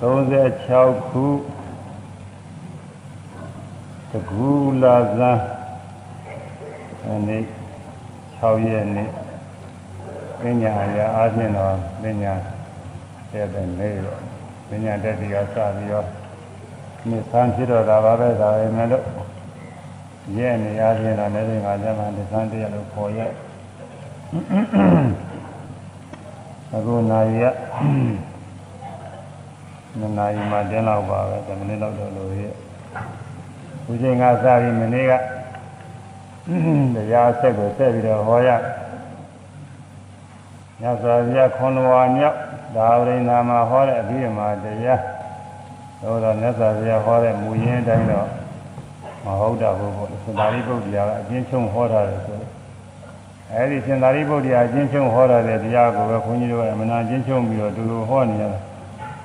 [0.00, 1.24] 36ခု
[4.10, 4.48] တကူ
[4.82, 5.38] လာဇန်
[7.06, 7.38] အနေ
[8.40, 9.08] 6ရက်နေ့
[10.40, 12.34] ပညာရာအားဖြင့်တော့ပညာ
[13.32, 14.20] တဲ့တဲ့နေတော့
[14.68, 16.06] ပညာတက်ပြီးတော့စပြီးတော့
[17.08, 19.04] မြေဆန်းဖြစ်တော့တာပါပဲဒါပဲမဲ့လို့
[20.38, 23.30] ရဲ့နေအားဖြင့်တော့လည်းငါကျမှဒီဆန်းတရားလို့ခေါ်ရဲ့
[26.74, 28.27] အခုနာရီက
[29.96, 32.52] နှစ်နာရီမှတင်းလောက်ပါပဲ10မိနစ်လောက်တော့လို့ရဲ့
[33.84, 35.12] ဒီချိန်ကစပြီးမနေ့က
[36.94, 38.48] တရားဆက်ကိုဆက်ပြီးတော့ဟောရ
[40.80, 42.36] ညဇာပြခွန်ဝါမြောက်
[42.76, 45.02] ဒါဝရိနာမှာဟောတဲ့အပြီးမှာတရား
[46.02, 48.28] တော့တော့မြတ်စွာဘုရားဟောတဲ့မူရင်းအတိုင်းတော့
[49.24, 52.52] မဟုတ်တာဘူးပေါ့စင်္သာရိပုတ္တရာကအကျဉ်းချုပ်ဟောတာလေဆိုတော့
[53.52, 58.58] အဲဒီစင်္သာရိပုတ္တရာအကျဉ်းချုပ်ဟောတာတဲ့တရားကိုပဲခွန်ကြီးတို့ကအမနာအကျဉ်းချုပ်ပြီးတော့ဒီလိုဟောနေရတာ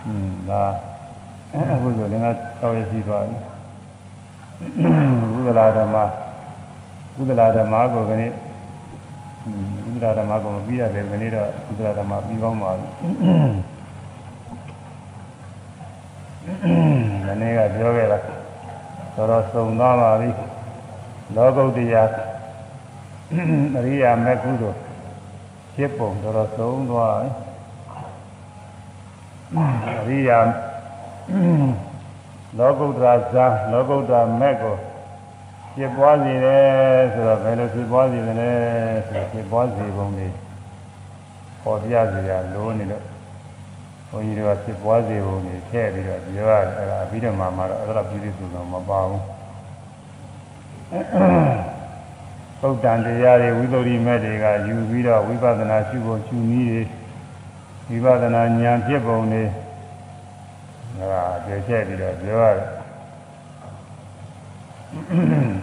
[0.06, 0.64] อืมဒါ
[1.54, 2.32] အခုဆိုလည်းငါ
[2.62, 3.38] တောက်ရရှိသွားပြီ
[5.46, 5.96] ဘုရားဓမ္မ
[7.16, 8.32] ဘုရားဓမ္မကိုကနေ့
[9.84, 12.88] ဘုရားဓမ္မကိုမပြီးရတယ်ကနေ့တော့ဘုရားဓမ္မပြီးကောင်းပါပြီ
[17.26, 18.18] မနေ့ကပြောခဲ့တာ
[19.16, 20.30] တော်တော်စုံသွားပါပြီ
[21.36, 22.04] လောကုတ္တရာ
[23.78, 24.78] အရိယာမေကုသိုလ်
[25.76, 27.30] ဖြစ်ပုံတော်တော်စုံသွားပြီ
[29.56, 29.60] အ
[30.10, 30.40] ရိယာ
[32.58, 34.76] လောကုတ္တရာဇာလောကုတ္တရာမေကို
[35.76, 38.52] ဖြစ်ပွားစေတယ်ဆိုတော့ဘယ်လိုဖြစ်ပွားစေလဲ
[39.08, 40.34] ဆိုတော့ဖြစ်ပွားစေပုံလေး
[41.64, 43.04] ပေါ်ပြစေရလို့နေတော့
[44.10, 49.24] ဘုန်းကြီးတို့ကဖြစ်ပွားစေပုံလေးထည့်ပြီးတော့ပြောရတယ်အဲ့ဒါအပြီးတော့မှမှာတော့အဲ့ဒါပြည်သူစုတော့မပါဘူး
[52.60, 56.82] ပုဒ္ဒံတရားတွေဝိသုဒ္ဓိမဲ့တွေကယူပြီးတော့ဝိပဿနာရှုဖို့ရှုနည်းတွေ
[57.88, 59.44] ဝိပဿနာဉာဏ်ဖြစ်ပုံတွေ
[61.00, 62.68] ဒါကပြောချက်ပြီးတော့ပြောရတယ်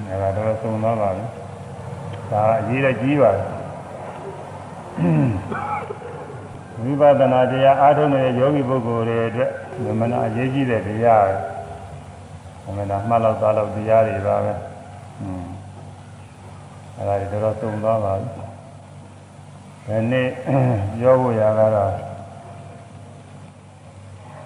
[0.08, 1.24] အဲဒါတော့သုံးသွားပါပြီ
[2.30, 3.48] ဒါအရေးလည်းကြီးပါတယ်
[6.80, 11.24] ဝိပဿနာတရားအားထုတ်နေတဲ့ယောဂီပုဂ္ဂိုလ်တွေအတွက်မနာအရေးကြီးတဲ့တရား
[12.64, 14.54] ပဲမနာမှတ်လောက်သားလောက်တရားတွေပါပဲ
[15.22, 15.46] อืม
[16.96, 18.28] အဲဒါတွေတော့သုံးသွားပါပြီ
[19.86, 20.26] ဒီနေ့
[20.98, 22.09] ပြောဖို့ရတာတော့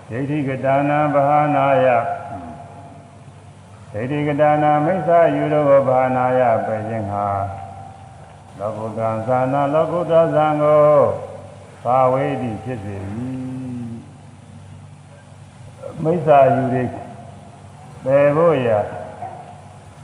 [0.09, 1.87] ဒိဋ္ဌိကတာနာဘာနာယ
[3.93, 7.29] ဒိဋ္ဌိကတာနာမိစ္ဆာယူရောဘာနာယပဲခြင်းဟာ
[8.59, 10.95] လောကုတ္တဇာနာလောကုတ္တဇံကို
[11.85, 12.97] ဘာဝေတိဖြစ်စေ၏
[16.03, 16.85] မိစ္ဆာယူတွေ
[18.05, 18.69] ပယ်ဖို့ရ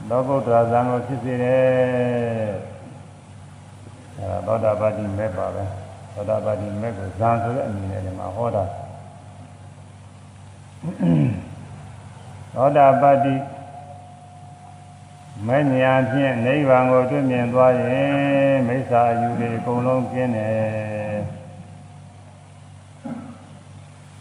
[0.09, 2.51] လောကုတ္တဇံကိုဖြစ်စေတယ်
[4.17, 5.63] အဲသောတာပတိမဲ့ပါပဲ
[6.13, 8.63] သောတာပတိမဲ့ကိုဇံဆိုတဲ့အမည်နဲ့ဒီမှာဟောတာ
[10.81, 13.35] သောတာပတိ
[15.47, 21.19] မညာဖြင့်နိဗ္ဗာန်ကိုတွေ့မြင်သွားရင်မိစ္ဆာအယူတွေအကုန်လုံးကျင်းတယ်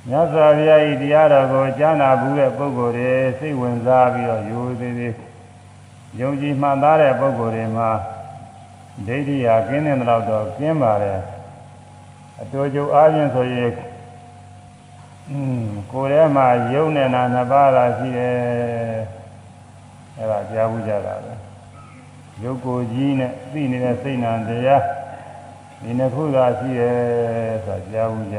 [0.08, 5.14] မြတ်စွာဘုရားဤတရားတော်ကိုကြားနာဘူးတဲ့ပုဂ္ဂိုလ်တွေစိတ်ဝင်စားပြီးတော့ယူသေးသေး
[6.20, 7.90] ယုံကြည်မှန်သားတဲ့ပုဂ္ဂိုလ်တွေမှာ
[9.06, 11.20] ဒိဋ္ဌိဟာကျင်းတဲ့တော့တော့ကျင်းပါတယ်
[12.40, 13.70] အတူတူအားဖြင့်ဆိုရင်
[15.32, 18.36] อืมကိုယ်ထဲမှာယုံနဲ့နာနှစ်ပါးသာရှိတယ်
[20.16, 21.32] အဲ့ဒါကြားဘူးကြတာပဲ
[22.42, 24.82] ယုတ်ကိုကြီးနဲ့သိနေတဲ့စိတ်နာတရား
[25.80, 26.98] ဒီနှစ်ခုသာရှိတယ်
[27.66, 28.38] ဆိုတာကြားဘူးကြ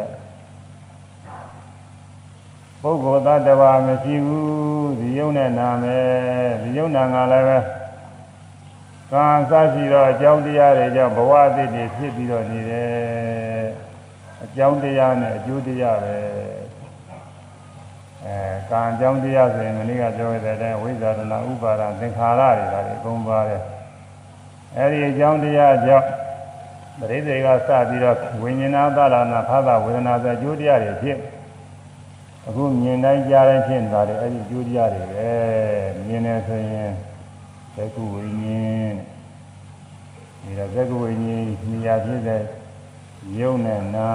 [2.81, 7.59] ပုဂ္ဂိုလ်သတ္တဝါမရှိဘူးဒီယုံနဲ့နာမယ်ဒီယုံနာငါလည်းပဲ
[9.11, 13.65] ကံစရှိတော့အကြောင်းတရားတွေကြောင့်ဘဝအသစ်တွေဖြစ်ပြီးတော့နေတယ်
[14.43, 16.17] အကြောင်းတရားနဲ့အကျိုးတရားပဲ
[18.25, 18.37] အဲ
[18.69, 23.61] ကံအကြောင်းတရားဆိုရင်မနေ့ကပြောခဲ့တဲ့အတိုင်းဝိဇာရဏဥပါဒသင်္ခါရတွေဒါတွေအကုန်ပါတယ်
[24.77, 26.07] အဲဒီအကြောင်းတရားကြောင့်
[26.99, 31.17] ပရိသေကစပြီးတော့ဝိညာဏသရဏဖသဝေဒနာဆိုအကျိုးတရားတွေဖြစ်
[32.47, 35.29] အခုမြင်တိုင်းကြားတိုင်းဖြစ်နေတာလေအဲဒီအကျိုးတရားတွေပဲ
[36.05, 36.91] မြင်နေဆိုရင်
[37.75, 38.93] သက္ကုဝိညာဉ်
[40.41, 42.41] ဒီတော့သက္ကုဝိညာဉ်နေရာဖြစ်တဲ့
[43.37, 44.09] ယုံနဲ့နာ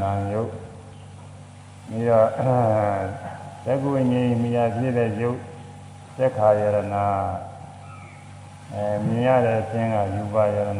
[0.00, 0.50] နာယုတ်
[1.88, 2.28] ပြီးတော့
[3.64, 5.38] သက္ကုဝိညာဉ်နေရာဖြစ်တဲ့ယုတ်
[6.16, 6.78] သက်ခါယရဏ
[8.72, 10.70] အဲမြင်ရတဲ့အခြင်းကယူပါယရဏ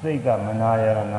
[0.00, 1.16] စိတ်ကမနာယရဏ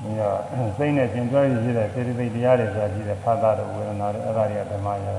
[0.00, 0.38] ပြီးတော့
[0.76, 5.18] စိတ်နဲ့ရှင်တွဲရရှိတဲ့စေတသိက်တရားတွေဆိုတာရှိတယ်ဖသတို့ဝေဒနာတို့အဲ့ဒါတွေကဓမ္မယရဏ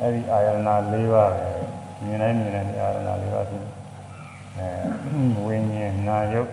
[0.00, 0.68] အဲ့ဒီအာယရဏ၄
[1.12, 1.48] ပါးပဲ
[2.04, 3.64] မြင်တိုင်းမြင်တိုင်းအာယရဏ၄ပါးဖြစ်
[4.56, 4.68] အဲ
[5.44, 6.50] ဝိညာဉ်နာယုတ်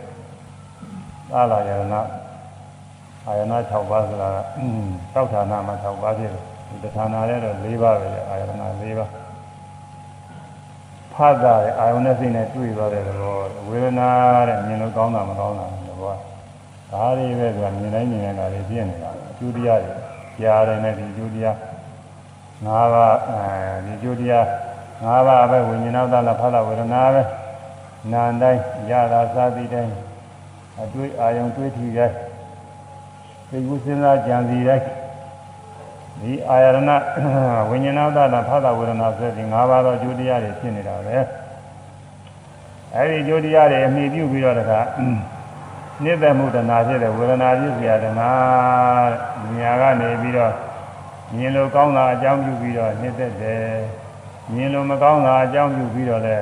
[1.32, 1.96] သာလာယရဏ
[3.28, 4.36] အာယနာ6ပါးဆိုတာက
[5.14, 9.10] သောက်ဌာနမှာ6ပါးဖြစ်တယ်ဒီတဌာနာလည်းတော့၄ပါးပဲအာယနာ၄ပါး
[11.14, 13.36] ဖတ်တာရဲ့အာယုန်နဲ့စိတ်နဲ့တွေ့သွားတဲ့သဘော
[13.68, 14.10] ဝေဒနာ
[14.48, 16.14] တဲ့မြင်လို့ကောင်းတာမကောင်းတာသဘော
[16.92, 19.92] ဒါတွေပဲသူကမြင်တိုင်းမြင်နေတာတွေပြည့်နေတာအကျိုးတရားတွေ
[20.40, 21.56] ကြားတယ်နဲ့ဒီအကျိုးတရား
[22.66, 23.42] ၅ပါးအဲ
[23.86, 24.46] ဒီအကျိုးတရား
[25.06, 27.22] ၅ပါးပဲဝိညာဏသလဖတ်တာဝေဒနာပဲ
[28.12, 29.94] နာန်တိုင်းရတာစသည်တိုင်း
[30.84, 32.16] အတွေ့အာယုံတွေ့ထီတိုင်း
[33.50, 34.86] သိကုစဉ်းစားကြံစီတိုင်း
[36.22, 36.78] ဒီအာရဏ
[37.70, 41.18] ဝိညာဏသတာဖသဝေဒနာဆိုတဲ့၅ပါးသောကျိုးတရားတွေဖြစ်နေတာပဲ
[42.96, 44.80] အဲဒီကျိုးတရားတွေအမိပြုပြီးတော့တခါ
[46.04, 48.32] နိဗ္ဗာန်မှုတဏှာဖြစ်တဲ့ဝေဒနာပြုစရာတဏှာ
[49.42, 50.54] မြညာကနေပြီးတော့
[51.36, 53.68] မြင်လို့ကောင်းတာအကြောင်းပြုပြီးတော့နှစ်သက်တယ်
[54.54, 56.38] မြင်လို့မကောင်းတာအကြောင်းပြုပြီးတော့လဲ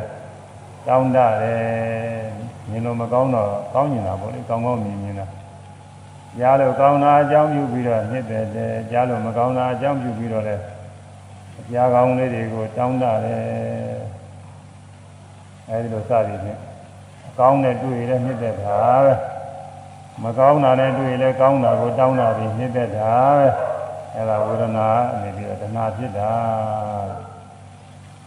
[0.87, 2.26] တောင်းတတယ်
[2.69, 5.27] မြင်လို့မကောင်းတော့ကောင်းနေတာပေါ့လေကောင်းကောင်းမြင်မြင်တာ
[6.37, 10.55] ကြားလို့ကောင်းတာအကြောင်းပြုပြီးတော့နှစ်သက်တယ်ကြားလို့မကောင်းတာအကြောင်းပြုပြီးတော့လဲ
[11.71, 13.97] ကြားကောင်းလေးတွေကိုတောင်းတတယ်
[15.69, 16.59] အဲဒီလိုစသည်ဖြင့်
[17.39, 19.13] ကောင်းတဲ့တွေ့ရတဲ့နှစ်သက်တာပဲ
[20.23, 23.47] မကောင်းတာနဲ့တွေ့ရင်လည်းကောင်းတာကိုတောင်းတာပြီးနှစ်သက်တာပဲ
[24.15, 26.33] အဲဒါဝေဒနာအနေပြီးတော့တဏှာဖြစ်တာ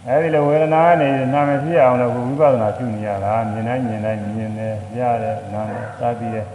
[0.07, 6.45] အဲဒီလိုဝေဒနာကနေနာမဖြစ်အောင်လို့ဝိပဿနာရှုနေရတာမြင်တိုင်းမြင်တိုင်းမြင်တယ်ရတယ်နားတယ်စသည်တယ်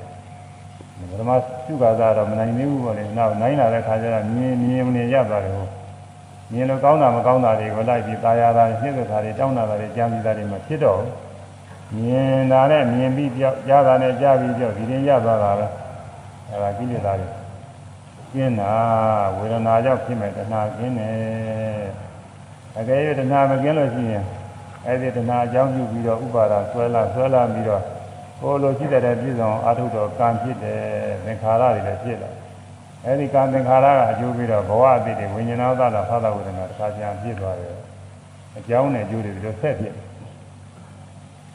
[1.10, 5.68] ဘယ်မှာရှုခါသာတော့မနိုင်သေးဘူးပေါ့လေနောက်နိုင်လာတဲ့ခါကျတော့မြင်မြင်နေရပါတယ်ဟို
[6.52, 11.12] မြင်လို့ကောင်းတာမကောင်းတာတွေကိုလိုက်ပြီးตายရတာနှိမ့်သက်တာတွေတောင်းတာတွေကြံစည်တာတွေမဖြစ်တော့ဘူး
[11.96, 15.66] မြင်တာနဲ့မြင်ပြီးပြောက်ကြားတာနဲ့ကြားပြီးပြောက်ဒီရင်ရသွားတာပဲ
[16.48, 17.28] အဲဒါကိလေသာတွေ
[18.32, 18.72] ကျင်းတာ
[19.36, 22.03] ဝေဒနာကြောင့်ဖြစ်မဲ့တဏှာကျင်းတယ်
[22.79, 24.23] အကယ်၍တဏှာမကျင်းလို့ရှိရင်
[24.85, 27.81] အဲဒီတဏှာအကြောင်းပြုပြီးတော့ဥပါဒါဆွဲလာဆွဲလာပြီးတော့
[28.39, 30.79] ဟိုလိုရှိတဲ့ပြည့်စုံအာထုတော်ကံဖြစ်တယ်
[31.25, 32.31] သင်္ခါရတွေလည်းဖြစ်လာ
[33.05, 37.75] အဲဒီကံသင်္ခါရကအကျိုးပြီးတော့ဘဝအတိတ်တွေဝိညာဏသလာဖသဝေဒနာတစ်ခါပြန်ဖြစ်သွားတယ်
[38.57, 39.93] အကြောင်းနဲ့အကျိုးတွေပြီးတော့ဆက်ဖြစ်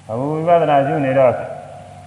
[0.09, 1.33] အခုဝိပဿနာရှုနေတော့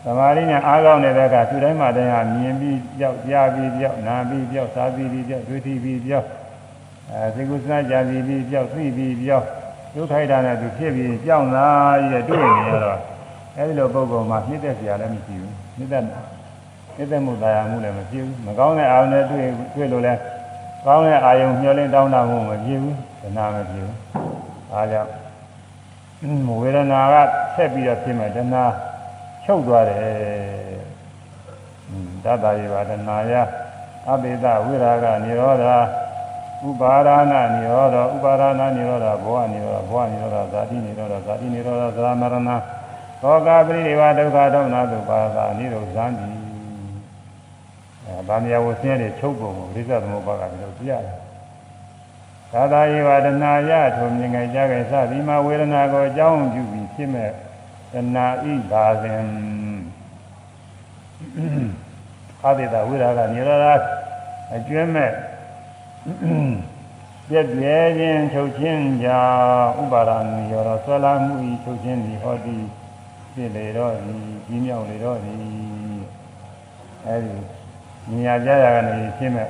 [0.06, 6.27] သမာဓိနဲ့အားကောင်းနေတဲ့အခါသူတိုင်းမှာတည်းဟာမြင်ပြီးကြောက်ကြားပြီးကြောက်နာပြီးကြောက်စားပြီးကြောက်တွေ့ထိပြီးကြောက်
[7.13, 9.45] အဲသိကုသနာကြာပြီးပြီးကြောက်သိပြီးကြောက်
[9.94, 11.68] ဒုက္ခိုက်တာနဲ့သူဖြစ်ပြီးကြောက်လာ
[12.12, 13.00] ရတဲ့တွေ့နေရတော့
[13.57, 19.45] အဲဒီလိုပုံကောင်မှာနှိမ့်သက်စရာလည်းမရှိဘူးနှိမ့်သက်နှိမ့်သက်မှုတရားမှုလည်းမရှိဘူးမကောင်းတဲ့အာရုံနဲ့တွေ့
[19.75, 20.19] တွေ့လို့လည်း
[20.86, 23.98] ကောင်းတဲ့အာယုံမျှော်လင့်တောင်းတမှုမဖြစ်ဘူးဒနာမဖြစ်ဘူး
[24.74, 25.12] အားကြောင့်
[26.62, 27.16] ဝေဒနာက
[27.56, 28.63] ဆက်ပြီးတော့ဖြစ်မယ်ဒနာ
[29.44, 30.01] ချုပ်သွားတယ်
[32.24, 33.33] တတ္တရေပါဒနာယ
[34.09, 35.66] အဘိဓဝိရာဂនិရောဓ
[36.68, 42.36] ဥပါရဏနိရောဓဥပါရဏနိရောဓဘောနိရောဓဘောနိရောဓဇာတိနိရောဓဇာတိနိရောဓသာမရဏ
[43.21, 46.27] သောကပရိနိဗ္ဗာဒုက္ခဒေါမနသုပါဒာနိရောဇံတိ
[48.06, 51.18] အဲဗာမယဝဆင်းရဲချုပ်ပုံကိုပြိဿသမုပ္ပါကပြောပြရတယ်
[52.51, 57.30] သာသာယေဝဒနာယထုံမြင်ငယ်ကြခဲ့စသည်မှာဝေဒနာကိုအကြောင်းပြုပြီးဖြစ်မဲ့
[57.92, 59.19] တဏှာဤပါစဉ်
[62.44, 63.68] အာဒေတာဝိရာကနိရောဓ
[64.56, 65.12] အကျွမ်းမဲ့
[66.03, 72.57] ပြည့်ပြဲခြင်းချုပ်ခြင်းကြောင့်ဥပါဒာနိရောဓဆွဲလာမှုဤချုပ်ခြင်းဒီဟောတိ
[73.33, 74.15] ဖြစ်လေတော့ဒီ
[74.45, 75.33] ကြီးမြောက်လေတော့ဒီ
[77.05, 77.35] အဲဒီ
[78.09, 79.47] မြင်ရကြရကနေရှင်းမဲ့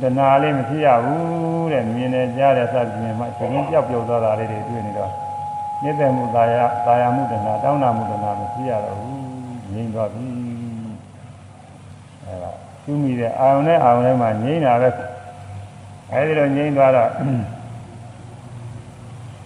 [0.00, 5.10] တဏှာလေးမဖြစ်ရဘူးတဲ့မြင်နေကြတဲ့စသဖြင့်မှရှင်ပြောက်ပြောက်သွားတာလေးတွေတွေ့နေတော့
[5.82, 9.18] မြင့်တဲ့မှုသာယာသာယာမှုတဏှာတောင်းတမှုတဏှာမဖြစ်ရတော့ဘူး
[9.72, 10.26] ငြိမ့်သွားပြီ
[12.24, 12.50] အဲဒါ
[12.84, 14.88] သူမိတဲ့အာရုံနဲ့အာရုံထဲမှာငြိမ့်တာပဲ
[16.12, 17.10] အဲဒီလိုငြိမ့်သွားတော့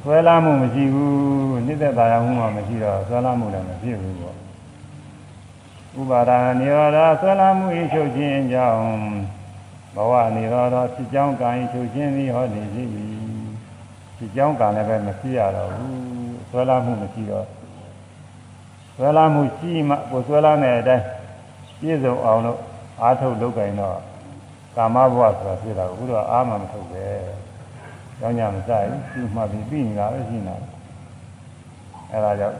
[0.02, 4.36] ဆွဲလာမှုမရှိဘူးနှိမ့်သက်သာယာမှုမှမရှိတော့ဆွဲလာမှုလည်းမဖြစ်ဘူးပေါ့
[6.00, 8.78] ဥပါဒာနိရောဓဆွဲလာမှုဤချုပ်ခြင်းကြောင့်
[9.94, 13.04] ဘဝနိရောဓဖြစ်ကြောင်းကံဤချုပ်ခြင်းသည်ဟောနေရှိပြီ
[14.16, 15.94] ဖြစ်ကြောင်းကံလည်းပဲမဖြစ်ရတော့ဘူး
[16.50, 17.46] ဆွဲလာမှုမရှိတော့
[18.96, 21.04] ဆွဲလာမှုရှိမှကိုဆွဲလာတဲ့အတိုင်း
[21.80, 22.58] ပြည့်စုံအောင်လို့
[23.02, 23.98] အားထုတ်လုပ်ကြရင်တော့
[24.76, 27.04] ကာမဘဝဆိုတာဖြစ်တာကိုအခုတော့အားမှမထုတ်ပဲ။
[28.18, 30.56] ကြောင်းညမစားဘူးသူ့မှပြီးပြီးနေတာပဲရှိနေတာ။
[32.12, 32.56] အဲဒါကြောင့်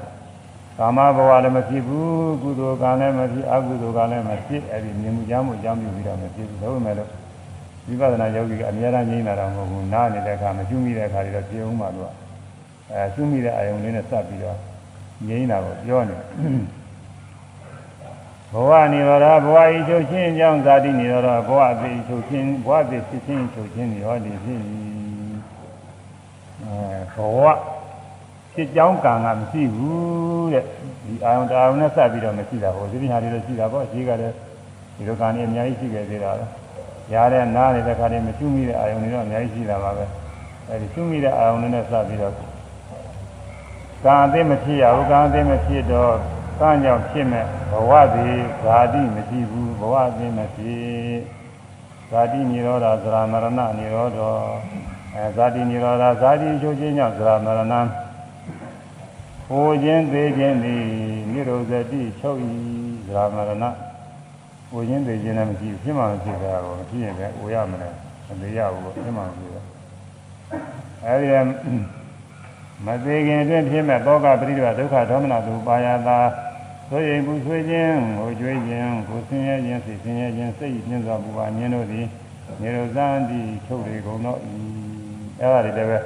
[0.78, 7.08] ကာမဘဝလည်းမဖြစ်ဘူးကုသိုလ်ကံလည်းမဖြစ်အကုသိုလ်ကလည်းမဖြစ်အဲဒီမြင်မှုကြားမှုအကြောင်းပြုပြီးတော့မဖြစ်ဘူးဒါပေမဲ့လို့
[7.86, 12.10] ဝိပဿနာယောဂီကအများအားငြိမ်းတာတော့မဟုတ်ဘူးနားနေတဲ့အခါမကျွမိတဲ့အခါတွေတော့ပြေအောင်ပါလို့
[12.92, 14.56] အဲကျွမိတဲ့အာယုံလေးနဲ့စပ်ပြီးတော့
[15.26, 16.16] ငြိမ်းတာကိုပြောနေ
[18.52, 24.60] ဘဝနိရောဓဘဝဤချုပ်ခြင်းကြောင့်ဇာတိနိရောဓဘဝအသေးချုပ်ခြင်းဘဝအသေးဖြစ်ခြင်းချုပ်ခြင်းနိရောဓဖြစ်၏
[26.64, 26.76] အဲ
[27.14, 27.44] ဘဝ
[28.54, 30.64] ဖြစ်ကြောင်းကံကမရှိဘူးတဲ့
[31.04, 34.34] ဒီအာယုံတရားနဲ့စပ်ပြီးတော့မရှိတာဟိုဒီပြညာတွေလည်းရှိတာပေါ့အရှိကလည်း
[34.96, 36.44] ဒီလိုကံနေအများကြီးရှိခဲ့သေးတာပဲ
[37.12, 40.04] ရားတဲ့နားနေတဲ့ခါတည်းမရှိမိတဲ့အာယုံတွေတော့အများကြီးရှိတာပါပဲ
[40.68, 42.34] အဲဒီရှိမိတဲ့အာယုံတွေနဲ့စပ်ပြီးတော့
[44.04, 50.74] ကံအသိမဖြစ်ရဘူးကံအသိမဖြစ်တော့ စမ်းကြောင့်ဖြစ်မဲ့ဘဝသည်ဇာတိမရှိဘူးဘဝသည်မရှိ
[52.10, 53.46] ဇာတိနိရောဓသရမရဏ
[53.78, 54.18] နိရောဓ
[55.14, 57.74] အဲဇာတိနိရောဓဇာတိချုပ်ခြင်းကြောင့်သရမရဏ
[59.48, 60.84] ဟိုခြင်းသေးခြင်းသည်
[61.32, 62.38] နိရောဇတိချုပ်၏
[63.06, 63.64] သရမရဏ
[64.70, 67.88] ဟိုခြင်းသေးခြင်းလည်းမရှိဖြစ်မှမရှိတာကိုမဖြစ်ရင်လည်းဝေရမလဲ
[68.26, 69.64] မသေးရဘူးဖြစ်မှမရှိဘူး
[71.04, 71.28] အဲဒီ
[72.86, 76.18] မသေးခင်အတွင်းဖြစ်မဲ့သောကပရိဒေဝဒုက္ခဒေါမနသူပါယတာ
[76.92, 82.06] ဆိုရင်ဘူးဆွေးခြင်းဟိုကြွေးခြင်းကိုဆင်းရဲခြင်းစိတ်ဆင်းရဲခြင်းစိတ်ပြင်းစွာပူပါမြင်တို့သည်
[82.60, 84.52] နေရဇန်တိချုပ်တွေကုန်တော့ဤ
[85.40, 85.98] အဲ့ဒါတွေလည်းပဲ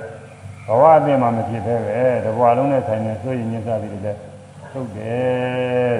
[0.66, 4.20] ဘဝအပြင်မှာမဖြစ်ပဲပဲတဘဝလုံးနဲ့ဆိုင်နေဆိုရင်မြင်စားပြီးလည်း
[4.70, 5.96] ချုပ်တယ်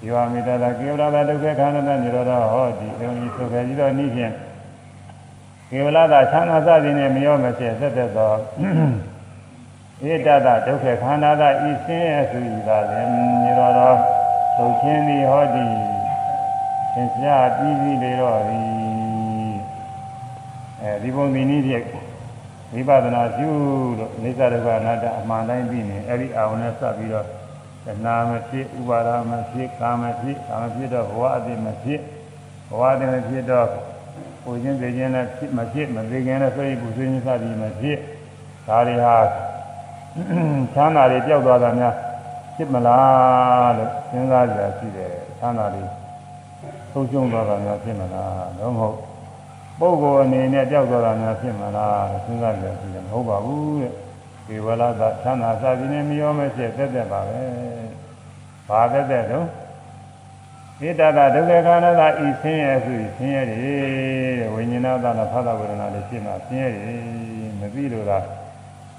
[0.00, 4.32] ဒီဝါမိတတာကေဝရတာဒုက္ခခန္ဓာနိရောဓဟောဒီအုံဤဆိုခဲ့ပြီးတော့နိဖြင့်
[5.70, 8.32] ကေဝလတာချမ်းသာစသည်နဲ့မရောမဖြစ်သက်သက်သော
[10.06, 13.08] ဧတတဒုက္ခခန္ဓာသာဤစင်းရဲ့ဆိုဤသာလင်
[13.42, 13.80] နိရောဓ
[14.56, 15.66] သုတ်ချင်းသည်ဟောဒီ
[16.92, 18.60] သင်္ချာပြီးပြီးလေတော့ဒီ
[20.80, 21.84] အဲဒီပုံဒီနည်းဖြင့်
[22.72, 23.48] ဝိပဿနာရှု
[23.98, 27.26] လို့အိသဒုက္ခအနတ္တအမှန်တိုင်းပြီးနေအဲ့ဒီအာဝနဲ့စပ်ပြီးတော့
[27.84, 32.00] သနာမဖြစ်ဥပါဒမဖြစ်ကာမဖြစ်ကာမဖြစ်တော့ဘဝအတိမဖြစ်
[32.68, 33.68] ဘဝအတိမဖြစ်တော့
[34.44, 37.98] ကိုချင်းသိချင်းနဲ့ဖြစ်မဖြစ်မသိခင်နဲ့ဆွေးပူဆွေးချင်းစသည်မဖြစ်
[38.66, 39.16] ဒါတွေဟာ
[40.74, 41.94] ချမ်းသာတွေပျောက်သွားတာများ
[42.56, 45.84] ဖြစ်မလားလို့စဉ်းစားကြရှိတယ်ချမ်းသာတွေ
[46.92, 48.96] ဆုံးရှုံးသွားတာများဖြစ်မလားတော့မဟုတ်
[49.78, 53.92] ပုဂ္ဂိုလ်အနေနဲ့ပျောက်သွားတာများဖြစ်မလားစဉ်းစားကြရှိတယ်မဟုတ်ပါဘူးတဲ့
[54.46, 57.40] ဒီဝလသာချမ်းသာစသည်နဲ့မရောမဖြစ်သက်သက်ပါပဲ
[58.68, 59.46] ဘာသက်သက်တော့
[60.80, 68.24] ဣတတာဒုက္ခခန္ဓာသာဤဆင်းရဲဆိုဆင်းရဲတယ်ဝိညာဏသာနဲ့ဖသဝေဒနာတွေဖြစ်မှာဆင်းရဲတယ်မသိလို့လား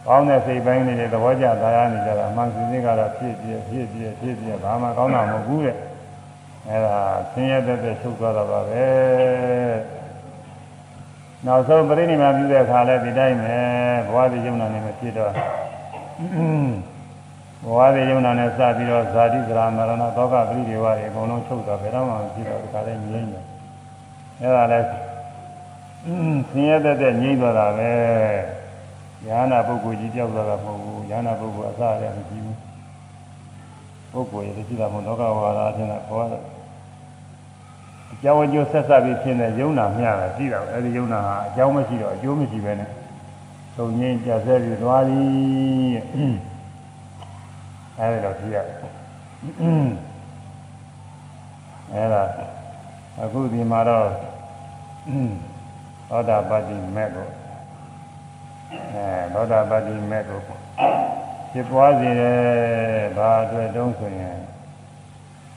[0.05, 5.75] ကောင်းတဲ့စိတ်ပိုင်းတွေသဘောကျသာယာနေကြတာအမှန်စင်စစ်ကတော့ဖြစ်ပြဖြစ်ပြဖြစ်ပြဘာမှကောင်းတာမဟုတ်ဘူးတဲ့
[6.67, 6.97] အဲဒါ
[7.31, 8.85] ဆင်းရဲတဲ့တဲ့ချုပ်သွားတာပါပဲ
[11.45, 13.57] နောက်ဆုံးပြိဋိမာပြုတဲ့အခါလဲဒီတိုင်းပဲ
[14.07, 15.33] ဘဝတည်ယုံနာနေမဖြစ်တော့
[17.63, 23.45] ဘဝတည်ယုံနာနဲ့စပြီးတော့ဇာတိဇရာမရဏတောကပရိဒေဝတွေအကုန်လုံးချုပ်တော့ဘယ်တော့မှမဖြစ်တော့ဒီကလည်းငြိမ့်တယ်
[24.41, 24.79] အဲဒါလဲ
[26.49, 27.91] ဆင်းရဲတဲ့တဲ့ငြိမ့်သွားတာပဲ
[29.25, 32.57] ယ ahanan ပုဂ္ဂိုလ်ကြီးကြောက်သွားတာမဟုတ်ဘူးယ ahanan ပုဂ္ဂိုလ်အစရမရှိဘူး
[34.11, 36.43] ပုဂ္ဂိုလ်ရဲ့ရှိတာမဟုတ်လောကဝါဒအချင်းကခေါ်ရတယ်
[38.13, 42.89] အကြောင်းအကျိုးဆက်ဆက်ပြီးဖြစ်နေယုံနာမျှတာရှိတာအဲဒီယုံနာဟာအကြောင်းမရှိတော့အကျိုးမရှိပဲနဲ့
[43.75, 45.97] သုံးငင်းကြဆဲပြီးသွားသည်
[47.99, 48.77] အဲဒီတော့ဖြစ်ရတယ်
[51.93, 52.23] အဲဒါ
[53.23, 54.05] အခုဒီမှာတော့
[56.09, 57.27] သောတာပတ္တိမဲ့ကို
[58.71, 60.39] အဲသောတာပတ္တိမဲ့ကို
[61.51, 62.39] ဖြစ်ပွားစေတယ်
[63.17, 64.39] ဘာအတွက်တုံးဆိုရင်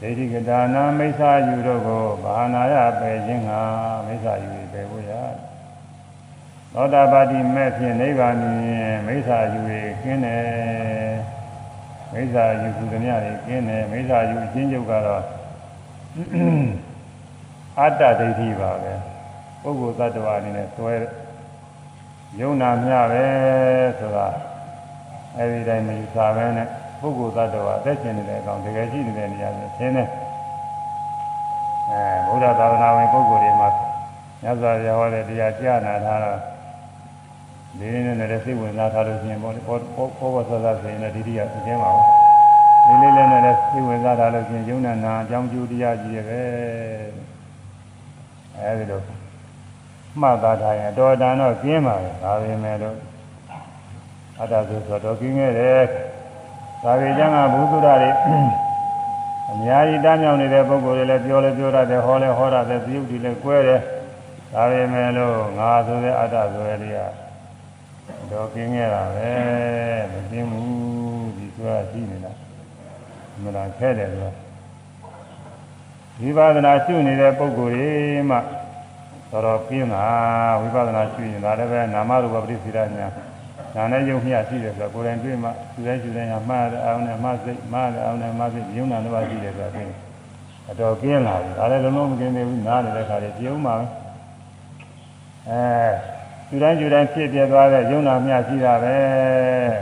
[0.00, 3.50] ဒိဋ္ဌိကဒါနာမိစ္ဆာယူတို့ကိုဘာနာရပယ်ခြင်းက
[4.07, 5.12] မိစ္ဆာယူပယ်ဖို့ရ
[6.75, 8.47] သောတာပတ္တိမဲ့ဖြင့်နိဗ္ဗာန်မြ
[8.81, 11.12] င်မိစ္ဆာယူရခင်းတယ်
[12.12, 15.23] မိစ္ဆာယူကုသမြတွေခင်းတယ်မိစ္ဆာယူအချင်းချုပ်ကတော့
[17.78, 18.92] အတ္တဒိဋ္ဌိပါပဲ
[19.62, 20.95] ပုဂ္ဂိုလ်သတ္တဝါအနေနဲ့ဆွဲ
[22.40, 23.26] ယုံနာမျှပဲ
[23.98, 24.26] ဆိုတာ
[25.36, 26.68] အဲဒီတိုင်းမယူဆပဲနဲ့
[27.00, 30.08] ပုဂ္ဂိုလ်သတ္တဝါအသက်ရှင်နေတဲ့အကောင်တကယ်ရှိနေတဲ့နေရာဆိုသင်တယ်
[31.90, 33.68] အဲဘုရားသာသနာဝင်ပုဂ္ဂိုလ်တွေမှာ
[34.42, 36.32] ညဇာရဟောတဲ့တရားကြားနာထားတာ
[37.78, 42.06] ဒီနေ့နဲ့လည်းစိတ်ဝင်စားထားလို့ရှိရင်ပေါ့ပေါ်ပေါ်ပေါ်ဆဆဆိုရင်လည်းဒီတရားသိချင်းပါဘူး
[42.86, 46.40] ဒီလေးလေးနဲ့လည်းစိတ်ဝင်စားထားလို့ရှိရင်ယုံနာနာအကြောင်းကျိုးတရားကြီးရဲ့ပဲ
[48.58, 49.22] အဲဒီလို
[50.21, 52.97] မှတ်သားထားရင်တော်တန်တော့ကျင်းပါပဲဒါပေမဲ့လို့
[54.38, 55.83] အတ္တဆိုဆိုတော့ကျင်းခဲ့တယ်
[56.83, 58.11] ဒါပေကျမ်းကဘုသူရတွေ
[59.50, 63.81] အများကြီးတမ်းမြောင်နေတဲ့ပုဂ္ဂိုလ်တွေလည်းပြောလဲပြောရတယ်ဟောလဲဟောရတယ်သီယုတ်တွေလည်းကွဲတယ်
[64.52, 66.92] ဒါပေမဲ့လို့ငါဆိုတဲ့အတ္တဆိုရတဲ့
[68.31, 69.31] တော့ကျင်းခဲ့တာပဲ
[70.12, 72.33] မကျင်းဘူးဒီဆိုတာရှိနေတာ
[73.42, 74.31] မလားခဲတယ်ဆို
[76.21, 77.92] ဝိပဿနာရှုနေတဲ့ပုဂ္ဂိုလ်တွေ
[78.31, 78.37] မှ
[79.32, 80.04] တော်တော်ပြင်းတာ
[80.60, 83.08] ဝိပဿနာရှုရင်ဒါလည်းပဲနာမရူပပရိစ္ဆေဒညာ
[83.76, 89.90] နာနဲ့ယုံမျှရှိတယ်ဆိုတော့ကိုယ်တိုင်တွေ့မှရှုလဲရှုလဲမှားတယ်အောင်နဲ့မှားစိတ်မှားတယ်အောင်နဲ့မှားစိတ်ယုံနာတော့ရှိတယ်ဆိုတော့
[90.70, 93.74] အတော်ပြင်းလာပြီဒါလည်းလုံးလုံးမကင်းသေးဘူးနားနေတဲ့ခါလေးပြုံးပါ
[95.48, 95.60] အဲ
[96.48, 98.94] ရှုတိုင်းရှုတိုင်းဖြစ်ပြသွားတဲ့ယုံနာမျှရှိတာပဲ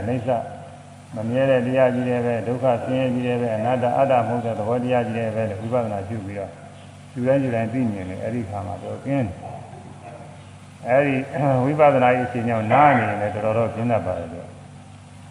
[0.07, 0.29] အိဋ္ဌ
[1.15, 6.51] မမြဲတဲ့တရားကြီးတွေပဲဒုက္ခဆင်းရဲကြီးတွေပဲအနတ္တအတ္တမဟုတ်တဲ့သဘောတရားကြီးတွေပဲလို့ဝိပဿနာရှုပြီးတော့
[7.11, 9.37] ရှုတိုင်းရှုတိုင်းသိမြင်တယ်အဲ့ဒီခါမှာတော့ကျင်းတယ်
[10.87, 11.15] အဲ့ဒီ
[11.63, 14.47] ဝိပဿနာရေးအချိန်ကြောင့်နားနေရင်လည်းတော်တော်ကျင်းတတ်ပါတယ်လို့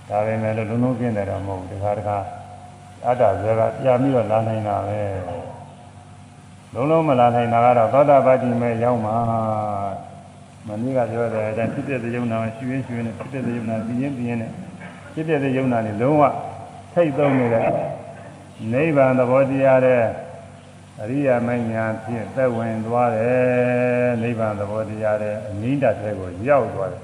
[0.08, 2.18] ဒါပေမဲ့လို့လုံးလုံးကျင်းတယ်တော့မဟုတ်ဘူးတခါတခါ
[3.06, 5.00] အတ္တဇေကပြပြီးတော့လာနိုင်တာပဲ
[6.74, 9.16] လုံးလုံးမလာနိုင်တာကတော့သောတာပတိမဲ့ရောက်မှာ
[10.66, 14.50] မနည်းကပြောတယ်အဲဒါဖြစ်တဲ့ယုံနာရှုရင်းရှုရင်းနဲ့ဖြစ်တဲ့ယုံနာပြင်းရင်ပြင်းနဲ့
[15.14, 16.22] ဖြစ်တဲ့ယုံနာနေလုံးဝ
[16.92, 17.68] ထိတ်သုံးနေတဲ့
[18.72, 20.02] နိဗ္ဗာန်သဘောတရားတဲ့
[21.02, 27.02] အရိယာမဉ္ဇဉ်ဖြင့်သက်ဝင်သွားတယ်နိဗ္ဗာန်သဘောတရားတဲ့အနိဒတ်တဲ့ကိုရောက်သွားတယ်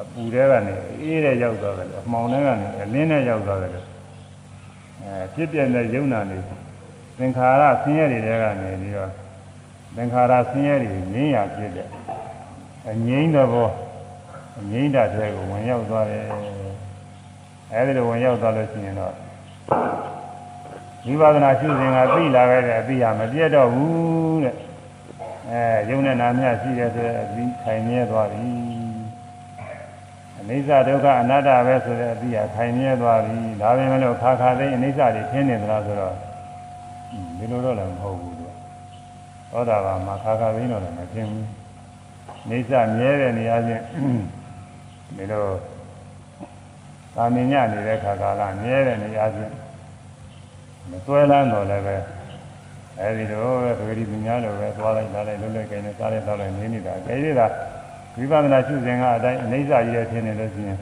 [0.00, 6.38] အပူတဲ့ကနေအေးတဲ့ရောက်သွားတယ်အမှောင်တဲ့ကနေအလင်းတဲ့ရောက်သွားတယ်အဲဖြစ်ပြတဲ့ယုံနာနေ
[7.18, 9.10] သင်္ခါရဆင်းရဲတွေတဲကနေပြီးတော့
[9.96, 11.88] သင်္ခါရဆင်းရဲတွေငြင်းရဖြစ်တဲ့
[12.90, 13.68] အငြိမ့်တဲ့ဘော
[14.60, 16.24] အငြိမ့်တဲ့တဲ့ကိုဝင်ရောက်သွားတယ်
[17.72, 19.14] အဲဒီလိုဝင်ရောက်သွားလို့ရှိရင်တော့
[21.06, 24.54] ဝိပဿနာရှုစဉ်ကသိလာခဲ့တဲ့အသိရမပြတ်တော့ဘူးတဲ့
[25.50, 28.48] အဲယုံနဲ့နာမြရှိတယ်ဆိုတဲ့အသိခိုင်မြဲသွားပြီ
[30.38, 36.14] အနိစ္စဒုက္ခအနတ္တပဲဆိုတဲ့အသိရခိုင်မြဲသွားပြီဒါပေမဲ့လို့ခါခါသိအနိစ္စတွေထင်းနေသလားဆိုတော့
[37.38, 38.46] ဒီလိုတော့လည်းမဟုတ်ဘူးသူ
[39.50, 41.46] သောတာပန်မှာခါခါသိတော့လည်းမထင်ဘူး
[42.48, 43.82] အိဋ္ဌမြဲတဲ့နေရာချင်း
[45.16, 45.44] ဒီလို
[47.14, 49.54] သာမညနေတဲ့ခါကာလမြဲတဲ့နေရာချင်း
[50.90, 51.96] မသွဲလန်းတော့လည်းပဲ
[53.00, 57.46] အဲဒီလိုပဲပဂတိပညာလိုပဲသွားလိုက်လာလိုက်လွတ်လပ်ကိန်းနဲ့စားလိုက်တော့လိုက်နေနေတာကြိရတာ
[58.16, 60.78] ဝိပဿနာရှုစဉ်ကအတိုင်းအိဋ္ဌကြီးရဲ့ဖြစ်နေလို့ရှိရင်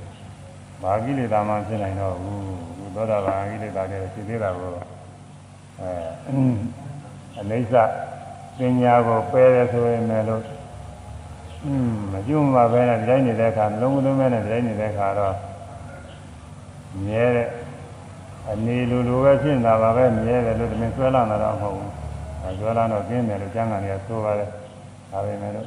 [0.82, 2.44] ဘာကိလေသာမှဖြစ်နိုင်တော့ဘူး
[2.78, 4.70] ဘုသောတာပန်ကိလေသာတွေဖြစ်သေးတာကို
[5.80, 5.90] အဲ
[7.36, 7.76] အိဋ္ဌ
[8.58, 10.26] ပညာကိုပယ်ရဆိုရင်လည်း
[11.64, 15.34] อืมမကျွမ်းပါပဲနဲ့ဒီတိုင်းနေတဲ့အခါလုံးလုံးမဲနဲ့ဒီတိုင်းနေတဲ့အခါတော့
[17.04, 17.48] မြဲတဲ့
[18.50, 21.90] အနေလိုလိုပဲဖြစ်နေတာပါပဲမြဲတယ်လို့တမင်ဆွဲလာတာတော့မဟုတ်ဘူး
[22.42, 24.48] အဲဆွဲလာတော့ကျင်းတယ်လို့ကျမ်းဂန်တွေကဆိုပါတယ်
[25.10, 25.66] ဒါပဲမဲ့လို့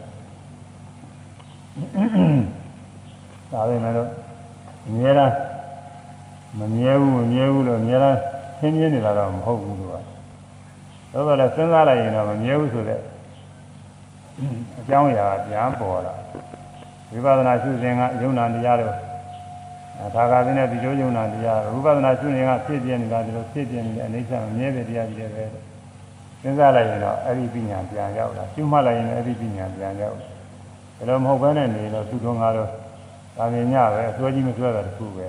[3.52, 4.10] ဒါပဲမဲ့လို့
[4.96, 5.28] မြဲတာ
[6.60, 8.12] မမြဲဘူးမမြဲဘူးလို့မြဲတာ
[8.60, 9.94] သင်ပြနေတာတော့မဟုတ်ဘူးသူက
[11.12, 13.00] သို့တော်လည်းစဉ်းစားလိုက်ရင်တော့မမြဲဘူးဆိုတဲ့
[14.80, 16.14] အကြောင်းအရာပြန်ပေါ်လာ
[17.12, 18.94] ဝိပဿနာရှုစဉ်ကယုံနာတရားတို့
[20.16, 25.44] ဒါကသင်းတဲ့ဒီလိုယုံနာတရားဝိပဿနာရှုရင်ကဖြစ်ပြနေတာဒီလိုဖြစ်ပြနေတဲ့အနိစ္စမမြဲတဲ့တရားကြီးတွေပဲ
[26.42, 30.26] စဉ်းစားလိုက်ရင်တော့အဲ့ဒီပညာပြန်ရောက်လာရှုမှတ်လိုက်ရင်အဲ့ဒီပညာပြန်ရောက်ဒါ
[31.08, 32.70] လိုမဟုတ်ဘဲနဲ့နေတော့သူတော်ငါတော့
[33.38, 35.28] ဒါမြင်ညပဲအစွဲကြီးမစွဲတာတခုပဲ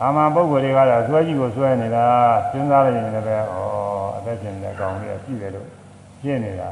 [0.00, 2.04] အာမပုဂ္ဂိုလ်တွေကတော့အစွဲကြီးကိုစွဲနေတာ
[2.50, 3.42] စဉ်းစားလိုက်ရင်လည်းပဲဩ
[4.16, 5.68] အသက်ရှင်နေတဲ့အကောင်လေးကရှိတယ်လို့
[6.22, 6.70] ပြည့်နေတာ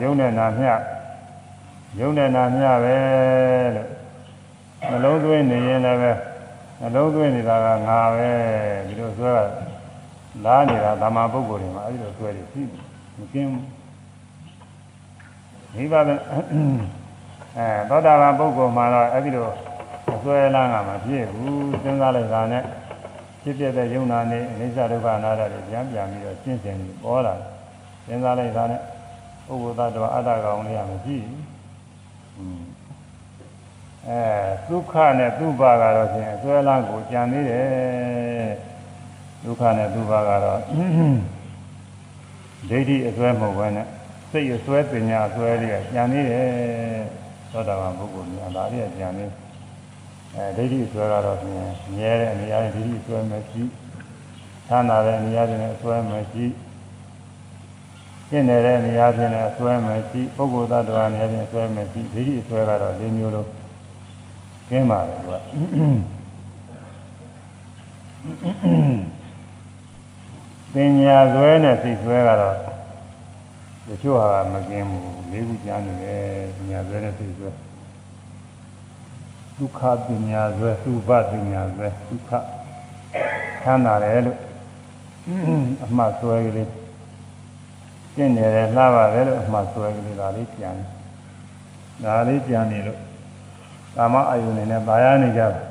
[0.00, 0.72] ယုံနဲ့နာမျှ
[1.98, 2.96] ယုံနဲ့နာမျှပဲ
[3.76, 3.88] လို့
[4.90, 6.12] နှလုံးသွင်းနေရင်လည်းပဲ
[6.80, 8.30] နှလုံးသွင်းနေတာကငါပဲ
[8.86, 9.34] ဒီလိုဆွဲ
[10.44, 12.62] လားနေတာဓမ္မပုဂ္ဂိုလ်တွေမှာအဲဒီလိုဆွဲတယ်ရှိ
[13.18, 13.50] မကင်း
[15.74, 16.02] မိဘအဲ
[17.88, 19.46] သောတာပန်ပုဂ္ဂိုလ်မှာတော့အဲဒီလို
[20.22, 22.62] ဆွဲလန်းကမဖြစ်ဘူးစဉ်းစားလိုက်တာနဲ့
[23.42, 27.34] ဖြစ်ပြတဲ့ယုံနာနဲ့အိစ္ဆဒုက္ခအနာတ္တတွေပြန်ပြန်ပြီးတော့ရှင်းရှင်းပြီးပေါ်လာ
[28.06, 28.80] စဉ်းစားလိုက်တာနဲ့
[29.46, 31.51] ပုဂ္ဂိုလ်သတ္တဝါအတ္တကောင်လေးကမရှိဘူး
[34.08, 34.20] အဲ
[34.68, 38.52] ဒုက္ခနဲ့ဒုဗ္ဗကတော့ဖြင့်အစွဲလန်းကိုကြံသေးတယ်
[39.42, 40.60] ဒုက္ခနဲ့ဒုဗ္ဗကတော့
[42.70, 43.86] ဒိဋ္ဌိအစွဲမဟုတ်ဘဲနဲ့
[44.30, 46.48] စိတ်အစွဲပညာအစွဲလေးကကြံသေးတယ်
[47.52, 49.30] သောတာပန်ပုဂ္ဂိုလ်များဒါလေးကကြံသေး
[50.34, 51.54] အဲဒိဋ္ဌိအစွဲကတော့ဖြင့်
[51.96, 53.62] မြဲတဲ့အနေအချင်းဒိဋ္ဌိအစွဲမရှိ
[54.68, 56.44] သာနာတဲ့အနေအချင်းအစွဲမရှိ
[58.34, 63.48] ရှင်းနေတဲ့နေရာချင်းနဲ့အစွဲမရှိပုဂ္ဂိုလ်သတ္တဝါနေရာချင်းအစွဲမရှိဒိဋ္ဌိအစွဲကတော့၄မျိုးလုံး
[64.68, 65.38] ကျင်းပါတယ်ကွာ
[70.72, 72.56] ပညာဇွဲနဲ့စိတ်ဇွဲကတော့
[73.86, 76.22] တချို့ဟာမကင်းဘူးလေးခုကြားနေတယ်
[76.56, 77.50] ပညာဇွဲနဲ့စိတ်ဇွဲ
[79.56, 82.30] ဒုက္ခပညာဇွဲသုဘပညာဇွဲဒုက္ခ
[83.62, 84.38] ချမ်းသာတယ်လို့
[85.84, 86.81] အမှတ်ဇွဲကလေး
[88.14, 90.76] ကျင့်နေတယ်လှပါတယ်လို့အမှတ်ဆွဲကလေးဒါလေးပြန်
[92.04, 92.98] ဒါလေးပြန်နေလို့
[93.96, 95.64] ကာမအယုန်နဲ့ပါရနေကြတယ်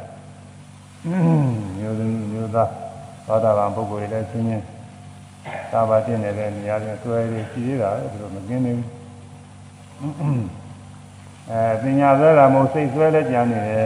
[1.80, 2.70] မျိုးသမီးမျိုးသား
[3.28, 4.66] သောတာပန်ပုဂ္ဂိုလ်တွေလည်းချင်းချင်း
[5.72, 8.88] သာပါကျင့်နေတဲ့နေရာတွေဆွဲတွေရှိသေးတာပဲသူတို့မกินနေဘူး
[11.50, 13.86] အဲပညာဆွဲတာမဟုတ်စိတ်ဆွဲလည်းကြံနေတယ်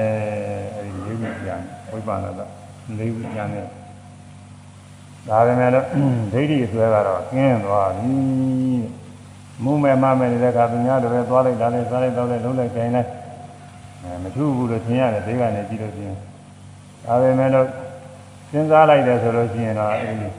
[0.76, 1.56] အဲဒီလေးခုကြံ
[1.91, 2.39] ဝိပဿနာက
[3.00, 3.70] လေးခုကြံနေတယ်
[5.30, 5.86] ဒါပဲမဲ့လို့
[6.34, 8.14] ဒိဋ္ဌိဆွဲကတော့ကျင်းသွားပြီ
[9.64, 13.10] မုံမဲ့မမဲ့နေတဲ့အခါပညာတွေပဲသွားလိုက်တာလဲစားလိုက်တော့လဲလုံးလိုက်ခိုင်းလိုက်
[14.02, 16.18] အဲမထူးဘူးလို့ထင်ရတယ်ဒီကနေကြည့်လို့ရှိရင်
[17.06, 17.68] ဒါပေမဲ့လို့
[18.50, 20.30] စဉ်းစားလိုက်တယ်ဆိုလို့ရှိရင်တော့အဲဒီ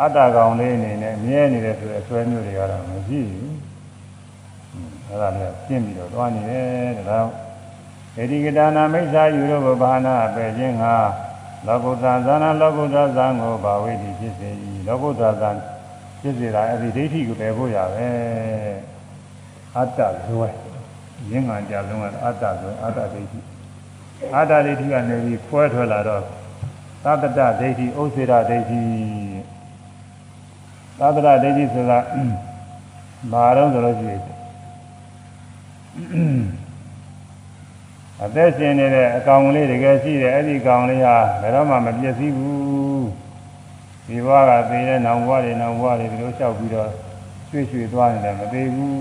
[0.00, 3.54] အတ္တကောင်လေးအနေနဲ့မြဲနေတယ်ဆိုတဲ့အစွဲမျိုးတွေကတော့မရှိဘူး
[5.06, 10.94] အဲ့ဒါလည်းရှင်းပြီးတော့တွားနေတယ်ဒါတော့ေဒီကတာနာမိစ္ဆာယူလို့ဘဘာနာပဲခြင်းဟာ
[11.66, 14.48] လောကုတ္တဇာနာလောကုတ္တဇံကိုဘာဝိတိဖြစ်စေ၏
[14.86, 15.50] လောကုတ္တဇံ
[16.20, 18.08] ဖြစ်စေတာအဲ့ဒီဒိဋ္ဌိကိုပယ်ဖို့ရပဲ
[19.76, 20.48] အတ္တဇွဲ
[21.30, 23.40] ရင်းငံကြလုံးကအတ္တဇွဲအတ္တဒိဋ္ဌိ
[24.34, 26.22] အတ္တဒိဋ္ဌိကနေပြီးခွဲထွက်လာတော့
[27.04, 28.82] သတ္တဒိဋ္ဌိဥစ္စေရဒိဋ္ဌိ
[31.00, 31.98] သတ္တဒိဋ္ဌိဆိုတာ
[33.32, 34.22] ဘာတော့ဆိုလို့ရှိရင်
[38.24, 43.06] အသက်ရှင်နေတဲ့အကောင်လေးတကယ်ရှိတယ်အဲ့ဒီကောင်လေးဟာဘယ်တော့မှမပြည့်စည်ဘူး
[44.06, 46.88] ဒီဘဝကသိတဲ့နောင်ဘဝတွေနောင်ဘဝတွေဒီလိုလျှောက်ပြီးတော့
[47.50, 48.94] ရွှေ့ရွှေ့သွားနေတယ်မသိဘူး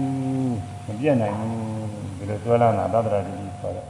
[0.85, 1.55] မပြည့်နိုင်ဘူး
[2.17, 3.87] ဒီလိုဆွဲလာတာသတ္တရာတိဆိုတော့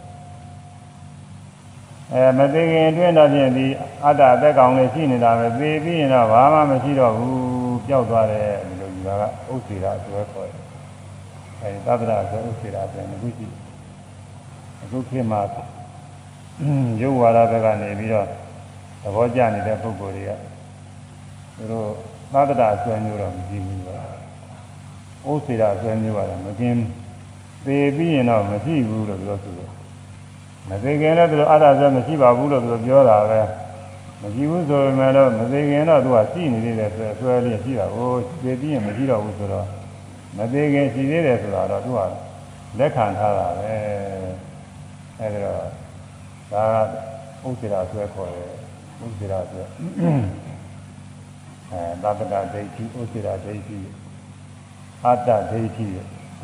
[2.12, 3.66] အဲမသိခင်အတွင်းတော့ဖြင့်ဒီ
[4.06, 10.64] အတ္တအသက်ကောင်လေးရှိနေတာပဲသိပြီးရင်တော့ဘာမှမရှိတော့ဘူးပျောက်သွားတယ်ဒီလိုယူတာကဥစ္စေတာအစွဲခေါ်တယ်
[11.62, 13.65] အဲဒီသတ္တရာဆိုဥစ္စေတာပြန်အခုရှိတယ်
[14.86, 15.42] အခုခေတ်မှာ
[17.02, 18.28] ရုပ်ဝါဒဘက်ကနေပြီးတော့
[19.02, 20.32] သဘောကျနေတဲ့ပုဂ္ဂိုလ်တွေက
[21.56, 21.88] သူတို့
[22.34, 24.00] သတ္တတာဆွဲမျိုးတော့မရှိဘူးပါ။
[25.28, 26.82] ဥစ္စေတာဆွဲမျိုးကတော့မကင်း
[27.66, 29.70] သေပြီးရင်တော့မရှိဘူးလို့ပြောဆိုတယ်။
[30.70, 33.42] မသေခင်လည်းသူတို့အတ္တဆွဲမရှိပါဘူးလို့သူတို့ပြောတာပဲ။
[34.22, 38.10] မရှိဘူးဆိုပေမဲ့တော့မသေခင်တော့သူကရှိနေသေးတယ်ဆိုဆွဲလေးရှိတာကို
[38.44, 39.68] သေပြီးရင်မရှိတော့ဘူးဆိုတော့
[40.38, 42.00] မသေးခင်ရှိသေးတယ်ဆိုတာတော့သူက
[42.80, 43.74] လက်ခံထားတာပဲ။
[45.20, 45.64] အဲဒီတော့
[46.52, 46.66] ဒါ
[47.42, 48.52] ကဥစ္စေရာဆွဲခေါ်တယ်
[49.04, 49.64] ဥစ္စေရာဆွဲ
[51.72, 53.80] အဲသဗ္ဗတဒိဋ္ဌိဥစ္စေရာဒိဋ္ဌိ
[55.06, 55.88] အတ္တဒိဋ္ဌိ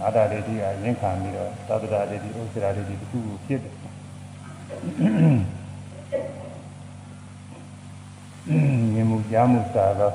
[0.03, 3.73] အတ္တဒိဋ္ဌိကရင်းခံပြီးတော့သဗ္ဗတဒိဋ္ဌိဥစ္စေရာဒိဋ္ဌိတစ်ခုခုဖြစ်တယ်
[8.93, 10.11] မြင်မှုကြားမှုစာသော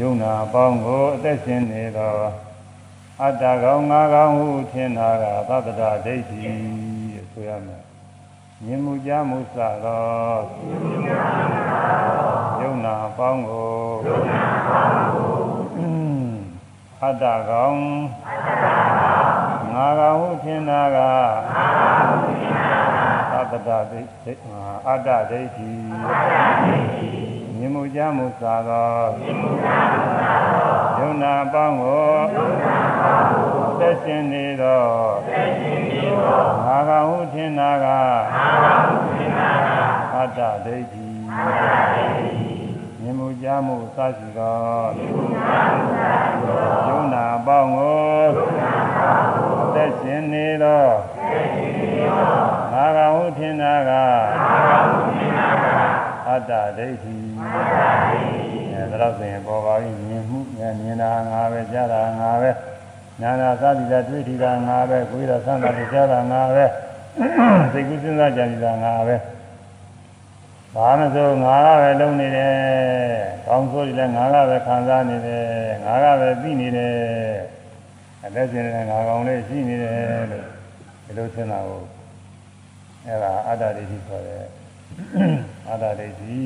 [0.00, 2.12] ယုံနာအပေါင်းကိုအသက်ရှင်နေသော
[3.22, 6.95] အတ္တကောင်ငါကောင်ဟုထင်တာကသဗ္ဗတဒိဋ္ဌိ
[7.38, 7.82] ဆိုရမယ်
[8.64, 10.02] မြင်မှုကြားမှုစသော
[12.60, 13.70] ယုံနာအပေါင်းကို
[17.02, 17.78] အတ္တကောင်
[19.72, 20.98] ငါကောင်ဟုထင်တာက
[23.50, 24.32] သတ္တဒိဋ္ဌိ
[24.88, 25.70] အတ္တဒိဋ္ဌိ
[27.56, 28.90] မြင်မှုကြားမှုစသော
[30.98, 32.06] ယုံနာအပေါင်းကို
[33.80, 34.84] သက်ရှင်နေသော
[35.32, 35.85] ငါ
[36.88, 37.86] ကဟုထင်နာက
[40.14, 41.06] အတ္တဒိဋ္ဌိ
[43.00, 44.58] မြင်မှုကြားမှုစရှိသော
[46.88, 48.00] ယုံနာအပေါင်းကို
[49.74, 50.84] သက်ရှင်နေသော
[52.72, 53.90] ငါကဟုထင်နာက
[56.28, 57.16] အတ္တဒိဋ္ဌိ
[58.72, 62.50] အဲဒါတော့ဆိုရင်ပေါ်ပါပြီမြင်မှုမြင်တာငါပဲကြားတာငါပဲ
[63.22, 66.64] နာနာသတိတာတွေ့ထီတာငါပဲကိုယ်တာသံသာကြားတာငါပဲ
[67.72, 69.16] စိတ်ကူးစဉ်းစားကြံတာငါပဲ
[70.74, 72.54] ဘာမဆိုငါကပဲလုံးနေတယ်
[73.46, 75.44] ကောင်းဆိုးတွေလည်းငါကပဲခံစားနေတယ်
[75.84, 76.96] ငါကပဲပြီးနေတယ်
[78.24, 79.94] အသက်ရှင်နေတဲ့ငါကောင်လေးရှိနေတယ်
[80.30, 80.46] လို့
[81.04, 81.82] ဒီလိုထင်တာကို
[83.06, 84.44] အဲ့ဒါအတ္တဒိဋ္ဌိခေါ်တယ်
[85.70, 86.40] အတ္တဒိဋ္ဌိ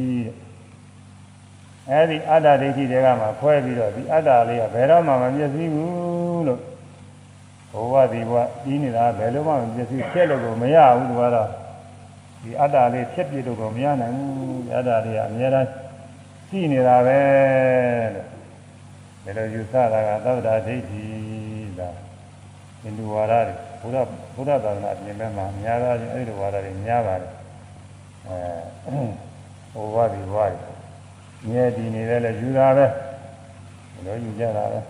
[1.90, 6.60] အဲဒီအတ္တဒိဋ္ဌိတွေကမှခွဲပြီးတော့ဒီအတ္တလေးကဘယ်တော့မှမမျက်စိဘူးလို့
[7.72, 11.48] ဘဝဒီဘဝပြီးနေတာဘယ်လိုမှမမျက်စိဖြတ်လို့ကိုမရဘူးဒီကတော့
[12.42, 15.66] ဒီအတ္တလေးဖြတ်ပြလို့ကိုမရနိုင်ဘူးအတ္တလေးကအများအား
[16.48, 17.20] ရှိနေတာပဲ
[18.14, 18.26] လို့
[19.24, 21.04] ဒါလိုယူဆတာကသောတာဒိဋ္ဌိ
[21.78, 21.88] ဒါ
[22.80, 27.32] ဟိန္ဒူဝါဒတွေဘုရားဘုရားသာသနာပြင်မဲ့မှာများသားချင်းအဲ့ဒီဝါဒတွေများပါတယ်
[28.26, 30.79] အဲဘဝဒီဘဝတွေ
[31.48, 32.86] မြဲတည်နေတယ်လေယူတာပဲ
[33.94, 34.80] ဘယ်လိုယူကြတာလဲ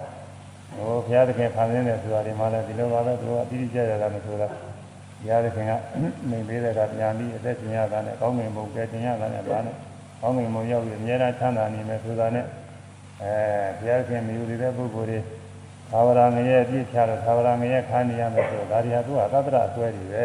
[0.76, 5.72] ဟိုဘုရားသခင်ဖန်ဆင်းတယ်ဆိုတာဒီမှာလည်းဒီလိုပါပဲသူကအတိအကျရတာမဆိုတာဘုရားသခင်က
[6.30, 9.76] မိန်ပေးတဲ့ကပြန်ပြီးအသက်ရှင်ရတာနဲ့ကောင်းငင်ဘုံကဲတင်ရတာနဲ့ဗာနဲ့
[10.20, 12.46] ကောင်းငင်ဘုံရောက်ပြီးအများအားချမ်းသာနေမယ်ဆိုတာနဲ့
[13.22, 13.32] အဲ
[13.78, 15.18] ဘုရားသခင်မြူနေတဲ့ပုဂ္ဂိုလ်တွေ
[15.90, 20.24] သာဝရငရဲ့ပြည့်ချတော့သာဝရငရဲ့ခါနေရမယ်ဆိုတော့ဒါတွေဟာသူကသတ္တရဆွဲတွေပဲ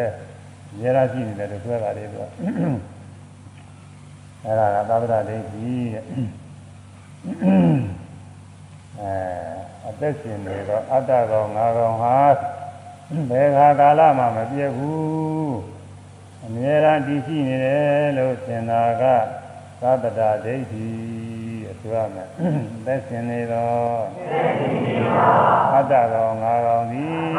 [0.72, 2.24] အများအားရှိနေတယ်လို့ဆွဲတာတွေသူက
[4.46, 6.02] အဲ့ဒါကသဗ္ဗရဒိဋ္ဌိတဲ့
[9.00, 9.14] အဲ
[9.88, 12.18] အသက်ရှင်နေတော့အတ္တကောင်ငါကောင်ဟာ
[13.30, 15.56] ဘယ်ခါကာလမှမပြည့်ဘူး
[16.44, 19.04] အမြဲတမ်းတည်ရှိနေတယ်လို့သင်တာက
[19.80, 20.88] သဗ္ဗရဒိဋ္ဌိ
[21.80, 22.28] ဆိုရမယ်
[22.76, 23.98] အသက်ရှင်နေတော့
[25.74, 27.36] အတ္တကောင်ငါကောင်သည်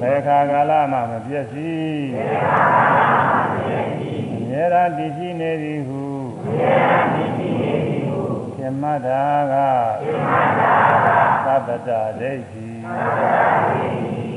[0.00, 3.27] ဘယ်ခါကာလမှမပြည့်စည်အမြဲ
[4.72, 6.02] တမ်းတည်ရှိနေသည်ဟု
[8.56, 9.54] ပြမတ္တာက
[11.46, 12.66] သဗ္ဗတဒိဋ္ဌိ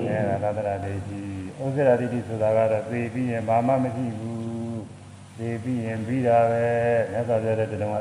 [0.08, 1.22] အဲဒါသဗ္ဗတဒိဋ္ဌိ
[1.60, 4.82] ဥစ္စေရာဒိဋ္ဌိဆိုတာကတော့သိပြီးရင်ဘာမှမရှိဘူး
[5.38, 6.65] သိပြီးရင်ပြီးတာပဲ
[7.12, 7.98] မြတ်စွာဘုရားတဲ့တုန်းက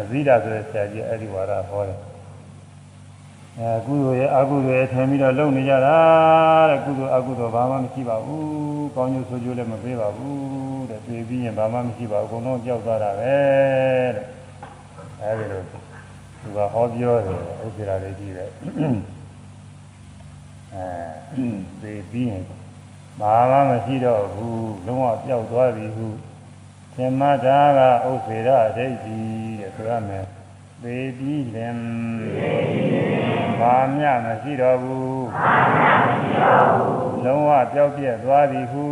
[0.00, 1.98] အဇိဒဆိုတဲ့ဆရာကြီးအဲ့ဒီဝါဒဟောတယ်
[3.58, 5.98] အဲကုသိုလ်ရဲ့အကုသိုလ်ရဲ့ထင်ပြီးတော့လုပ်နေကြတာ
[6.70, 13.34] တဲ့ကုသိုလ်အကုသိုလ်ဘာမှမရှိပါဘူးကောင်းကျိုးဆိုးကျိုးလည်းမပေးပါဘူးတဲ့သိပြီးရင်ဘာမှမရှိပါဘူးအကုန်လုံးကြောက်သွားတာပဲ
[14.16, 14.26] တဲ့
[15.22, 18.44] အဲဒီလိုသူကဟောပြောတယ်ဥစ္စေရာလေးကြီးပဲ
[20.74, 20.86] အဲ
[21.82, 22.42] သိပြီးရင်
[23.20, 26.06] ဘာမှမရှိတော့ဘူးလုံးဝပျောက်သွားပြီဟု
[26.96, 29.18] သင်္မတာကဥစ္စေရဒိဋ္ဌိ
[29.60, 30.24] တဲ့ဆိုရမယ်
[30.84, 31.78] သေပြီးလင်
[33.60, 35.26] ဘာမျှမရှိတော့ဘူး
[37.24, 38.86] လုံးဝပျောက်ပြက်သွားပြီဟု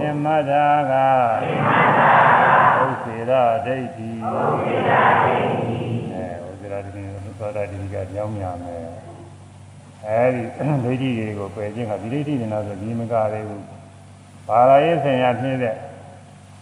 [0.00, 0.92] သင်္မတာက
[2.84, 3.32] ဥစ္စေရ
[3.66, 7.02] ဒိဋ္ဌိအဲဥစ္စေရဒိဋ္ဌိ
[7.38, 8.84] သောတာတိကကြောင်းများမယ်
[10.06, 10.42] အဲဒီ
[10.84, 13.64] ဒိဋ္ဌိတွေကိုပယ်ခြင်းကဒီဒိဋ္ဌိတွေတော့ဆိုဒီမကလေးဘူး
[14.48, 15.76] ဘာသာရေးဆင်ရဖြစ်တဲ့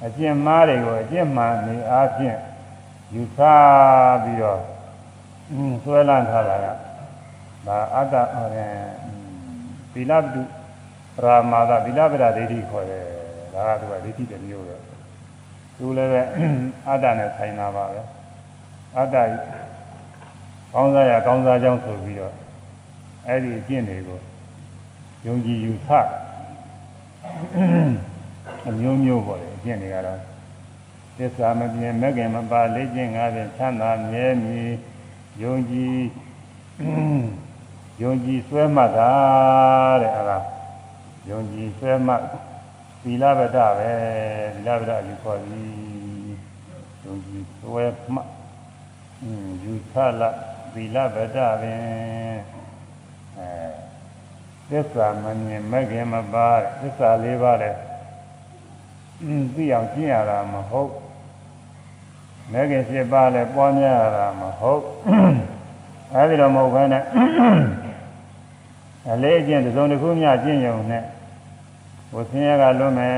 [0.04, 2.38] အကျင့်မားတွေကိုအကျင့်မှန်နေအားဖြင့်
[3.12, 3.38] ယူဆ
[4.22, 4.60] ပြီးတော့
[5.82, 6.66] ဆွဲလန်းထားတာက
[7.66, 8.72] ဒါအတ္တဟောတယ်
[9.92, 10.42] သီလပတု
[11.16, 13.04] ပရာမာသသီလပဒဒိဋ္ဌိခေါ်တယ်
[13.54, 14.76] ဒါကသူကဒိဋ္ဌိတစ်မျိုးပဲ
[15.78, 16.22] သူလည်းပဲ
[16.88, 18.00] အတ္တနဲ့ဆိုင်တာပါပဲ
[18.96, 19.16] အတ္တ
[20.72, 22.34] ကောင်းစားရကောင်းစားကြောင်းဆိုပြီးတော့
[23.26, 24.20] အဲ့ဒီအကျင့်တွေကို
[25.26, 25.88] ယုံကြည်ယူဆ
[28.68, 30.20] အမျိုးမျိုးပေါ်တယ်အကျင့်တွေကတော့
[31.18, 34.70] သစ္စာမပြင်းမဲ့ခင်မပါလေးကျင့်ငါးဖြင့်ချမ်းသာမြဲမြည်
[35.42, 35.98] ယုံကြည်
[38.02, 39.12] ယုံကြည်ဆွဲမှတ်တာ
[40.02, 40.38] တဲ့အဲ့ဒါ
[41.30, 42.22] ယုံကြည်ဆွဲမှတ်
[43.02, 43.92] သီလဗဒပဲ
[44.54, 45.72] သီလဗဒယူခေါ်သည်
[47.04, 48.28] ယုံကြည်ဆွဲမှတ်
[49.64, 50.30] ယူဆလာ
[50.74, 52.38] သီလဗဒပင်
[53.38, 53.50] အဲ
[54.70, 56.48] သစ္စာမမြင်မဲ့ခင်မပါ
[56.80, 57.74] သစ္စာလေးပါးတဲ့
[59.54, 60.92] သိအောင်ကျင့်ရတာမဟုတ်
[62.52, 64.82] မဲ့ခင်7ပါးလည်းပွားများရတာမဟုတ်
[66.14, 67.02] အဲဒီတော့မဟုတ်ဘဲနဲ့
[69.10, 71.04] အလေးအကျင့်တစ်စုံတစ်ခုမျှကျင့်ရုံနဲ့
[72.14, 73.16] ဝဆင်းရဲကလွတ်မယ်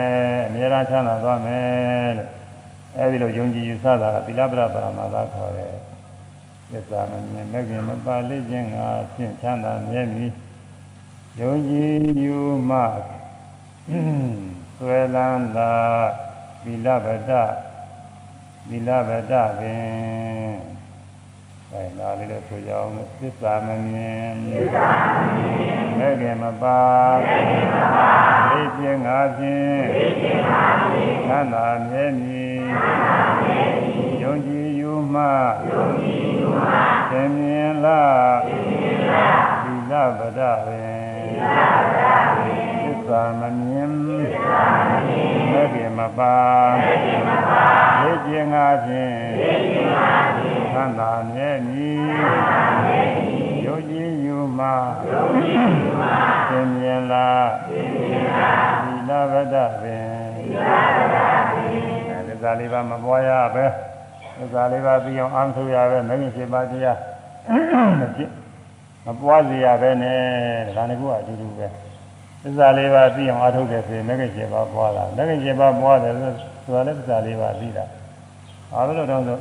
[0.48, 2.30] အမြဲတမ်းချမ်းသာသွားမယ်လို့
[2.98, 5.74] အဲဒီလိုယုံကြည်ယူဆတာကသီလပရပရမသာခေါ်တယ်
[6.70, 8.76] သစ္စာမမြင်မဲ့ခင်မပါလေးခြင်းက
[9.14, 10.30] ဖြင့်ချမ်းသာမြဲမြည်
[11.40, 12.36] ယုံကြည်ယူ
[12.70, 12.78] မှ
[14.76, 15.72] ဆွဲလန်းသာ
[16.62, 17.32] သီလဗဒ
[18.68, 20.56] သီလဗဒပင်
[21.72, 26.80] အဲဒါလေးလည်းဆိုကြအောင်သစ္စာမမြင်သစ္စာမမြင်မဲ့ခင်မပါ
[27.24, 28.10] မဲ့ခင်မပါ
[28.50, 35.22] လေးခြင်းငါဖြင့်လေးခြင်းငါဖြင့်သန္တာမြဲမြည်သန္တာမြဲမြည်ယုံကြည်ယူမှ
[35.70, 36.74] ယုံကြည်ယူမှ
[37.10, 42.04] သင်မြင်လားသင်မြင်လားသီလဗဒပင်သီလဗဒ
[42.36, 46.36] ပင်သ စ္စာမမြင်သစ္စာမမြင်မဲ့ခင်မပါ
[46.82, 47.64] မဲ့ခင်မပါ
[48.02, 54.66] လေးခြင်းငါဖြင့်လေးခြင်းငါဖြင့်သန္တာမြဲမြည်သန္တာမြဲမြည်ယုံကြည်ယူမှ
[55.12, 56.06] ယုံကြည်ယူမှ
[56.50, 60.58] သင်မြင်လားသင်မြင်လားသီလဗဒပင်သီလ
[60.96, 61.16] ဗဒ
[61.52, 63.66] ပင်အဲဒါလေးပါမပွားရပဲ
[64.38, 66.98] သစ္စာလေးပါးသိအောင်အားထုတ်ရပဲမဂ္ဂင်7ပါးတရား
[68.00, 68.30] မဖြစ်
[69.06, 70.20] မပွားစေရပဲနဲ့
[70.76, 71.85] ဒါကကူအတူတူပဲ
[72.46, 77.84] သစ္စာလေးပါးသိအောင်အားထုတ်တယ်ဆိုရင်မဂ္ဂင်7ပါးပွားတာမဂ္ဂင်7ပါးပွားတယ်ဆိုတာလည်းသစ္စာလေးပါးသိတာ
[78.74, 79.36] အားလို့တော့ဆို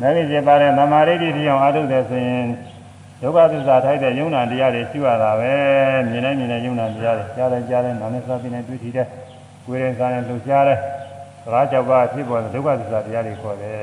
[0.00, 2.46] မဂ္ဂင်7ပါးနဲ့သမာဓိတိအောင်အားထုတ်တယ်ဆိုရင်
[3.22, 5.52] ဒုက္ခသစ္စာထိုက်တဲ့ယုံနာတရားတွေရှိရတာပဲ
[6.10, 9.06] မြင်တိုင်းမြင်တဲ့ယုံနာတရားတွေကြားတယ်ကြားတယ်နာနဲ့စားပြီးနေတွေ့ထီတဲ့
[9.66, 10.78] ကိုယ်ရင်စားနဲ့လှုပ်ရှားတဲ့
[11.44, 13.80] သရာကြောက်ပါဖြစ်ပေါ်တဲ့ဒုက္ခသစ္စာတရားတွေခေါ်တယ်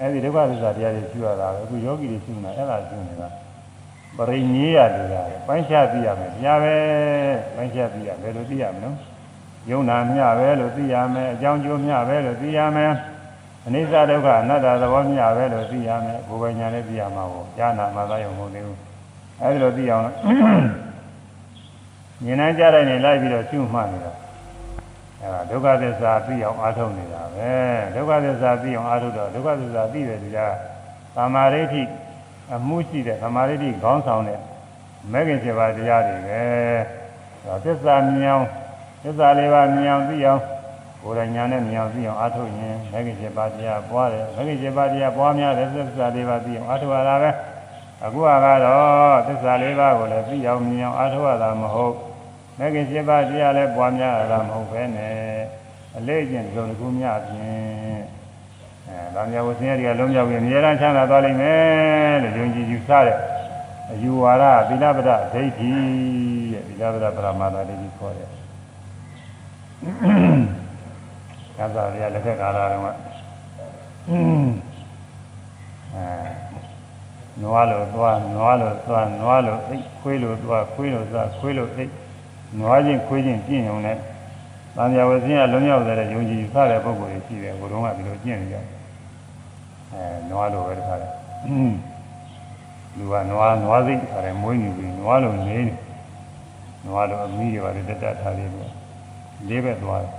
[0.00, 3.28] အဲဒီဒုက္ခသစ္စာတရားတွေရှိရတာပဲအခုယောဂီတွေရှိနေတာအဲ့ဒါရှိနေတာ
[4.16, 6.74] ပရိညေယတရားပဲပိုင်းခြားသိရမယ်တရားပဲ
[7.54, 8.90] ပိုင်းခြားသိရဘယ်လိုသိရမလဲ
[9.70, 12.92] ယုံနာမျှပဲလို့သိရမယ်အကြောင်းကျိုးမျှပဲလို့သိရမယ်
[13.66, 18.78] အနိစ္စဒုက္ခအနတ္တသဘောမျှပဲလို့သိရမယ်ဘုရားညာလည်းသိရမှာပေါ့ဉာဏ်နာမှသာယုံမဟုတ်သေးဘူး
[19.40, 20.08] အဲဒီလိုသိအောင်ဉာ
[22.30, 24.12] ဏ်နဲ့ကြားတိုင်းနေလိုက်ပြီးတော့ရှုမှတ်နေတာ
[25.20, 27.50] အဲဒါဒုက္ခသစ္စာသိအောင်အားထုတ်နေတာပဲ
[27.94, 30.38] ဒုက္ခသစ္စာသိအောင်အားထုတ်တော့ဒုက္ခသစ္စာသိတယ်ဒီက
[31.16, 31.82] သမာဓိဋ္ဌိ
[32.54, 34.40] အမှုရှိတဲ့သမာဓိဋ္ဌိခေါင်းဆောင်တဲ့
[35.12, 36.42] မဲခင်7ပါးတရားတွေပဲ
[37.64, 38.46] သစ္စာမြင်အောင်
[39.02, 40.42] သစ္စာလေးပါးမြင်အောင်သိအောင်
[41.04, 47.30] ဝကိုယ်တိုင်ညာနဲ့မြောင်ပြီးအောင်အားထုတ်ရင်မဂ္ဂင်7ပါးတရားပွားတယ်မဂ္ဂင်7ပါးတရားပွားများတယ်သစ္စာ၄ပါးပြီးအောင်အားထုတ်ရတာပဲ
[48.04, 48.28] အခုက
[48.64, 51.94] တော့သစ္စာ၄ပါးကိုလည်းပြီးအောင်မြင်အောင်အားထုတ်ရတာမဟုတ်
[52.58, 55.14] မဂ္ဂင်7ပါးတရားလည်းပွားများရတာမဟုတ်ပဲနဲ့
[55.96, 58.00] အလေးကျင့်ကြုံတစ်ခုများဖြင့်
[58.88, 63.18] အဲဗာမြဝဆင်းရဲတွေကလုံးရောက်ပြီးအမြဲတမ်းချမ်းသာသွားလိမ့်မယ်လို့ယုံကြည်ယူဆတဲ့
[63.92, 68.28] အယူဝါဒသီလပဒဒိဋ္ဌိတဲ့သီလပဒပရမတ္တဒိဋ္ဌိခေါ်တယ်
[71.56, 76.06] သစ္စာတွေကလက်ထက်ကာလတုန်းကအဲ
[77.42, 81.92] နွားလို့သွားနွားလို့သွားနွားလို့အိတ်ခွေးလို့သွားခွေးလို့သွားခွေးလို့အိတ်
[82.58, 83.96] နွားချင်းခွေးချင်းပြင့်ုံနဲ့
[84.76, 88.56] သံဃာဝဆင်းရလွန်မြောက်တဲ့ယုံကြည်စတဲ့ပုဂ္ဂိုလ်တွေရှိတယ်ဘုရုံးကဒီလိုကျင့်နေကြ
[89.92, 91.12] အဲနွားလို့ပဲတခါတယ်
[92.96, 95.74] လူကနွားနွားစိတ်တခါတယ်မွေးနေပြီနွားလို့နေနေ
[96.86, 98.70] နွားလို့အမီးတွေပါတက်တက်ထားလေးလို့
[99.48, 100.12] လေးပဲသွားတယ်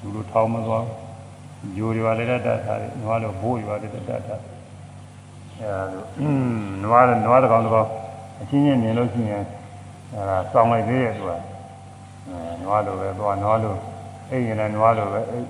[0.00, 4.40] လူလိုထောင်းမသွားဘူးဂျိုတွေပါလည်းတက်တက်ထားတယ်နွားလို့ဘိုးတွေပါလည်းတက်တက်ထား
[5.58, 5.82] အဲဒါ
[6.84, 7.88] နွားနွားတစ်ကောင်တစ်ကောင်
[8.40, 9.44] အချင်းချင်းမြင်လို့ရှိရင်
[10.14, 11.38] အဲဒါစောင်းလိုက်သေးရဲ့သူကအဲ
[12.64, 13.74] နွားလိုပဲသွားနွားလို
[14.30, 15.46] အိမ်ရင်လည်းနွားလိုပဲအိမ်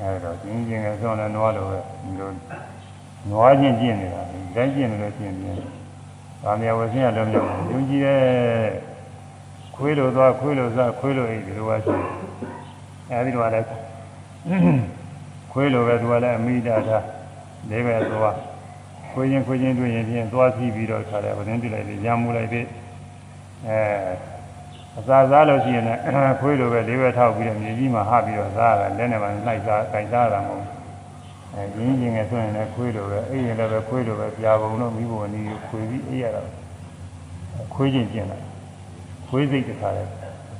[0.00, 2.30] အဲဒါကျင်းကျင်းကစောင်းလည်းနွားလိုပဲဒီလို
[3.30, 5.58] နွားချင်းကျင့်နေတာဒီတိုင်းကျင့်နေလို့ကျင့်နေတယ်။
[6.42, 8.20] ဒါမြဝဆင်းရလုံးလုံးယုံကြည်တဲ့
[9.74, 12.08] ခွေးလိုသွားခွေးလိုစားခွေးလိုအိမ်ဒီလိုပါရှိတယ်။
[13.10, 13.66] အဲဒီတော့လည်း
[15.52, 16.98] ခွေးလိုပဲသူကလည်းအမိတာတာ
[17.70, 18.36] လေးပဲသွား
[19.12, 22.66] ခွေးချင်းခွေးချင်းတွေ့ရင်ဖြင့်သွားစီးပြီးတော့ခါတယ်ဗတင်းပြလိုက်ပြီးရမ်းမှုလိုက်ပြီး
[23.66, 23.78] အဲ
[24.98, 26.00] အစာစားလို့ရှိရင်လည်း
[26.40, 30.78] ခွေးလိုပဲလေးပဲထောက်ပြီးတော့မြေကြီးမှာဟပြီးတော့စားရတယ်လက်နဲ့မှနှိုက်စားကြိုက်စားတာမဟုတ်ဘူး
[31.54, 36.42] အဲရင်းချင်းငယ်ဆိုရင်လည်းခွေးလိုပဲအိမ်ရင်လည်းပဲခွေးလိုပဲပြာပုံတော့မိဘအနီးခွေပြီးအိပ်ရတာ
[37.74, 38.38] ခွေးချင်းကျင်လာ
[39.28, 40.02] ခွေးစိတ်တခါလဲ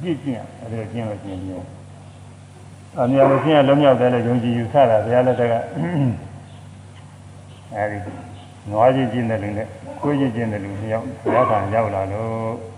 [0.00, 1.54] ပြည့်ကျင်အဲဒီတော့ကျင်လို့ကျင်ပြီး
[2.98, 5.54] အမြဲတမ်းကျင်ရလုံးမြောက်တယ်လို့ယုံကြည်ယူဆတာဘုရားလက်ထက်က
[7.74, 8.10] အဲဒီ
[8.70, 9.66] နွားချင်းကျင်တဲ့လူနဲ့
[10.00, 12.77] ခွေးချင်းကျင်တဲ့လူနှစ်ယောက်ဘုရားထံရောက်လာလို့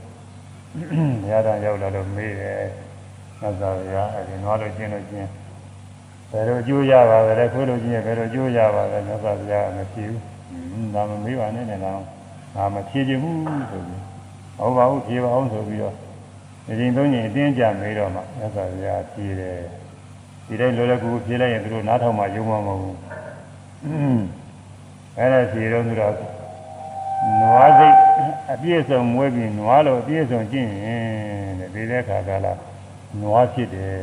[0.70, 2.62] ဘုရားထံရောက်လာလို့မေးတယ်
[3.40, 5.26] သစ္စာဗျာအဲဒီနွားလို့ကျင်လို့ကျင်
[6.30, 12.00] ဘယ်လိုအကျိုးရပါလဲခွေးလို့ကျင်ရဘယ်လိုအကျိုးရပါလဲသစ္စာဗျာမဖြေဘူးဒါမမေးပါနဲ့လည်းတော့
[12.56, 13.36] ငါမဖြေချင်ဘူး
[13.70, 14.02] ဆိုပြီး
[14.58, 15.94] ဟုတ်ပါဘူးဖြေပါအောင်ဆိုပြီးတော့
[16.66, 19.58] ဒီချိန်သုံးချိန်အတင်းကြမေးတော့မှသစ္စာဗျာဖြေတယ်
[20.46, 22.96] ဒီတိုင်းလောလောကူဖြေလိုက်ရင်သူတို့နားထောင်မှယုံမှာမဟုတ်ဘူး
[25.18, 26.14] အဲ့ဒါဖြေတော့သူတော့
[27.40, 27.96] နွားစိတ်
[28.52, 32.52] အပြည့်စုံမွေးပြီးနွားလိုအပြည့်စုံကျင့်ရင်တဲ့ဒီတဲ့ခါကလာ
[33.20, 33.94] နွားဖြစ်တယ်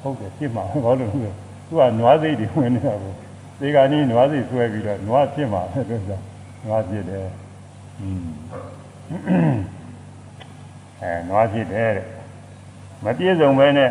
[0.00, 1.30] ဟုတ်တယ်ဖြစ်မှာဘာလို့လဲ
[1.68, 3.12] သူကနွားစိတ်တွေဝင်နေတာကို
[3.60, 6.10] ဒီကနေ့နွားစိတ်ဆွဲပြီးတော့နွားဖြစ်မှာပဲသူက
[6.66, 7.26] နွားဖြစ်တယ်
[8.00, 8.26] อืม
[11.00, 12.06] အဲနွားဖြစ်တယ်တဲ့
[13.04, 13.90] မပြည့်စုံပဲနဲ့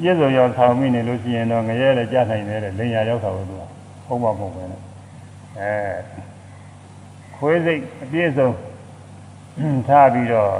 [0.00, 3.62] ပြည့်စုံရောက်ဆောင်မိနေလို့ရှိရင်တော့ငရဲလည်းကြားနိုင်တယ်တဲ့လင်ညာရောက်တာလို့သူက
[4.06, 4.80] ဟုတ်မှာမဟုတ်ပဲနဲ့
[5.58, 5.72] အဲ
[7.38, 8.50] ခွေးစိတ်အပြည့်စုံ
[9.88, 10.52] ထားပြီးတော့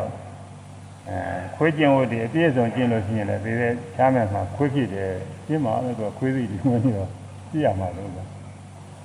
[1.08, 1.18] အဲ
[1.56, 5.12] ခွေးကျင်ဝတ်ဒီအပြည့်စုံကျင့်လို့ရှိရင်လည်းဒီတဲ့ချမ်းမဲ့မှာခွေးဖြစ်တယ်
[5.46, 7.08] ပြင်းမှာလည်းသူကခွေးစိတ်ဒီဝင်နေတော့
[7.50, 8.18] ပြရမှာလို့က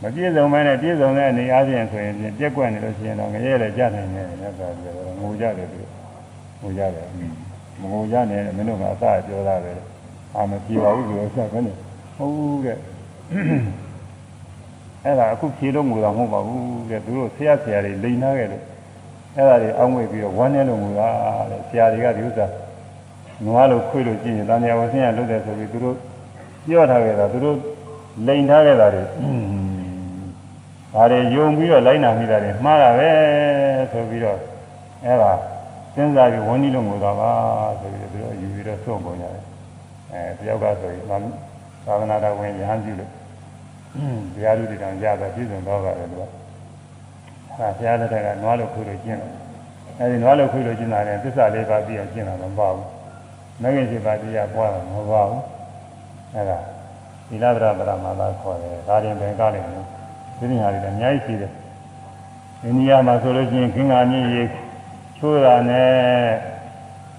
[0.01, 5.81] မပြည့်စုံမဲနဲ့ပြည့်စုံတဲ့အနေအားဖြင့်ဆိုရင်ပြက်ကွက်နေလို့ရှိရင်တော့ငရဲလည်းကြားနိုင်တယ်လည်းဆိုပြီးတော့ငိုကြတယ်သူ
[6.61, 7.07] ငိုကြတယ်
[7.79, 9.73] မငိုကြနဲ့မင်းတို့ကအစပြောတာပဲ
[10.35, 11.73] အာမပြေပါဘူးဆိုတော့ဆက်ကနေ
[12.17, 12.77] ဟုတ်တဲ့
[15.03, 18.63] အဲ့ဒါအခုဖြေလို့ငိုတာမဟုတ်ပါဘူးတဲ့သူတို့ဆရာဆရာတွေလိန်ထားခဲ့လို့
[19.35, 21.09] အဲ့ဒါတွေအောင်းဝေပြီးတော့ဝမ်းနေလို့ငိုတာ
[21.49, 22.45] တဲ့ဆရာတွေကဒီဥစ္စာ
[23.45, 25.95] ငွားလို့ခွေးလို့ကြည့်ရင်တန်မြာဝဆင်းရလုပ်တယ်ဆိုပြီးသူတို့
[26.65, 27.57] ပြောထားခဲ့တာသူတို့
[28.27, 33.09] လိန်ထားခဲ့တာတွေဒါတွေယုံပြီးတော့လိုက်နာမိတာတွေမှားတာပဲ
[33.91, 34.37] ဆိုပြီးတော့
[35.05, 35.31] အဲ့ဒါ
[35.93, 37.31] စဉ်းစားပြီးဝန်းကြီးလို့ငိုတာပါ
[37.79, 39.43] ဆိုပြီးတော့သူတို့ယူပြီးတော့ဆုံးကုန်ကြတယ်
[40.11, 43.11] အဲတယောက်ကဆိုရင်သာသနာတော်ဝင်ရဟန်းပြုလို့
[44.33, 49.31] တရားလူတွေတောင်ရတာပြည့်စုံတော့ပါတယ်သူကအဲဘုရားလက်ထက်ကနွားလို့ခွေလို့ကျင့်တယ်
[49.99, 52.87] အဲဒီနွားလို့ခွေလို့ကျင့်တာလည်းသစ္စာလေးပါးပြီးအောင်ကျင့်တာမပါဘူး
[53.61, 55.41] မဂ္ဂင်7ပါးတရားပွားတာမပါဘူး
[56.35, 56.57] အဲဒါ
[57.27, 59.85] သီလဗရဗရမလာခေါ်တယ်ဒါရင်ပင်ကားလိုက်တယ်
[60.37, 61.51] ဒီနေရာတွေလည်းအများကြီးရှိတယ်
[62.63, 64.43] အိန္ဒိယမှာဆိုလို့ရှိရင်ခင်္ဃာမြင့်ရေ
[65.17, 65.93] ချိုးတာနဲ့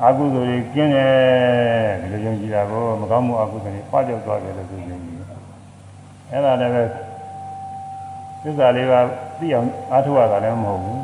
[0.02, 1.14] အကုသိုလ်တွေကင်းတယ်
[2.00, 5.03] ဒီလိုယုံကြည်တာကိုမကောင်းမှုအကုသိုလ်တွေပွားကြောက်သွားတယ်လို့ဆိုယုံကြည်တယ်
[6.30, 6.82] အဲ့ဒါလည်းပဲ
[8.42, 9.00] သစ္စာလေးပါ
[9.38, 11.02] သိအောင်အားထုတ်ရတာလည်းမဟုတ်ဘူး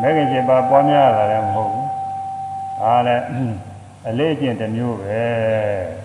[0.00, 1.88] မဲခင်7ပါးပွားများရတာလည်းမဟုတ်ဘူး
[2.80, 3.24] ဒါလည်း
[4.08, 5.20] အလေးကျင့်တစ်မျိုးပဲ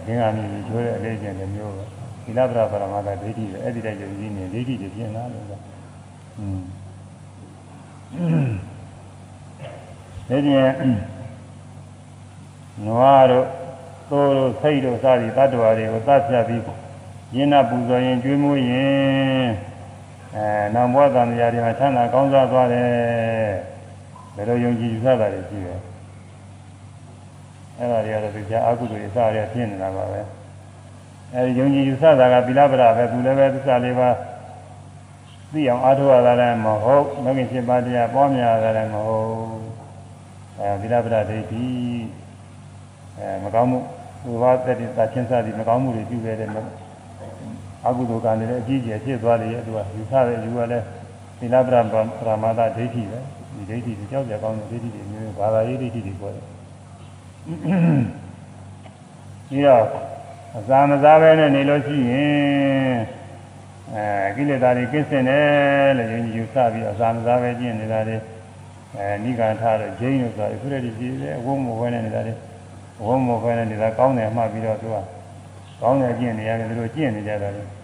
[0.05, 1.83] ငင်္ဂါမြည်ပြီးချိုးတဲ့အလေးကျင့်တစ်မျိုးပဲ
[2.23, 5.59] သီလပရပရမတ္တဒိဋ္ဌိပဲအဲ့ဒီတိုင်းယုံကြည်နေဒိဋ္ဌိတွေပြင်လာလို့ဆို
[6.39, 6.61] อืม
[10.29, 10.71] ဒီပြင်
[12.85, 13.45] နွားတို့
[14.09, 16.61] သို့တို့စိတ်တို့စသည်တတ္တဝါတွေကိုသတ်ဖြတ်ပြီး
[17.35, 19.47] ယင်းနာပူဇော်ရင်ကျွေးမွေးရင်
[20.35, 22.89] အဲနောက်ဘဝတန်တရားတွေမှာချမ်းသာကောင်းစားသွားတယ်
[24.35, 25.79] ဘယ်လိုယုံကြည်ယူဆတာတွေရှိတယ်
[27.77, 30.21] အဲ့ဒါတွေကတော့ဒီကြာအကုသိုလ်တွေစရဖြစ်နေတာပါပဲ
[31.33, 34.15] အဲဒီယုံကြည်ယူဆတာကသီလပဒပဲသူလည်းပဲသစ္စာလေးပါး
[35.53, 39.29] သိအောင်အားထုတ်ရတာလည်းမဟုတ်မဂ္ဂင်7ပါးတရားပွားများရတာလည်းမဟုတ်
[40.59, 41.67] အဲသီလပဒဒိဋ္ဌိ
[43.17, 43.79] အဲမကောင်းမှု
[44.25, 46.49] ဝိဝါသတ္တိသာချင်းစားသည်မကောင်းမှုတွေပြုခဲ့တဲ့
[47.87, 50.85] အကုသိုလ်ကံတွေလည်းအကြီးကျယ်ဖြစ်သွားတယ်ရဲ့သူကယူဆတဲ့ယူကလည်း
[51.39, 51.93] သီလပဒပ
[52.27, 53.19] ရမတ္တဒိဋ္ဌိပဲ
[53.55, 56.43] ဒီဒိဋ္ဌိကိုကြောက်ကြကောင်းတဲ့ဒိဋ္ဌိတွေမျိုးဘာသာရေးဒိဋ္ဌိတွေပြောတယ်
[59.49, 59.83] ပြီးတော့
[60.57, 62.97] အစာမစားပဲနဲ့နေလို့ရှိရင်
[63.93, 68.17] အဲကိလေသာတွေကင်းစင်တယ်လို့ယဉ်ယူဆပြီးတော့အစာမစားပဲကျင့်နေတာတွေ
[68.97, 72.33] အဲနိဂန္ဓတို့ဂျိန်းတို့ဆိုတာအခုတည်းကြည့်တယ်အဝုံမဝဲနေနေတာတွေ
[72.99, 74.97] အဝုံမဝဲနေနေတာကောင်းတယ်မှပြီးတော့သူက
[75.81, 77.74] ကောင်းတယ်ကျင့်နေရတယ်သူတို့ကျင့်နေကြတာလေอืม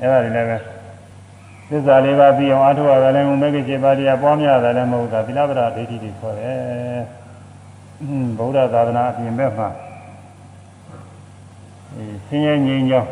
[0.00, 0.56] အဲ့ဒါတွေလည်းပဲ
[1.68, 7.00] သစ္စာလေးပါးပြီးအောင်အထောက်အထားလည်းမဂ္ဂင်7ပါးတရားပွားများတယ်လည်းမဟုတ်တာသီလပဒဒိဋ္ဌိတွေခေါ်တယ်
[8.38, 9.68] ဗုဒ္ဓသာသနာအပြင်ဘက်မှာ
[11.94, 13.08] အဲဆင်းရဲငြိမ်းချမ်း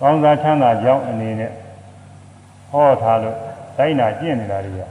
[0.00, 1.52] ကောင်းစားချမ်းသာကြောင်းအနေနဲ့
[2.70, 3.36] ဟောထားလို့
[3.76, 4.84] တိုင်းနာကျင့်နေတာတွေက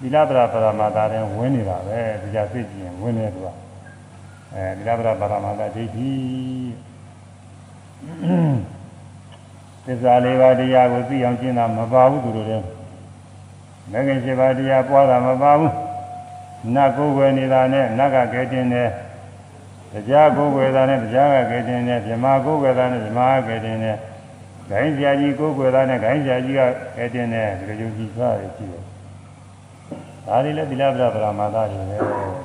[0.00, 3.48] သီလပဒပရမတာတဲ့ဝင်နေတာပဲဒီကြသိကြည့်ရင်ဝင်နေသူက
[4.54, 6.10] အဲသီလပဒပရမတာဒိဋ္ဌိ
[9.86, 12.60] သစ္စာလေးပါးတရားကိုသိအောင်ကျင့်တာမပါဘူးသူတို့တဲ့
[13.92, 15.72] မဂ္ဂင်7ပါးတရားပွားတာမပါဘူး
[16.74, 18.90] နတ်ကိုယ်ွယ်နေတာနဲ့နတ်ကကဲတင်တယ်
[19.92, 23.96] တရားကိုယ်ွယ်တာနဲ့တရားကကဲတင်တယ်ဗြဟ္မာကိုယ်ွယ်တာနဲ့ဗြဟ္မာကကဲတင်တယ်
[24.70, 26.60] ဂိုင်းဆရာကြီးကိုယ်ွယ်တာနဲ့ဂိုင်းဆရာကြီးက
[26.96, 28.82] ကဲတင်တယ်ဒီလိုယုံကြည်သွားတယ်ရှိတယ်
[30.26, 31.96] ဒါတွေလည်းသီလပဒပရမသာတွေပဲ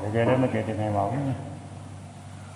[0.01, 1.23] တကယ်လည်းမကဲတင်နိုင်ပါဘူး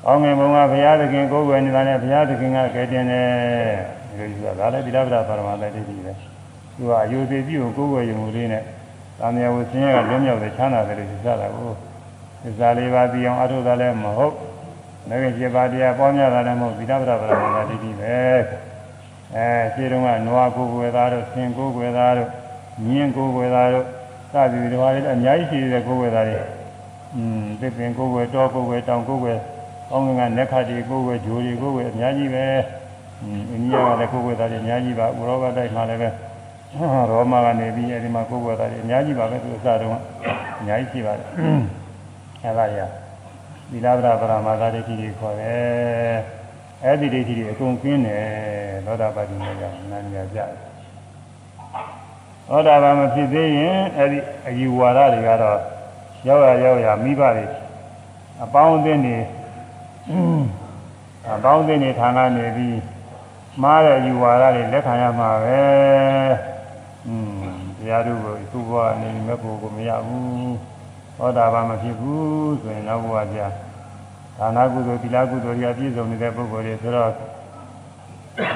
[0.06, 6.14] အောင်းငယ်ဘုံကဘုရားသခင်ကိုယ်ွယ်နေတာနဲ့ဘုရားသခင်ကကဲတင်တယ် မျိုးယူရဒါလည်းသီလပဒပါရမလိုက်တဲ့ဒီပဲ
[6.76, 8.64] သူကအယုသေးကြီးကိုကိုယ်ဝယ်ယုံလေးနဲ့
[9.20, 11.70] သာမယဝဆင်းရဲကလွတ်မြောက်တဲ့ချမ်းသာတယ်လို့ယူဆတာကို
[12.44, 14.36] သစ္စာလေးပါးသိအောင်အထုတာလည်းမဟုတ်
[15.10, 18.16] နိုင်ငံကျေပါတရားပေါင်းများတာလည်းမဟုတ်သီလပဒပါရမလိုက်တဲ့ဒီပဲ
[19.36, 22.30] အဲခြေတုံးကနွားကိုယ်ဝယ်သားတို့ဆင်ကိုယ်ဝယ်သားတို့
[22.88, 23.86] ညင်းကိုယ်ဝယ်သားတို့
[24.32, 26.38] စသည်ဒီဘာလေးအများကြီးရှိတဲ့ကိုယ်ဝယ်သားတွေ
[27.16, 29.40] อืมသစ်ပင်ကိုယ်ဝယ်တောကိုယ်ဝယ်တောင်ကိုယ်ဝယ်
[29.90, 32.46] ကောင်းကင်ကနက်ခတ်တွေကိုယ်ဝယ်ဂျိုတွေကိုယ်ဝယ်အများကြီးပဲ
[33.52, 36.10] အိန္ဒိယကလည်းကိုယ်ွယ်သားတွေအများကြီးပါဥရောပတိုက်မှာလည်းပဲ
[37.10, 39.96] ရောမကနေပြီးအဲဒီမှာကိုယ်ွယ်သားတွေအများကြီးပါပဲသူအစတုန်းက
[40.60, 41.28] အများကြီးရှိပါတယ်
[42.44, 42.80] အဲဒါရ
[43.72, 46.18] သီလဗရာပရမသာဒိဋ္ဌိကိုခေါ်တယ်
[46.84, 48.24] အဲ့ဒီဒိဋ္ဌိတွေအကုန်ကျင်းတယ်
[48.86, 50.50] သောတာပတိမေကနာမည်ကြတယ်
[52.50, 55.60] သောတာပန်မဖြစ်သေးရင်အဲ့ဒီအယူဝါဒတွေကတော့
[56.28, 57.46] ရောက်ရရောက်ရမိဘတွေ
[58.44, 59.18] အပေါင်းအသင်းတွေ
[61.36, 62.78] အပေါင်းအသင်းတွေဌာနနေပြီး
[63.62, 65.62] မှားတဲ့ယူဝါဒတွေလက်ခံရမှာပဲ
[67.08, 67.44] อืม
[67.78, 70.56] တရားတို့ကိုသူ့ဘဝနေမဲ့ဖို့ကိုမရဘူး
[71.18, 73.40] ဟောတာပါမဖြစ်ဘူးဆိုရင်တော့ဘုရားပြ
[74.38, 77.12] ဒါနာကုသိုလ်သီလကုသိုလ်တွေအပြည့်စုံနေတဲ့ပုဂ္ဂိုလ်တွေဆိုတော့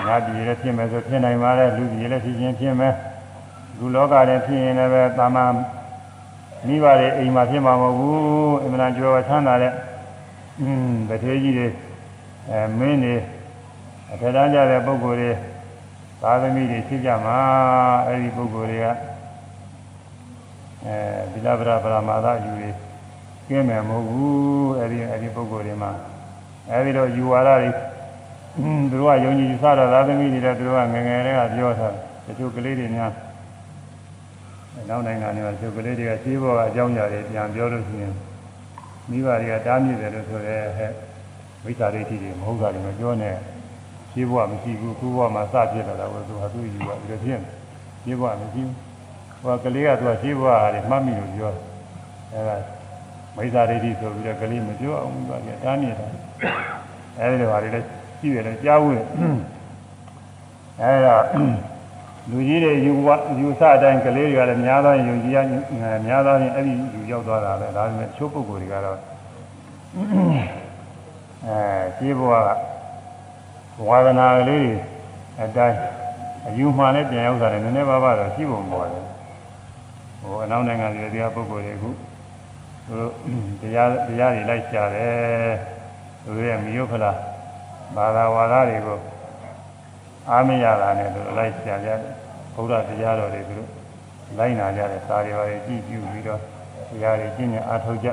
[0.08, 2.94] ငါပြည်လည်းဖြစ်မယ်ဆိုဖြစ်နိုင်ပါလေလူပြည်လည်းဖြစ်ခြင်းဖြစ်မယ်
[3.78, 5.52] လူလောကလည်းဖြစ်ရင်လည်းပဲတာမန်
[6.68, 9.74] မိဘတွေအိမ်မှာဖြစ်မှာမဟုတ်ဘူးအင်မတန်ကြော်ချမ်းသာတဲ့
[10.62, 11.68] အင်းဗထေးကြီးတွေ
[12.50, 13.16] အဲမင်းတွေ
[14.12, 15.32] အထက်တန်းကြတဲ့ပုဂ္ဂိုလ်တွေ
[16.22, 17.38] သာသမီတွေဖြစ်ကြမှာ
[18.08, 18.88] အဲဒီပုဂ္ဂိုလ်တွေက
[20.86, 20.96] အဲ
[21.32, 22.70] ဒီလဗရပရမာသယူတွေ
[23.48, 25.92] ကျင်းမယ်မဟုတ်ဘူးအဲဒီအဲဒီပုဂ္ဂိုလ်တွေမှာ
[26.72, 27.70] အဲဒီတော့ယူဝါဒတွေ
[28.90, 31.94] သူတို့ကယုံကြည်စတော့သာသမီတွေလည်းသူတို့ကငငယ်တွေကပြောထား
[32.26, 33.12] တချို့ကလေးတွေများ
[34.90, 38.14] နောက်နိုင်ငံတွေကတချို့ကလေးတွေကရှင်းဘောကအကြောင်းအရာတွေပြန်ပြောလို့ရှိရင်
[39.10, 40.92] မိဘတွေကတားမြစ်တယ်လို့ဆိုရဲဟဲ့
[41.64, 43.36] မိစ္ဆာဒိဋ္ဌိတွေမဟုတ်တာတွေမပြောနဲ့
[44.18, 47.52] ရှင်းဘောကမရှိဘူးခုဘောမှာစပြစ်လာတာကိုသူဟာသူယူပါဒီလိုဖြစ်နေ
[48.04, 48.74] ရှင်းဘောကမရှိဘူး
[49.44, 51.52] ဟိုကလေးကသူကရှင်းဘောကတွေမှတ်မိလို့ပြော
[52.34, 52.56] အဲဒါ
[53.36, 56.08] မိစ္ဆာဒိဋ္ဌိဆိုပြီးတော့ကလေးမပြောအောင်မိဘတွေကတားမြစ်တာ
[57.20, 57.86] အဲဒီလိုဟာတွေလည်း
[58.20, 59.02] ရှိတယ်ကြားဝင်
[60.82, 61.18] အဲဒါ
[62.32, 63.10] လူကြီးတွေယူဝ
[63.40, 65.38] ယူဆအတိုင်းကလေးတွေကလည်းများသောရင်ယုံကြည်ရ
[66.06, 68.98] များသောရင်အဲ့ဒီယူရောက်သွားတာပဲဒါပေမဲ့ချိုးပုဂ္ဂိုလ်တွေကတော့
[71.48, 71.60] အဲ
[71.98, 72.50] ကြီးဘွားက
[73.86, 74.62] ဝါဒနာလေးတွေ
[75.42, 75.78] အတိုင်း
[76.48, 79.06] အယူမှန်နဲ့ပြန်ရောက်တာလည်းနည်းနည်းပါးပါးတော့ရှိပုံပေါ်တယ်
[80.22, 81.90] ဟိုအနောက်နိုင်ငံတွေတရားပုဂ္ဂိုလ်တွေအခု
[82.86, 83.12] သူတို့
[83.62, 85.56] တရားတရားတွေလိုက်ရှာတယ်
[86.24, 87.18] သူတို့ရဲ့မိယုဖလား
[87.96, 89.00] ဘာသာဝါဒတွေကို
[90.30, 92.00] အားမရတာနဲ့သူလိုက်ရှာကြတယ်
[92.54, 93.70] ဘုရားတရားတော်တွေသူတို့
[94.38, 96.42] လိုက်နာကြတယ်စာရီပါတွေကြည့်ပြပြီးတော့
[96.90, 98.10] တရားတွေကျင့်ကြအားထုတ်ကြ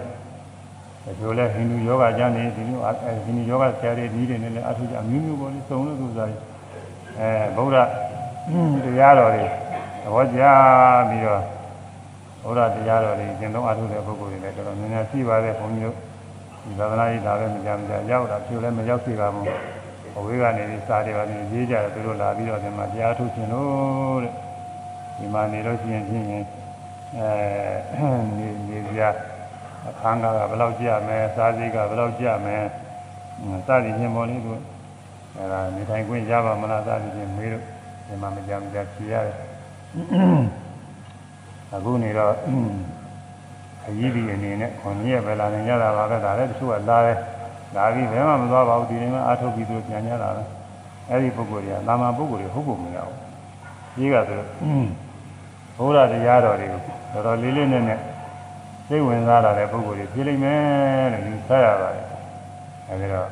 [1.18, 6.40] ချို့လဲဟိန္ဒူယောဂကျမ်းနေဒီလိုဟိန္ဒူယောဂဆရာတွေဒီတွေနဲ့လည်းအထုကြအမျိုးမျိုးပေါ်လေးစုံလို့သူစားတယ်
[7.18, 7.76] အဲဗုဒ္ဓ
[8.84, 9.44] တရားတော်တွေ
[10.02, 10.42] သဘောကျ
[11.10, 11.42] ပြီးတော့
[12.44, 15.96] ဘုရားတရားတော်တွေကျင့်သုံးအထုတဲ့ပုဂ္ဂိုလ်တွေလည်းတော်တော်များများရှိပါတယ်ဘုန်းကြီးတို့
[16.64, 19.46] ဒီသာသနာ့ရေးဒါပဲမကြမ်းကြရောက်တာပြုလည်းမရောက်သေးပါဘူး
[20.16, 24.32] အဝေးကနေပြီးစာတွေပါနေရေးကြတယ်သူတို့လာပြီးတော့ဒီမှာတရားထုတ်ခြင်းလို့တဲ့
[25.18, 26.40] ဒီမှာနေလို့ရှိရင်ဖြင့်အဲ
[28.38, 29.00] နေနေပြ
[29.88, 32.62] အခန်းကဘယ်လောက်ကြမယ်စားစည်းကဘယ်လောက်ကြမယ်
[33.66, 34.60] စသည်ဖြင့်ပေါ်လေးတို့
[35.36, 37.64] အဲဒါနေထိုင်ခွင့်ရပါမလားစသည်ဖြင့်မေးလို့
[38.06, 39.36] ဒီမှာမကြမ်းကြဖြေရတယ်
[41.74, 42.34] အခုနေတော့
[43.86, 47.18] အကြီးကြီးအနေနဲ့ခွန်ကြီးရဲ့ပဲလာနေကြတာပါပဲဒါလည်းတချို့ကလာတယ်
[47.76, 50.42] လာပြီးဘယ်မှမသွားပါဘူးဒီနေ့မှအားထုတ်ပြီးသူပြန်ကြတာပဲ
[51.10, 53.18] အဲ့ဒီပုဂ္ဂိုလ်တွေကလာမပုဂ္ဂိုလ်တွေဟုတ်ဖို့မရဘူး
[53.96, 54.40] ကြီးကဆို
[55.76, 56.80] ဘုရားတရားတော်တွေကို
[57.12, 58.00] တော်တော်လေးလေးနက်နက်
[58.88, 62.06] စိတ်ဝင်စားလာတဲ့ပုဂ္ဂိုလ်တွေဖြစ်လိမ့်မယ်လို့ယူဆရပါတယ်
[62.88, 63.28] အဲဒီတော့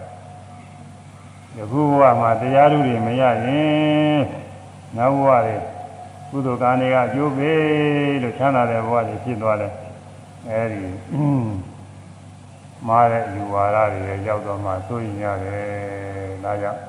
[1.58, 4.20] ယခုဘဝမှာတရားဓုတွေမရရင်
[4.96, 5.56] နောက်ဘဝတွေ
[6.30, 9.72] ကုသိုလ်ကံတွေကအကျိုးပေးလို့ချမ်းသာတဲ့ဘဝတွေဖြစ်သွားတယ်
[10.48, 10.82] အဲဒီ
[12.88, 15.62] မားတဲ့ယူဝါဒတွေရောက်တော့မှသို့ရင်ရတယ်
[16.44, 16.80] ဒါကြောင့်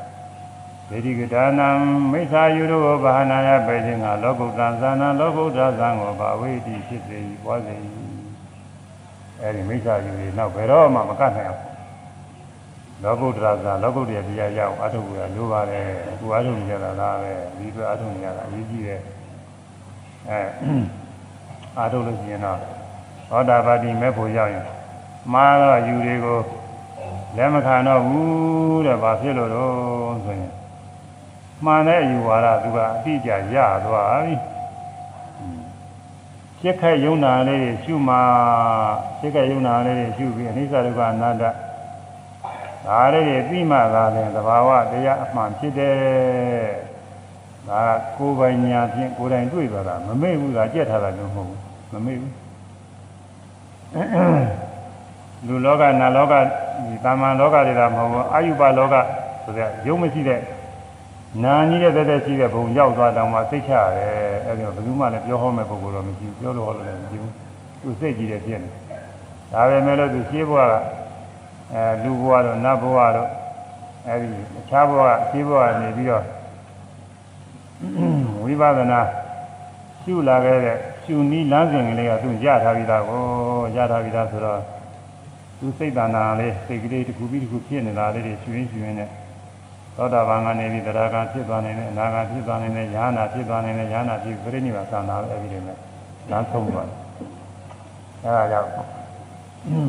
[0.89, 1.67] ဒေတိကဒါနံ
[2.11, 7.75] မိစ္ဆာယူရောဘာနာယပေခြင်းကလောကုတ္တံဇာနာလောကုတ္တဇံကိုဘာဝိတိဖြစ်စေပွားစေ
[9.43, 11.73] အဲဒီမိစ္ဆာယူတွေနောက်ဘယ်တော့မှမကတ်နိုင်ဘူး
[13.03, 19.01] လောကုတ္တရာဇာလောကုတ္တရာတရားရအောင်အထုပ်ကလိုပါတယ်အခုအထုပ်နေကြတာလားပဲဒီအတွက်အထုပ်နေရတာအရေးကြီးတယ်
[20.29, 20.41] အဲ
[21.79, 22.57] အထုပ်လို့ရှိရင်တော့
[23.29, 24.65] သောတာပတိမဲ့ဖို့ရောက်ရင်
[25.33, 26.39] မှားတော့ယူတွေကို
[27.37, 30.51] လက်မခံတော့ဘူးတဲ့ဘာဖြစ်လို့တော့ဆိုရင်
[31.65, 34.35] မှန်တဲ့ယူဝါဒသူကအတိအကျရသွားပြီ
[36.65, 38.15] စိတ်ခက်ယုံနာလေးတွေရှုမှ
[39.19, 41.43] စိတ်ခက်ယုံနာလေးတွေရှုပြီးအနိစ္စဒုက္ခအနတ္တ
[42.87, 45.95] ဒါလေးတွေပြီးမှသာလဲသဘာဝတရားအမှန်ဖြစ်တယ်
[47.67, 51.59] ဒါကကိုယ်ပိုင်ညာဖြင့်ကိုယ်တိုင်တွေ့သွားတာမမေ့ဘူးကကြက်ထားတာမျိုးမဟုတ်ဘူး
[51.93, 52.33] မမေ့ဘူး
[55.47, 56.33] လူလောကနာလောက
[56.85, 58.95] ဒီတာမန်လောကတွေကမဟုတ်ဘူးအာယုဘလောက
[59.43, 60.39] ဆိုတဲ့ရုံမရှိတဲ့
[61.41, 64.11] နာကြီးတဲ့တဲ့ရှိတဲ့ဘုံရောက်သွားတောင်မှစိတ်ချရတယ်
[64.47, 67.33] အဲဒီတော့ဘယ်သူမှလည်းပြောဟောမဲ့ပုဂ္ဂိုလ်တော့မရှိဘူးပြောလို့ဟောလို့လည်းမရှိဘူး
[67.81, 68.69] သူစိတ်ကြည့်တယ်ဖြစ်နေ
[69.51, 70.73] ဒါပဲမဲ့လို့သူရှင်းဘဝက
[71.73, 73.29] အဲလူဘဝတော့နတ်ဘဝတော့
[74.07, 74.27] အဲဒီ
[74.59, 76.23] အခြားဘဝကရှင်းဘဝကနေပြီးတော့
[78.43, 79.01] ဝိပဿနာ
[80.01, 83.21] ရှုလာခဲ့တဲ့ရှုနည်းလမ်းစဉ်ကလေးကသူရထားပြီးသားကို
[83.75, 84.61] ရထားပြီးသားဆိုတော့
[85.59, 89.09] သူစိတ်တဏ္ဍာလေးစိတ်ကလေးတစ်ခုပြီးတစ်ခုဖြစ်နေတာလေးတွေရှင်ရှင်နဲ့
[89.97, 95.77] သောတာပန်ကနေပြီးတရားကဖြစ်သွားနိုင်တယ်အနာဂတ်ဖြစ်သွားနိုင်တယ်ဉာဏ်ဖြစ်သွားနိုင်တယ်ဉာဏ်ဖြစ်ပြိဋိနိဗ္ဗာန်သံသာအဲ့ဒီတွေနဲ့
[96.31, 96.97] လမ်းဆုံးသွားတယ်
[98.23, 98.69] အဲဒါကြောင့်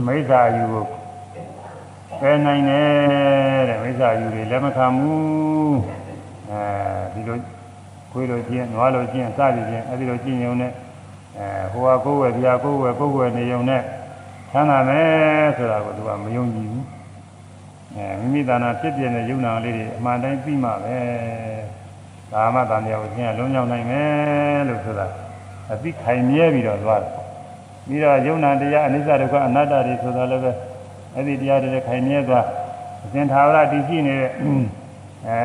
[0.07, 0.85] မိစ္ဆာယူကို
[2.21, 5.79] ပယ်နိုင်တယ်တဲ့မိစ္ဆာယူတွေလက်မခံဘူး
[6.51, 6.63] အဲ
[7.15, 7.39] ဒီလို
[8.13, 10.73] ခွေးလိုကျင့်နွားလိုကျင့်စသည်ဖြင့်အဲဒီလိုကျင့်ရုံနဲ့
[11.39, 13.83] အဲဟိုဟာကိုယ်ဝယ်ပြာကိုယ်ဝယ်ကိုယ်ဝယ်နေုံနဲ့
[14.51, 16.85] ချမ်းသာမယ်ဆိုတာကိုသူကမယုံကြည်ဘူး
[17.97, 20.99] အဲမိမိတဏ္ဍာဖြစ်ပြတဲ့ယုံနာလေးတွေအမှန်တိုင်းပြီးမှပဲ
[22.33, 25.07] ကာမတန်တရားကိုသင်ရလုံးရောက်နိုင်မယ်လို့ဆိုတာ
[25.73, 27.13] အသိခိုင်မြဲပြီးတော့သွားတယ်
[27.87, 30.51] ပြီးတော့ယုံနာတရားအနိစ္စဒုက္ခအနတ္တတွေဆိုတာလည်းပဲ
[31.15, 32.47] အဲ့ဒီတရားတွေခိုင်မြဲသွား
[33.05, 34.31] အစဉ်သာဝရတည်ရှိနေတဲ့
[35.27, 35.39] အဲ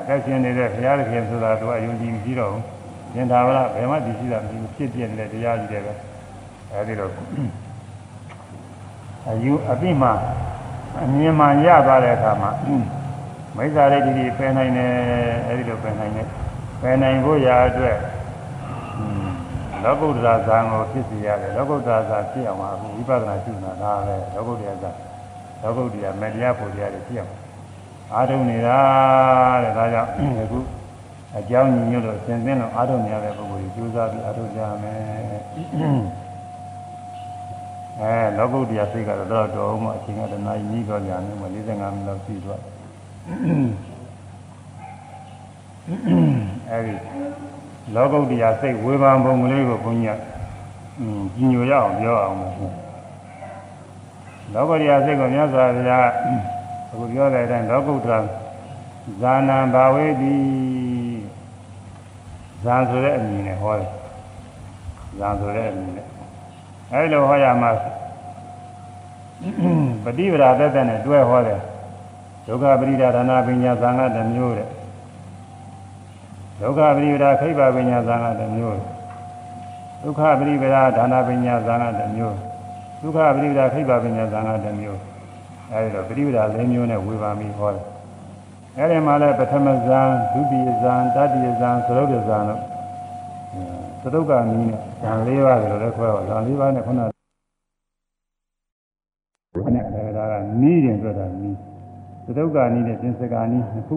[0.00, 2.62] အသက်ရှင်နေတဲ့ဘုရားသခင်ဆိုတာသူအယုံကြည်မရှိတော့ဘူး
[3.14, 5.92] သင်္သာဝရဘယ်မှတည်ရှိတာမရှိဘူးဖြစ်ပြနေတဲ့တရားကြီးတွေပဲ
[6.72, 7.10] အဲဒီတော့
[9.28, 10.08] အယူအပိမှ
[11.02, 12.50] အမြင်မှရသွားတဲ့အခါမှာ
[13.56, 14.90] မိစ္ဆာရိတ္တိပယ်နိုင်တယ်
[15.48, 16.28] အဲဒီလိုပယ်နိုင်တယ်
[16.80, 17.96] ပယ်နိုင်ဖို့ရာအတွက်
[19.84, 24.90] လောကုတ္တရာဇာကိုဖြစ်စီရတယ်လောကုတ္တရာဇာဖြစ်အောင်အခုဝိပဿနာရှုနေတာဒါပဲလောကုတ္တရာဇာ
[25.62, 27.32] လောကုတ္တရာမတရားဖို့တရားတွေဖြစ်အောင်
[28.14, 28.78] အားထုတ်နေတာ
[29.62, 30.10] တဲ့ဒါကြောင့်
[30.42, 30.58] အခု
[31.38, 34.98] အကြောင်းညီညွတ်လို့သင်သင်လို့အားထုတ်နေရတဲ့ပုဂ္ဂိုလ်ကြီးကြိုးစားပြီးအားထုတ်ကြမယ်
[38.00, 42.60] အဲလောကုတ္တရာစိတ်ကတော့တော့တော်အောင်မအချိန်ကတနာကြီးတော့ညာနေမှာ45မိနစ်လောက်ရှိသွား
[46.70, 46.94] အဲဒီ
[47.94, 50.20] လောကုတ္တရာစိတ်ဝေဘာပုံကလေးကိုဘုန်းကြီးက
[51.34, 52.74] ကြီးညိုရအောင်ပြောအောင်လို့
[54.52, 56.08] လောကုတ္တရာစိတ်ကိုမြတ်စွာဘုရား
[56.90, 58.18] အခုပြောတဲ့အတိုင်းလောကုတ္တရာ
[59.22, 60.34] ဇာနာဘာဝေတိ
[62.64, 63.90] ဇာဆိုတဲ့အမည်နဲ့ဟောတယ်
[65.18, 66.06] ဇာဆိုတဲ့အမည်နဲ့
[66.92, 67.70] အဲဒီလိုဟောရမှာ
[70.04, 71.60] ပฏิပဒါသက်သက်နဲ့တွဲဟောတယ်
[72.46, 74.68] ဒုက္ခပရိဒါဒါနာပညာသံဃာတစ်မျိုးတဲ့
[76.60, 78.78] ဒုက္ခပရိဒါခိဗ္ဗပညာသံဃာတစ်မျိုး
[80.02, 85.00] ဒုက္ခပရိပဒါဒါနာပညာသံဃာတစ်မျိုးဝဒုက္ခပရိပဒါခိဗ္ဗပညာသံဃာတစ်မျိုး
[85.72, 87.84] အဲဒီတော့ပရိပဒါ၄မျိုးနဲ့ဝေဘာမိဟောတယ်
[88.78, 92.60] အဲဒီမှာလည်းပထမဇန်ဒုတိယဇန်တတိယဇန်သရုပ်ဇန်တို့
[94.02, 97.14] သတုတ်ကနည်းနဲ့ ဇန်၄ပါးဆိုတော့လည်းခွဲတော့ဇန်၄ပါးနဲ့ခုနက
[99.64, 101.56] ခဏဒါကနီးတယ်ဆိုတာနီး
[102.24, 103.96] သတုတ်ကနည်းနဲ့သင်္စကာနည်းနှစ်ခု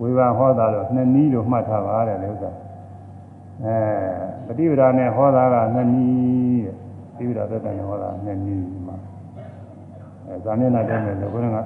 [0.00, 2.50] ဝေဘာဟောတာတော့နှစ်နည်းလို့မှတ်ထားပါတယ်လေဥစ္စာ
[3.64, 3.76] အဲ
[4.46, 6.74] ပฏิပဒါနဲ့ဟောတာကနှစ်နည်းတဲ့
[7.14, 8.96] ပฏิပဒါသက်တဲ့ဟောတာနှစ်နည်းမှာ
[10.26, 11.58] အဲဇာမျက်နှာတက်မယ်လို့ဘုရားက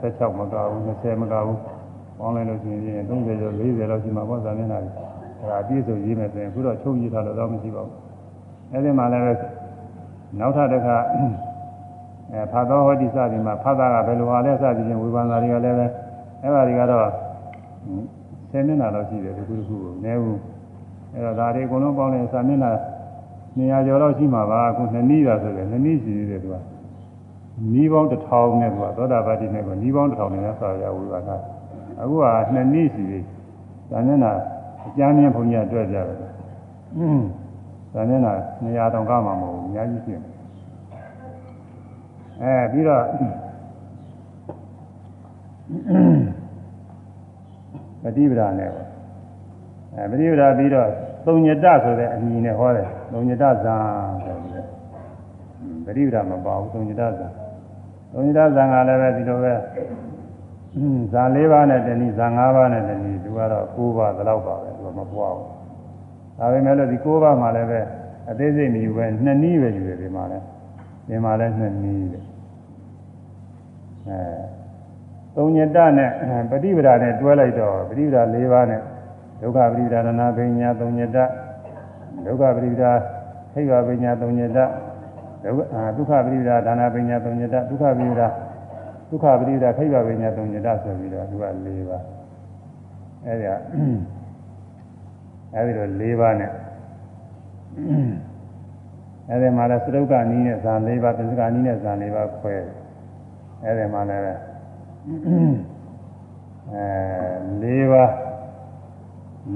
[0.00, 1.60] အဲ16မကဘူး20မကဘူး
[2.18, 4.92] ပေါင်းလိုက်လို့ရှိရင်30ကျော်40လောက်ရှိမှာပေါ့ဇာမျက်နှာတွေ
[5.44, 7.96] အဲဒါအပြည့်စုံရေးမယ်ဆိုရင်အခုတော့ချုပ်ရေးထားတော့တော့မရှိပါဘူး
[8.72, 9.24] အဲဒီမှာလည်း
[10.38, 10.96] နောက်ထပ်တစ်ခါ
[12.32, 15.86] အဲဖာသောဟောတိစသည်မှာဖာသာကဘယ်လိုဟာလဲစသည်ချင်းဝေဘာသာတွေကလည်းပဲ
[16.42, 17.08] အဲ့ဒါတွေကတော့
[18.50, 20.40] 10မျက်နှာလောက်ရှိတယ်ဒီခုတစ်ခုကိုနည်းဘူး
[21.12, 22.72] အဲ့တော့ဒါတွေအကုန်လုံးပေါင်းလိုက်စာမျက်နှာ
[23.56, 26.56] 200ကျော်လောက်ရှိမှာပါအခုနှစ်နည်းတာဆိုတယ်နှစ်နည်းရှိသေးတယ်သူက
[27.72, 31.30] နီးပေါင်းတစ်ထောင်နဲ့သူကသောတာပတိနဲ့ကနီးပေါင်းတစ်ထောင်နဲ့ဆောရဝိပါက
[32.00, 32.24] အခုက
[32.54, 33.24] နှစ်နည်းရှိသေး
[33.90, 34.53] စာမျက်နှာအ
[34.97, 36.05] ကျမ်းမြင့်ဘုန်းကြီးတွေ့ကြတယ်
[36.97, 37.25] အင်း
[37.93, 38.33] စာမျက်နှာ
[38.63, 40.23] 200တောင်ကမှမဟုတ်ဘူးအများကြီးရှိတယ်
[42.41, 43.03] အဲပြီးတော့
[48.03, 48.87] ပฏิပဒါနဲ့ပေါ့
[49.95, 50.87] အဲပฏิပဒါပြီးတော့
[51.25, 53.75] သုံညတဆိုတဲ့အမည်နဲ့ဟောတယ်သုံညတဇာ
[54.23, 54.67] ဆိုပြီး
[55.85, 57.27] ပฏิပဒါမပါဘူးသုံညတဇာ
[58.13, 59.53] သုံညတဇာကလည်းပဲဒီလိုပဲ
[61.13, 65.47] ဇာ၄ပါးနဲ့တနည်းဇာ၅ပါးနဲ့တနည်းသူကတော့၉ပါးသလောက်ပါပဲသူကမပွားဘူး
[66.37, 67.79] ဒါပေမဲ့လို့ဒီ၉ပါးမှလည်းပဲ
[68.29, 70.45] အသေးစိတ်မယူပဲနှစ်နည်းပဲယူတယ်ဒီမှာလည်း
[71.07, 72.25] ဒီမှာလည်းနှစ်နည်းတယ်
[74.07, 74.19] အဲ
[75.35, 76.11] သုံးညတနဲ့
[76.51, 78.81] ပฏิပဒါနဲ့တွဲလိုက်တော့ပฏิပဒါ၄ပါးနဲ့
[79.41, 81.17] ဒုက္ခပฏิပဒါရဏဘိညာသုံးညတ
[82.25, 82.91] ဒုက္ခပฏิပဒါ
[83.53, 84.59] ခိဗ္ဗဘိညာသုံးညတ
[85.43, 88.27] ဒုက္ခဒုက္ခပฏิပဒါဒါနာဘိညာသုံးညတဒုက္ခပฏิပဒါ
[89.08, 92.04] ဒုက္ခပฏิပဒါခိဗ္ဗဘိညာသုံးညတဆိုပြီးတော့သူက၄ပါး
[93.26, 93.50] အဲဒီက
[95.54, 96.50] အဲဒီတော့၄ပါးနဲ့
[99.30, 102.76] အဲဒီမှာလည်းသရုပ်ကနီးနဲ့ဇာ၄ပါးသစ္စကနီးနဲ့ဇာ၄ပါးခွဲတယ်
[103.64, 104.34] အဲဒီမှာလည်းအဲ
[107.62, 108.10] ၄ပါး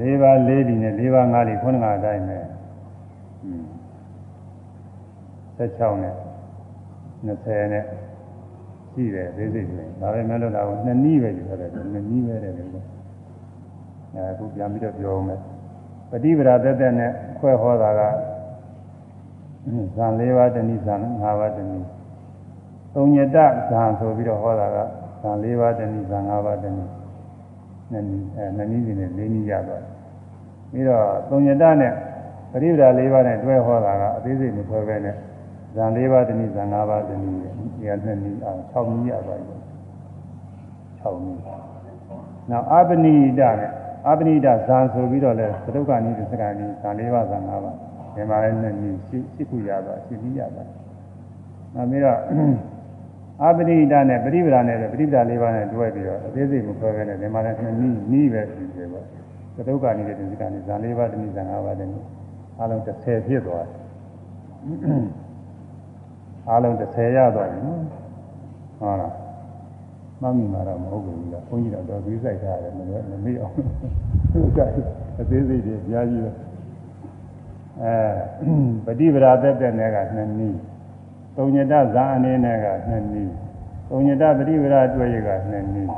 [0.01, 2.39] ၄ပါး၄ဒီနဲ့၄ပါး၅ဒီခုနကအတိုင်းပဲ
[5.59, 6.15] 16နဲ့
[7.27, 7.85] 20နဲ့
[8.99, 12.71] ရှိတယ်သိစိတ်ဆိုရင်ဒါပဲမဲ့လို့ဒါကနှစ်နည်းပဲယူရတယ်နှစ်နည်းပဲတယ်လို့
[14.15, 15.41] အဲအခုပြန်ပြီးတော့ပြောအောင်မယ်
[16.11, 18.01] ပฏิပဒါသက်သက်နဲ့ခွဲဟောတာက
[19.97, 21.87] ဇန်၄ပါးတနည်းဇန်၅ပါးတနည်း
[22.95, 23.37] သုံးညတ
[23.71, 24.77] ဇာဆိုပြီးတော့ဟောတာက
[25.23, 26.91] ဇာ၄ပါးတနည်းဇာ၅ပါးတနည်း
[27.93, 29.93] နှစ်နည်းအဲနှစ်နည်းစီနဲ့၄နည်းရသွားတယ်
[30.73, 31.93] ပြီးတော့သုံးညတနဲ့
[32.53, 35.17] ပရိပဒါ၄ပါးနဲ့တွဲဟောတာကအသေးစိတ်မဆွဲပဲနဲ့
[35.77, 37.49] ဇာ၄ပါးတနည်းဇာ၅ပါးတနည်းဒီ
[37.89, 39.55] ကနှစ်နည်းအောင်6နည်းရသွားပြီ
[41.03, 41.41] 6နည်း
[42.51, 43.71] နောက်အပနိဒနဲ့
[44.09, 47.77] အပနိဒဇာဆိုပြီးတော့လဲသတုကနည်းသက္ကနည်းဇာ၄ပါးဇာ၅ပါး
[48.15, 50.69] ဒီမှာလည်းနှစ်နည်းရှိရှိခုရသွားရှိပြီးရသွား
[51.75, 52.19] နောက်ပြီးတော့
[53.43, 59.05] အပရိဒနဲ့ပရိပဒနဲ့ပရိပဒလေးပါးနဲ့တွဲပြီးတော့အသေးစိတ်ကိုပြောခဲ့တယ်ဒီမှာလည်းနီးနီးပဲရှိတယ်ပေါ့
[59.57, 62.07] သတုကနေတဲ့ဒီကနေ့ဇာလေးပါးတနည်းဇာငါးပါးတနည်း
[62.61, 65.28] အလုံး30ဖြစ်သွားတယ်
[66.50, 67.82] အလုံး30ရသွားပြီနော်
[68.80, 69.14] ဟုတ်လား
[70.22, 73.56] မမီမှာတော့မဟုတ်ဘူးလားဘုန်းကြီးတော့တော့ပြီးဆိုင်ထားတယ်မလို့မမေ့အောင်
[74.32, 74.60] သူက
[75.20, 76.32] အသေးစိတ်တွေအများကြီးပဲ
[77.82, 77.94] အဲ
[78.86, 80.60] ပฏิပဒါသက်တဲ့နယ်ကနှစ်နည်း
[81.36, 83.34] သုံးညတဇာအနေနဲ့ကနှစ်နည်း
[83.90, 85.92] သုံးညတပฏิဝရတွေ့ရကနှစ်နည်း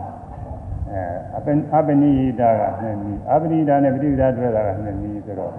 [0.92, 1.02] အဲ
[1.38, 1.48] အပ
[1.78, 5.52] အပနိယတာကနှစ်နည်းအပနိယတာနဲ့ပฏิဝရတွေ့တာကနှစ်နည်းဆိုတော့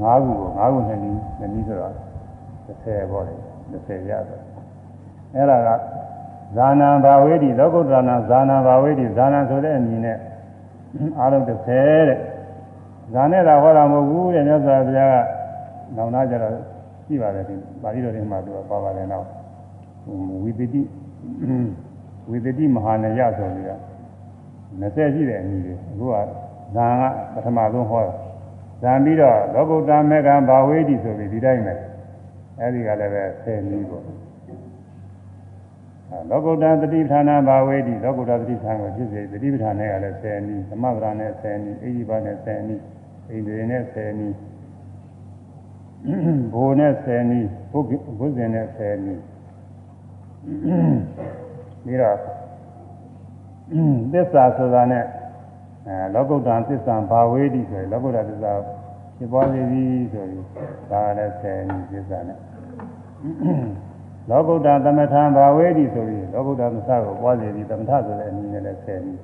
[0.00, 1.94] ၅ခုကို၅ခုနှစ်နည်းနှစ်နည်းဆိုတော့
[2.66, 3.34] 30ပေါ့လေ
[3.71, 4.41] 30ရတယ်
[5.35, 5.69] အဲ့ဒါက
[6.55, 10.17] ဇာနာဘာဝေတိလောကုတ္တနာဇာနာဘာဝေတိဇာနာဆိုတဲ့အမည်နဲ့
[11.19, 12.19] အားလုံး30တဲ့
[13.13, 15.15] ဇာနဲ့သာဟောတာမဟုတ်ဘူးတဲ့မြတ်စွာဘုရားက
[15.95, 16.53] နောင်နာကြတော့
[17.05, 19.27] ရှိပါတယ်ဒီပါဠိတော်တွေမှာသူကပါပါတယ်နောက်
[20.43, 20.81] ဝိပတိ
[22.29, 23.81] ဝိပတိမဟာနယဆိုပြီးတော့
[24.81, 26.15] 20ရှိတဲ့အနည်းတွေအခုက
[26.75, 27.03] ဇာက
[27.33, 28.13] ပထမဆုံးဟောတာ
[28.81, 31.73] ဇာပြီးတော့လောကုတ္တမေကံဘာဝေတိဆိုပြီးဒီတိုင်းပဲ
[32.59, 34.03] အဲဒီကလည်းပဲ10နည်းပေါ့
[36.29, 42.81] လောကုတ္တသတိပဋ္ဌာနာဘာဝေတိလောကုတ္တသတိပဋ္ဌာန်ကိုဖြစ်စေသတိပဋ္ဌာန်နဲ့ကလည်း10နည်းသမဗရာနဲ့10နည်းအိဒီပါနဲ့10နည်း
[43.27, 44.35] ဣန္ဒြေနဲ့10နည်း
[46.53, 47.79] ဘိုးနဲ့10နီးဘု
[48.19, 49.21] ဘုဇင်နဲ့10နီး
[51.83, 52.17] ပြီးတော့
[54.11, 55.05] သစ္စာဆိုတာနဲ့
[55.87, 58.53] အဲလောကုတ္တံသစ္စာဘာဝေတိဆိုရင်လောကုတ္တသစ္စာ
[59.17, 59.83] ဖြစ်ပွားနေပြီ
[60.13, 60.43] ဆိုရင်
[60.91, 62.37] ဒါလည်း10နီးသစ္စာနဲ့
[64.29, 69.19] လောကုတ္တသမထံဘာဝေတိဆိုပြီးလောကုတ္တသမထကိုပွားစီပြီးသမထဆိုတဲ့အမည်နဲ့လည်းဆယ်ပြီး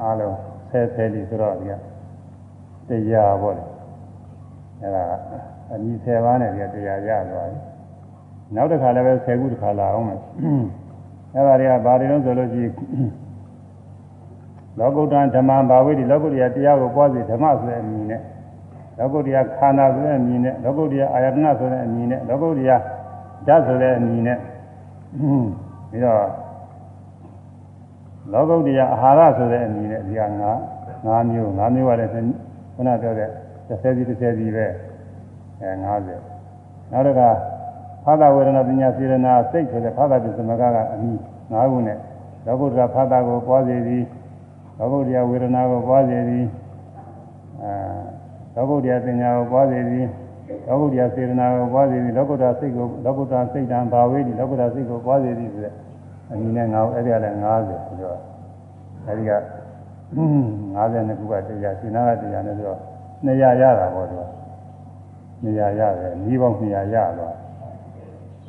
[0.00, 0.36] အားလုံး
[0.70, 1.72] ဆယ်ဆယ်ပြီးဆိုတော့ဒီက
[2.88, 3.64] တရားပေါ့လေ
[4.80, 5.04] အဲဒါ
[5.72, 7.58] အမည်ဆယ်ပါးနဲ့ဒီကတရားရသွားပြီ
[8.54, 10.20] နောက်တစ်ခါလည်းပဲဆယ်ခုတစ်ခါလာအောင်မယ်
[11.34, 12.72] အဲဒါတွေကဘာတွေလို့ဆိုလို့ရှိရင်
[14.78, 18.20] လောကုတ္တဓမ္မဘာဝေတိလောကုတ္တရာတရားကိုပွားစီဓမ္မဆိုတဲ့အမည်နဲ့
[18.98, 22.76] လောကုတ္တရာခန္ဓာဆိုတဲ့အမည်နဲ့လောကုတ္တရာအာယတနာဆိုတဲ့အမည်နဲ့လောကုတ္တရာ
[23.46, 24.38] ဓာတ်ဆိုတဲ့အမည်နဲ့
[25.90, 26.26] ပြီးတော့
[28.32, 30.52] လောကုတ္တရာအာဟာရဆိုတဲ့အမည်နဲ့ဒီကငါ
[31.06, 32.10] ငါးမျိုးငါးမျိုးကလည်း
[32.74, 33.28] ခုနပြောတဲ့
[33.68, 34.66] 30စီ30စီပဲ
[35.60, 36.02] အဲ90နောက်
[37.06, 37.28] တစ်ခါ
[38.04, 41.18] ဖာသာဝေဒနာပညာစေရနာစိတ်ဆိုတဲ့ဖာသာပစ္စမကကအမည်
[41.52, 41.98] ၅ခုနဲ့
[42.46, 44.04] လောကုတ္တရာဖာသာကိုပွားစေသည်
[44.78, 46.46] လောကုတ္တရာဝေဒနာကိုပွားစေသည်
[47.62, 47.72] အဲ
[48.56, 50.06] လောကုတ္တရာပညာကိုပွားစေသည်
[50.68, 55.74] လောကုတ္တရာစေတနာကိုပွားစေသည်လောကုတ္တရာစိတ်ကိုလောကုတ္တရာစိတ်တံဘာဝေးသည်လောကုတ္တရာစိတ်ကိုပွားစေသည်ဆိုတဲ့
[56.30, 58.18] အမည်နဲ့ငါ့အဲ့ဒီကလည်း90ဆိုတော့
[59.06, 59.32] အဲဒီက
[60.76, 62.78] 52ခုကတရားရှင်နာကတရားနဲ့ဆိုတော့
[63.24, 64.24] 200ရတာပေါ့သူက
[65.44, 67.36] 200ရတယ်ဤပေါင်း200ရသွား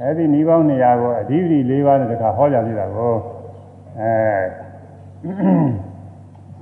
[0.01, 3.14] အဲ့ဒီဤပေါင်း200ကိုအဓိပတိ၄ပါးနဲ့တခါဟောကြပြတာကို
[3.99, 4.14] အဲ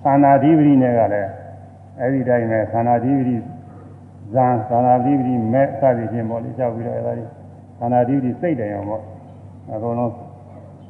[0.04, 1.30] သန္နာဓိပတိနဲ့ကလည်း
[2.00, 3.36] အဲ့ဒီတိုင်းပဲသန္နာဓိပတိ
[4.34, 7.30] ဇံသန္နာဓိပတိမဲ့စသည်ဖြင့်ပေါ့လေကြောက်ပြီးတော့အဲ့ဒါကြီး
[7.80, 9.04] သန္နာဓိပတိစိတ်တယ်အောင်ပေါ့
[9.74, 10.14] အကုန်လုံး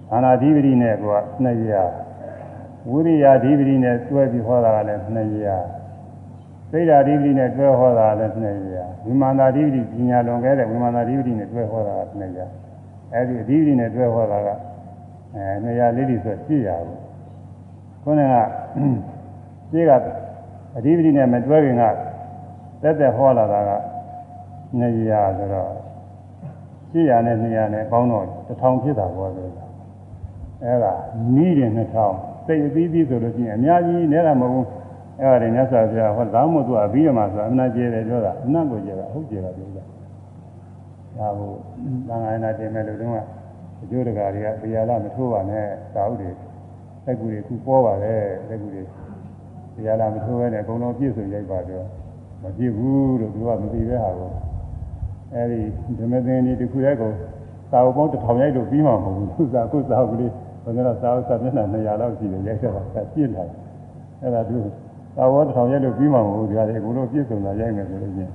[0.10, 8.32] သန္နာဓိပတိနဲ့က200ဝိရိယဓိပတိနဲ့တွဲပြီးဟောတာကလည်း200သိဒ္ဓဓိပတိနဲ့တွဲဟောတာလည်း
[8.74, 14.49] 200ဝိမာန်သာဓိပတိပညာလွန်ခဲ့တဲ့ဝိမာန်သာဓိပတိနဲ့တွဲဟောတာက200အဲဒီအဓိပတိနဲ့တွဲဟောတာက
[15.36, 16.99] အဲ200လေးတိဆို800ဘူး
[18.04, 18.36] ခုနက
[19.72, 19.91] ရှင်းက
[20.78, 21.84] အဓိပတိနဲ့မတွဲခင်က
[22.82, 23.72] တက်တက်ဟောလာတာက
[24.80, 25.72] 200ဆိုတော့
[26.94, 29.44] 800နဲ့200နဲ့ပေါင်းတော့1000ဖြစ်တာပေါ့လေ
[30.64, 30.94] အဲဒါ
[31.36, 34.68] နီးတယ်2000စိတ်အပြီးပြီးဆိုလို့ရှိရင်အများကြီးနဲတာမဟုတ်ဘူး
[35.20, 39.84] အဲ့ဒါတွေမြတ်စွာဘုရားဟောဒါမှမဟုတ်သူအပြီးရမှာဆိုတာအနာကျေတယ်ပြောတာအနတ်ကိုကျေတာဟုတ်ကျေတာပြောတာ
[41.18, 41.52] ဒါကို
[42.08, 43.18] သံဃာနာတင်မဲ့လို့တုန်းက
[43.82, 45.66] အကျိုးတကာတွေကတရားလာမထိုးပါနဲ့
[45.96, 46.30] သာဥတွေ
[47.06, 48.16] လက်ကူတွေခုပေါ်ပါလေ
[48.50, 48.84] လက်ကူတွေ
[49.82, 51.86] တရားလာမထိုးဘဲနဲ့အကုန်လုံးပြည့်စုံရိုက်ပါတော့
[52.44, 54.30] မပြည့်ဘူးလို့သူကမသိတဲ့ဟာကို
[55.34, 55.62] အဲဒီ
[56.00, 57.12] ဓမ္မသင်္ဒီတစ်ခုရဲ့ကို
[57.72, 60.32] သာဝပေါင်းတစ်ထောင်ရိုက်လို့ပြီးမှာမဟုတ်ဘူးသူစားကိုစားကလေး
[60.64, 63.56] ဘယ်ကတော့စာအုပ်စာမျက်နှာ200လောက်ရှိတယ်ရိုက်ခဲ့တာပြည့်လာတယ်
[64.22, 64.58] အဲ့ဒါသူ
[65.18, 68.32] သာဝတ္ထောင်ရိုက်လို့ပြီးမှာမဟုတ်ဘူးဒီဟာတွေအကုန်လုံးပြည့်စုံတာရိုက်မယ်ဆိုလို့ချင်း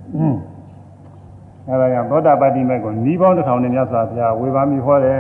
[1.69, 5.19] အဲ့ဒါကြောင့်သောတာပတ္တိမေကိုနီးပေါင်းတစ်ထောင်နဲ့မြတ်စွာဘုရားဝေဘာမိဟောတယ်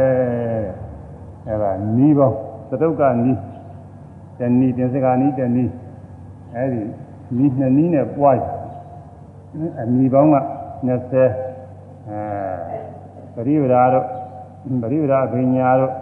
[1.49, 2.37] အဲ့ဒါနီးပေါင်း
[2.71, 3.39] သတုကနီး
[4.39, 5.65] တဏီတင်စကနီးတဏီ
[6.57, 6.83] အဲ့ဒီ
[7.37, 8.39] နီးနှစ်နီးနဲ့ပွား
[9.81, 10.37] အနီးပေါင်းက
[10.89, 10.89] 20
[12.09, 14.07] အဲပရိဝရာတို့
[14.83, 15.93] ပရိဝရာအဘိညာတို့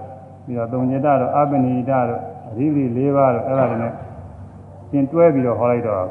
[0.44, 3.92] ပြီးတော့သုံးညတတို့အပနိဒတို့အရိပိ၄ပါးတို့အဲ့ဒါတွေနဲ့
[4.90, 6.02] သင်တွဲပြီးတော့ဟောလိုက်တော့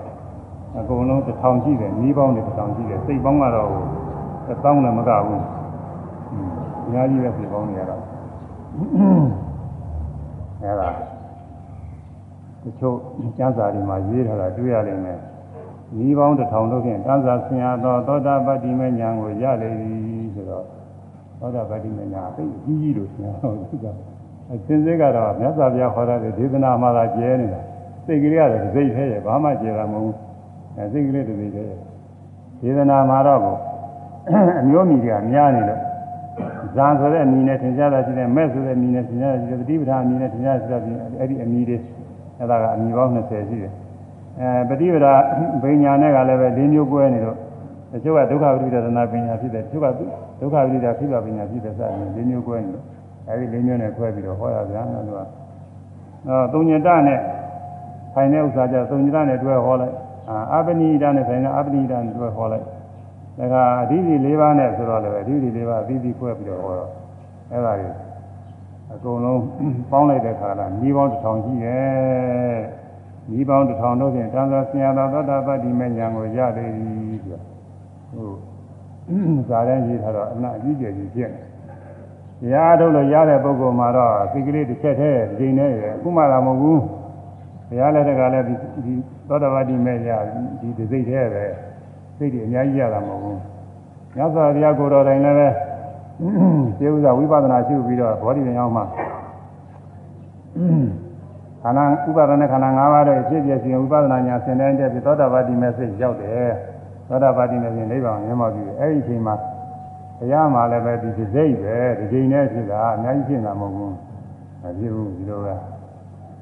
[0.79, 3.69] အကုန်လုံးတစ်ထောင်ရှိတယ်နီးပေါင်းတွေတစ်ထောင်ရှိတယ်စိတ်ပေါင်းကတော့
[4.47, 5.43] တစ်သောင်းလည်းမကဘူး
[6.85, 8.01] အများကြီးပဲစိတ်ပေါင်းတွေကတော့
[10.61, 10.89] အဲ့ဒါ
[12.63, 12.97] တချို့
[13.37, 15.19] ကျမ်းစာတွေမှာရေးထားတာတွေ့ရလိမ့်မယ်
[15.97, 20.65] နီးပေါင်းတစ်ထောင်တို့ဖြင့်တန်းစာဆင်ရသောသောတာပတ္တိမဉာဏ်ကိုရလေသည်ဆိုတော့
[21.39, 23.85] သောတာပတ္တိမဉာဏ်အသိအကြီးကြီးလို့ဆင်ရတော့သူက
[24.51, 27.61] အစင်းစိတ်ကတော့မြတ်စွာဘုရားဟောတဲ့ဒေသနာမှာသာကျဲနေတာ
[28.05, 30.17] စိတ်ကလေးကတော့စိတ်ထဲရဲ့ဘာမှကျဲတာမဟုတ်ဘူး
[30.77, 31.79] အဲစိတ်ကလေးတစ်စိတ်ထဲရဲ့
[32.61, 33.39] ဒေသနာမှာတော့
[34.59, 35.81] အမျိုးမြည်တွေကများနေလို့
[36.75, 41.77] ဇာဆိုတဲ့အမည်နဲ့သင်ကြားတာရှိတယ်မဲ့ဆိုတဲ့အမည်နဲ့သင်ကြားတာရှိတယ်ပฏิပဒါအမည်နဲ့သင်ကြားတာရှိတယ်အဲ့ဒီအမည်တွေ
[42.43, 43.73] အဲ့ဒါကအမည်ပေါင်း20ရှိတယ်
[44.39, 45.13] အဲပฏิပဒါ
[45.63, 47.37] ဘိညာနဲ့ကလည်းပဲ၄မျိုးကွဲနေတော့
[47.91, 49.87] တချို့ကဒုက္ခဝိဒသနာပညာဖြစ်တယ်တချို့က
[50.39, 52.85] ဒုက္ခဝိဒခိဗပညာဖြစ်တယ်စသဖြင့်၄မျိုးကွဲနေလို့
[53.29, 57.19] အဲဒီလေးမျိုးနဲ့ခွဲပြီးတော့ဟောရဗျာနော်သူကအဲသုံးညတနဲ့
[58.13, 59.95] ဆိုင်တဲ့ဥစ္စာကြသုံးညတနဲ့တွဲဟောလိုက်
[60.53, 62.65] အာပနိဒနဲ့ဆိုင်တဲ့အပနိဒနဲ့တွဲဟောလိုက်
[63.37, 66.91] ဒါကအဓိပ္ပာယ်၄ပါးနဲ့ဆိုတော့လည်းအဓိပ္ပာယ်၄ပါးအသီးသီးခွဲပြီးတော့ဟောတော့
[67.51, 67.89] အဲဒါတွေ
[68.93, 69.41] အကုန်လုံး
[69.91, 72.59] ပေါင်းလိုက်တဲ့ခါလာညီပေါင်းတစ်ထောင်ရှိရဲ့
[73.31, 77.39] ညီပေါင်းတစ်ထောင်တို့ဖြင့်တန်ခါဆင်ရသောသောတာပတ္တိမဉ္ဇဉ်ကိုရသေးပြီဆို
[78.11, 78.37] ဟုတ်
[79.49, 86.81] ဇာတဲ့ရေးထားတော့အနအကြီးကျယ်ကြီးဖြစ်နေတရားထုတ်လို့ရတဲ့ပုဂ္ဂိုလ်မှာတော့စိတ်ကလေးတစ်ချက်တည်းဒီချိန်နဲ့ရအခုမှလာမဟုတ်ဘူး
[87.69, 88.93] တရားလက်ထက်ကလည်းဒီဒီ
[89.27, 90.09] သောတာပတိမဲ့ရ
[90.61, 91.45] ဒီဒီစိတ်ထဲပဲ
[92.17, 93.39] စိတ်တွေအများကြီးရတာမဟုတ်ဘူး
[94.15, 95.47] မြတ်စွာဘုရားကိုယ်တော်တိုင်လည်းပဲ
[96.77, 98.83] သေဥစွာဝိပဿနာရှုပြီးတော့ဘောဓိဉာဏ်မှာ
[101.63, 106.51] ခန္ဓာဥပါဒနာခန္ဓာ၅ပါးရဲ့ဖြစ်ပြစီဝိပဿနာဉာဏ်ဆင်တဲ့တဲ့ပြီးသောတာပတိမဲ့စိတ်ရောက်တယ်
[107.09, 109.35] သောတာပတိမဲ့စိတ်နိဗ္ဗာန်မြင်မောက်ပြီးအဲ့ဒီအချိန်မှာ
[110.19, 113.95] တရားမှလည်းပဲဒီစိတ်ပဲဒီချိန်နဲ့ဖြစ်တာအများကြီးဖြစ်တာမဟုတ်ဘူး
[114.61, 115.55] မဖြစ်ဘူးဒီလိုပဲ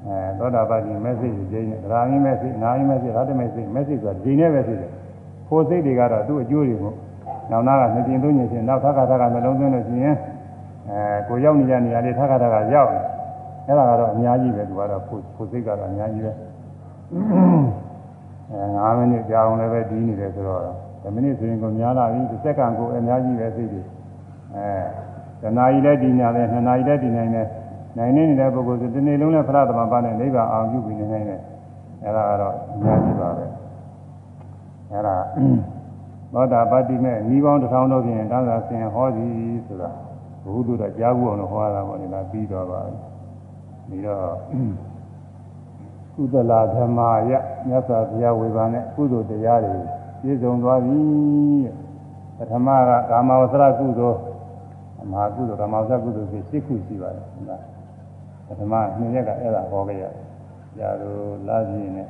[0.06, 4.90] အဲသောတာပတိမက်စိတ်ဒီချိန်နဲ့ဒါရင်းမက်စိတ်နာရင်းမက်စိတ်ရတ္တမက်စိတ်မက်စိတ်ဆိုတာဒီချိန်နဲ့ပဲဖြစ်တယ်
[5.48, 6.92] ဖိုးစိတ်တွေကတော့သူ့အကျိုးတွေကို
[7.52, 10.16] နောက်နာကနှစ်ပြင်သုံးညချင်းနောက်ထပ်ခါထပ်ခါနှလုံးသွင်းလို့ရှိရင်
[10.90, 13.04] အဲကိုရောက်နေကြနေရာလေးထပ်ခါထပ်ခါရောက်တယ်
[13.66, 16.32] အဲ့ဒါကတော့အများကြီးပဲသူကတော့ဖိုးဖိုးစိတ်ကတော့အများကြီးပဲ
[18.50, 20.60] အဲ9မိနစ်ကြာအောင်လည်းပဲဒီနေတယ်ဆိုတော့
[21.02, 23.82] 10မိနစ်ဆိုရင်ကိုများလာပြီတစ်စက္ကန့်ကိုအများကြီးပဲစိတ်တွေ
[24.54, 24.66] အဲ
[25.42, 27.46] တနာရီလည်းဒီညာတယ်နှစ်နာရီလည်းဒီနိုင်တယ်
[27.98, 31.40] နိုင်နေနေတဲ့ပုဂ္ဂိုလ်ဆိုဒီနေ့လုံးလည်းဖရသမပါနဲ့နိဗ္ဗာန်အောင်ပြုပြီးနေနိုင်တယ်
[32.04, 33.44] အဲ့ဒါကတော့အများကြီးပါပဲ
[34.90, 35.16] အဲ့ဒါ
[36.32, 39.32] သောတာပတ္တိမဲ့ဤပေါင်းတစ်ထောင်တော့ဖြင့်တန်းစာဆင်ဟောသည်
[39.66, 39.90] ဆိုတာ
[40.44, 42.80] ဘုဟုတော့ကြားဘူးအောင်လို့ဟောတာပေါ့လေဒါပြီးတော့ပါ
[43.88, 44.26] ပြီးတော့
[46.14, 47.32] ကုသလာဓမ္မာယ
[47.68, 49.74] မြတ်စွာဘုရားဝေဘာနဲ့ကုသိုလ်တရားတွေ
[50.20, 50.98] ပြည့်စုံသွားပြီ
[52.36, 54.18] ပထမကကာမဝဆရကုသိုလ်
[55.02, 57.62] အမဟာကုသိုလ်ကာမဝဆရကုသိုလ်ဖြစ်၈ခုရှိပါတယ်ဟုတ်လား
[58.46, 60.24] ပထမနှစ်ရက်ကအဲ့ဒါဟောခဲ့ရတယ်။
[60.78, 62.04] ကြာလို့လာကြည့်နေ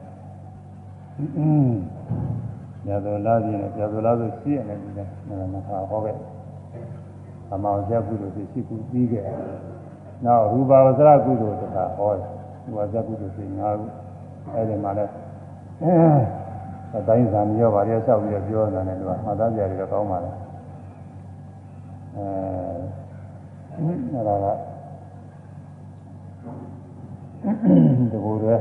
[2.87, 6.17] ကြာလို့လာကြည့်နေကြာလို့လာဆိုရှိရတယ်ဒီကနေ့မဟာဟောခဲ့
[7.49, 9.25] ကာမဝဆရကုသိုလ်ဖြစ်၈ခုပြီးခဲ့
[10.25, 12.29] နောက်ရူပဝဆရကုသိုလ်တစ်ခါဟောတယ်
[12.65, 13.87] ရူပဝဆရကုသိုလ်ဖြစ်၅ခု
[14.55, 15.13] အဲ့ဒီမှာလည်း
[16.97, 20.31] အတိုင်းစာမျိုးပါရဆောက်ပြီးတော့ပြောနေတာနဲ့သူကမှတ်သားကြရတော့ကောင်းပါလေ
[22.15, 22.25] အဲ
[24.13, 24.47] အဲ့ဒါက
[28.13, 28.55] တကူတွေ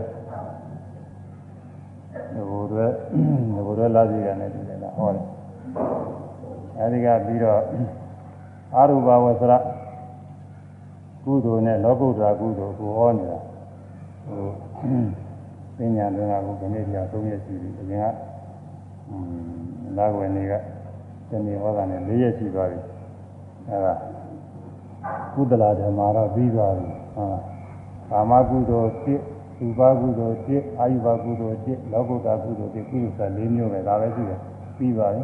[2.36, 5.26] တကူတွေတကူတွေလာကြည့်ရတယ်ဒီကဟောတယ်
[6.78, 7.60] အဲဒီကပြီးတော့
[8.76, 9.54] အာရုဘဝဆရ
[11.24, 13.40] ကုသိုလ်နဲ့လောကုတ္တရာကုသိုလ်ကိုဟောနေတာ
[14.26, 14.48] ဟို
[15.78, 18.16] ပညာတွင်ကကိုဒီနေ့တရား၃ရက်ရှိပြီအရင်က
[19.98, 20.54] လာွယ်နေက
[21.30, 22.80] တနေ့ဟောတာနဲ့၄ရက်ရှိသွားပြီ
[23.70, 23.94] အဲဒါ
[25.34, 27.26] ကုသလာဓမ္မာတော့ပြီးသွားပြီဟာ
[28.10, 29.06] ကာမကုသိုလ်၁
[29.66, 30.50] ဥပါကုသိုလ်၁
[30.80, 34.40] အာယုဘကုသိုလ်၁လောကုတ္တကုသိုလ်၁ကုသိုလ်၁၄မျိုးပဲဒါပဲရှိတယ်
[34.78, 35.24] ပြီးသွားပြီ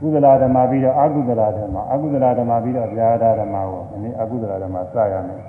[0.00, 5.40] ကုသလာဓမ္မာပြီးတော့အကုသလာဓမ္မာအကုသလာဓမ္မာပြီးတော့ဗျာဒဓမ္မာကိုဒီနေ့အကုသလာဓမ္မာစရမယ်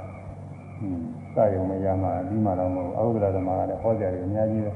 [0.78, 1.02] ဟွန်း
[1.34, 4.72] စရုံမရမှာပြီးမှတော့မဟုတ်အကုသလာဓမ္မာကလည်းဟောကြတယ်အများကြီးပဲ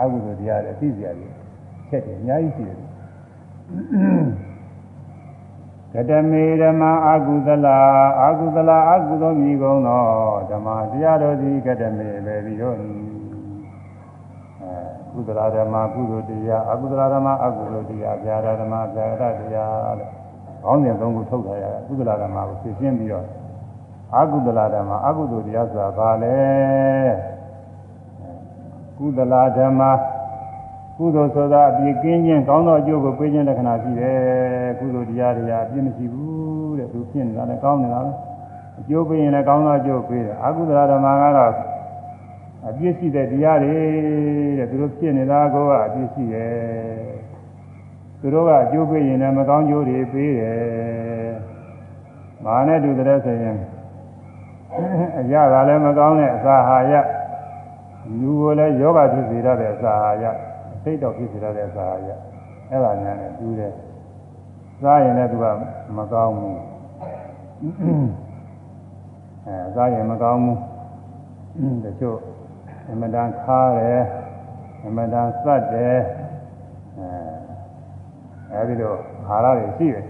[0.00, 1.32] အကုသိုလ်တရားလည်းသိကြတယ်
[1.88, 2.78] ချက်တယ်အများကြီးရှိတယ်
[5.94, 7.78] ကတမေဓမ္မအာကုသလာ
[8.20, 10.02] အာကုသလာအာကုသောမြည်ကုန်သော
[10.50, 12.82] ဓမ္မတရားတော်သည်ကတမေပဲပြီးတော့အဲ
[15.12, 20.08] ကုသလာဓမ္မကုသိုလ်တရားအာကုသလာဓမ္မအာကုသိုလ်တရားဗျာဒဓမ္မဗျာဒတရားတဲ့
[20.62, 23.26] ခေါင်းစဉ်သုံးခုထုတ်ထားရကုသလာဓမ္မကိုသိရှင်းပြီးတော့
[24.14, 26.38] အာကုသလာဓမ္မအာကုသိုလ်တရားဆိုတာဘာလဲ
[28.98, 29.80] ကုသလာဓမ္မ
[30.98, 38.12] ကုသိုလ်ဆိုတာအပြည့်ကင်းခြင်းကောင်းသောအကျိုးကိုပေးခြင်းလက္ခဏာရှိတယ်ကုသိုလ်တရားတွေကအပြည့်မရှိဘူးတဲ့သူဖြစ်နေတာလည်းကောင်းနေတာပဲ
[38.78, 41.52] အကျိုးပေးရင်လည်းကောင်းသောအကျိုးပေးတယ်အကုသလဓမ္မကတော့
[42.68, 43.76] အပြည့်ရှိတဲ့တရားတွေ
[44.58, 46.52] တဲ့သူတို့ဖြစ်နေတာကအပြည့်ရှိတယ်
[48.20, 51.32] သူတို့ကအကျိုးပေးရင်လည်းမကောင်းကျိုးတွေပေးတယ်
[52.44, 53.56] မာနဲ့တူတဲ့ဆိုရင်
[55.20, 56.92] အရာကလည်းမကောင်းတဲ့အစာဟာရ
[58.20, 60.26] လူကိုလည်းယောဂဖြစ်စေရတဲ့အစာဟာရ
[60.88, 62.10] စိတ်တော့ဖြစ်စေရတဲ့စာရ
[62.70, 63.72] အဲ့ဒါညာနဲ့တူးတယ်
[64.82, 65.46] စားရင်လည်းသူက
[65.96, 66.58] မကောင်းဘူး
[69.46, 70.58] အဲစားရင်မကောင်းဘူး
[71.84, 72.18] တချို့
[72.90, 74.02] အမတန်ခါတယ်
[74.86, 75.98] အမတန်စက်တယ်
[78.50, 78.92] အဲအဲဒီလို
[79.28, 80.04] အာဟာရတွေရှိတယ်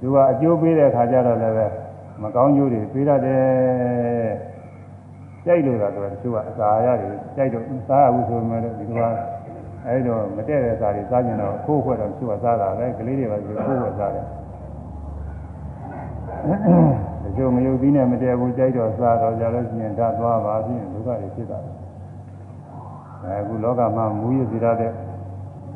[0.00, 1.66] သူကအကျိုးပေးတဲ့အခါကျတော့လည်းပဲ
[2.22, 4.50] မကောင်းကျိုးတွေပေးတတ်တယ်
[5.46, 9.00] ကြိုက်လို့တော့တချို့ကအစာရတွေကြိုက်တော့စားရဘူးဆိုမှလည်းဒီက
[9.86, 14.26] အဲဒီတော့မတည့်တဲ့စားတွေစားကျင်တော့ခိုးခွက်တော့သူကစားတာပဲကလေးတွေပါဆိုခိုးခွက်စားတယ်
[17.22, 21.58] တချို့မယုတ်သီးနဲ့မတည့်ဘူးကြိုက်တော့စားတော့ကြလို့ရှိရင်ဓာတ်သွားပါဖြင့်ဒုက္ခတွေဖြစ်တာ
[23.24, 24.92] အဲအခုလောကမှာမူရစီရတဲ့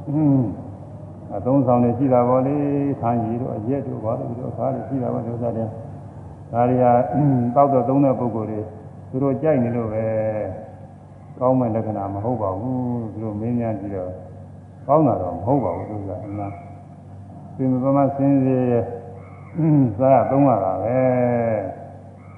[0.08, 0.46] အင်း
[1.36, 2.56] အသုံးဆောင်တွေရှိတာပေါ့လေ
[3.00, 6.84] ဆန်းရည်တို့အရက်တို့ဘာလို့ဒီလိုခါတွေရှိတာပေါ့ဒုစတဲ့ဒါတွေက
[7.54, 8.60] တောက်တော့သုံးတဲ့ပုဂ္ဂိုလ်တွေ
[9.10, 10.04] သူတို့ကြိုက်နေလို့ပဲ
[11.38, 14.10] ကောင်းမဲ့လက္ခဏာမဟုတ်ပါဘူးသူတို့မင်းများကြည့်တော့
[14.86, 16.52] ကောင်းတာတော့မဟုတ်ပါဘူးသူကအမှန်
[17.56, 18.58] ပြင်ပမစင်းစေ
[19.98, 20.98] စားသုံးရတာပဲ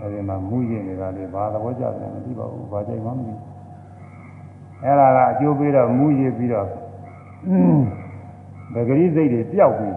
[0.01, 3.35] အဲဒီမှာမူရည်နေတာလေဘာသဘောကျတယ်မသိပါဘူးဘာကြိုက်မှမသိ
[4.85, 6.67] အဲ့ဒါကအကျိုးပေးတော့မူရည်ပြီးတော့
[8.75, 9.97] ဗဂရိစိတ်တွေပျောက်ပြီး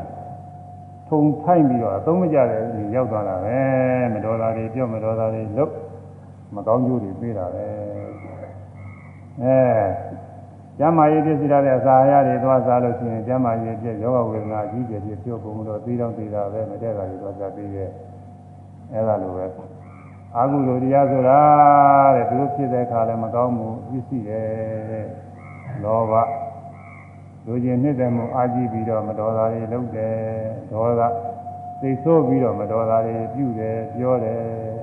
[1.10, 2.62] ထုံထိုင်းပြီးတော့အသုံးမကျတဲ့
[2.96, 3.58] ရောက်သွားတာပဲ
[4.14, 5.74] မတော်တာတွေပြော့မတော်တာတွေလုတ်
[6.56, 7.66] မကောင်းကျိုးတွေပေးတာပဲ
[9.44, 9.60] အဲ
[10.80, 17.90] ကျမ်းမာရေးပြည့်စည်တဲ့အစာအရာတွေသွားစားလို့ရှိရင်ကျမ်းမာရေးပြည့်ယောဂဝေဒနာအကြီးကျယ်ပြည့်ပြုတ်ကုန်လို့ပြီးတော့ပြီးတာပဲမတည့်တာတွေသွားစားပြီးရဲ့
[18.94, 19.46] အဲ့ဒါလိုပဲ
[20.36, 21.40] အာဟုလိုတရားဆိုတာ
[22.16, 25.08] တဲ့သူတို့ဖြစ်တဲ့အခါလည်းမကောင်းဘူးပြည့်စည်တယ်
[25.84, 26.14] လောဘ
[27.46, 30.16] လူကျင်နှစ်တယ်မှုအာကြည့်ပြီးတော့မတော်တာတွေလုပ်တယ်
[30.72, 31.02] ဒေါသ
[31.82, 34.79] သိဆိုးပြီးတော့မတော်တာတွေပြုတယ်ပြောတယ်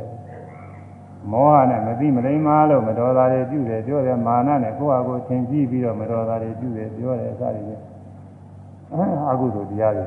[1.32, 7.74] မောဟနဲ့မသိမလိမ္မာလို့မတော်တာတွေပြုတယ်ပြောတယ်မာနနဲ့ကိုယ့်ဟာကိုယ်သင်ကြည့်ပြီးတော့မတော်တာတွေပြုတယ်ပြောတယ်အစတွေ
[8.92, 10.06] အာဟုလိုတရားတွေ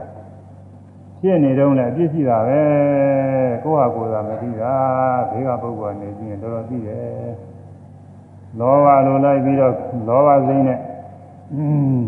[1.21, 2.61] ဖြစ်နေတော့လည်းအပြစ်ရှိတာပဲ
[3.63, 4.73] ကိုယ့်ဟာကိုယ်သာမသိတာ
[5.29, 7.31] ဘေးကပုဂ္ဂိုလ်ကနေကြည့်ရင်တော်တော်သိတယ်
[8.59, 9.73] လောဘလိုလိုက်ပြီးတော့
[10.07, 10.79] လောဘစိမ့်နဲ့
[11.53, 11.63] อื
[12.01, 12.03] ม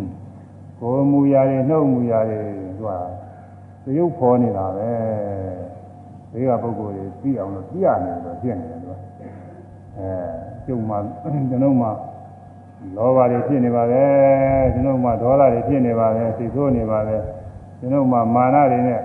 [0.80, 2.38] ကိုယ်မူရာတွေနှုတ်မူရာတွေ
[2.78, 2.88] သူက
[3.84, 4.91] သရုပ်ဖော်နေတာပဲ
[6.32, 8.80] ဘေးကပုဂ္ဂိုလ်တွေသိအောင်လို့ပြရနေတယ်ဖြစ်နေတယ်သူက
[9.97, 10.11] အဲ
[10.65, 10.95] ကျုံမှ
[11.49, 11.89] ကျွန်တော်မှ
[12.95, 14.03] လောဘတွေဖြစ်နေပါပဲ
[14.73, 17.17] ကျွန်တော်မှဒေါသတွေဖြစ်နေပါပဲစိတ်ဆိုးနေပါပဲ
[17.79, 19.01] ကျွန်တော်မှမာနတွေနဲ့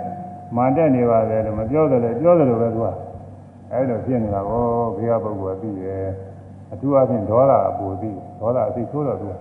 [0.57, 2.87] မာတက်နေပါပဲလို့မပြောတယ်လေပြောတယ်လို့ပဲသူက
[3.73, 4.65] အဲလိုဖြစ်နေတာကို
[4.97, 6.07] ဘေးကပုဂ္ဂိုလ်ကသိတယ်
[6.73, 8.11] အထူးအဖြင့်ဒေါသအပူသိ
[8.41, 9.35] ဒေါသအသိဆိုးတော့သူက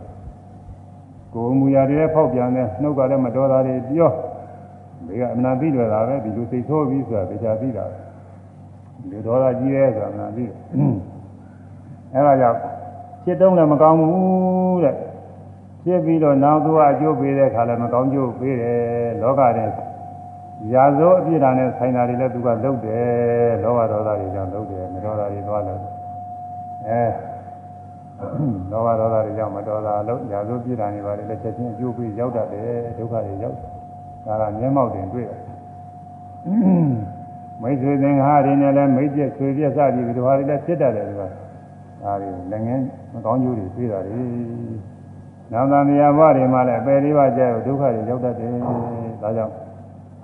[1.33, 4.11] ကိုယ်မူရာတွေဖောက်ပြန်တဲ့နှုတ်ကလည်းမတော်တာတွေပြော
[5.07, 10.55] ဒီကအမှန်သိတယ်လားပဲဒီလိုစိတ်ဆိုးပြီးဆိုတာတရားသိတာဒီလိုဒေါသကြီးရဲဆိုတာအမှန်သိတယ်
[12.15, 12.59] အဲဒါကြောင့်
[13.23, 14.95] ဖြစ်တုံးလည်းမကောင်းဘူးတဲ့
[15.83, 18.79] ဖြစ်ပြီးတော့နောက်သူကအကျိုးပေးတဲ့ခါလည်းမကောင်းကျိုးပေးတယ်
[19.21, 19.69] လောကတဲ့
[20.73, 25.81] ရာဇိုးအပြစ်ဒဏ်နဲ့ဆိုင်တာတွေလည်းသူကလုပ်တယ်လောဘဒေါသတွေကြောင့်လုပ်တယ်မတော်တာတွေသွားလို့
[26.87, 27.03] အဲ
[28.71, 33.57] လောဘဒေါသတွေကြောင့်မတော်တာလို့ရာဇိုးပြစ်ဒဏ်တွေပါလေလည်းချက်ချင်းအကျိုးပေးရောက်တတ်တယ်ဒုက္ခတွေရောက်
[34.25, 35.39] ဒါကမျက်မှောက်တင်တွေ့တယ်
[37.61, 41.23] မိတ်ဆွေသင်္ဃာတွေနဲ့လည်းမိတ်ပြဆွေပြစသည်ဒီဟာတွေလည်းဖြစ်တတ်တယ်သူက
[42.05, 42.83] ဒါတွေလည်းငင်း
[43.13, 44.21] မကောင်းကျိုးတွေတွေ့တာတွေ
[45.51, 48.49] နာမမြာဘတွေမှာလည်းပယ်လေးပါးကြောက်ဒုက္ခတွေရောက်တတ်တယ်
[49.21, 49.53] ဒါကြောင့်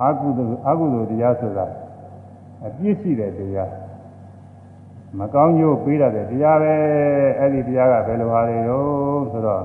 [0.01, 1.65] အာဟုသို့အာဟုသို့တရားဆိုတာ
[2.65, 3.71] အပြည့်ရှိတဲ့တရား
[5.19, 6.73] မကောင်းကျိုးပေးတတ်တဲ့တရားပဲ
[7.39, 8.83] အဲ့ဒီတရားကဘယ်လိုဟာတွေရော
[9.31, 9.63] ဆိုတော့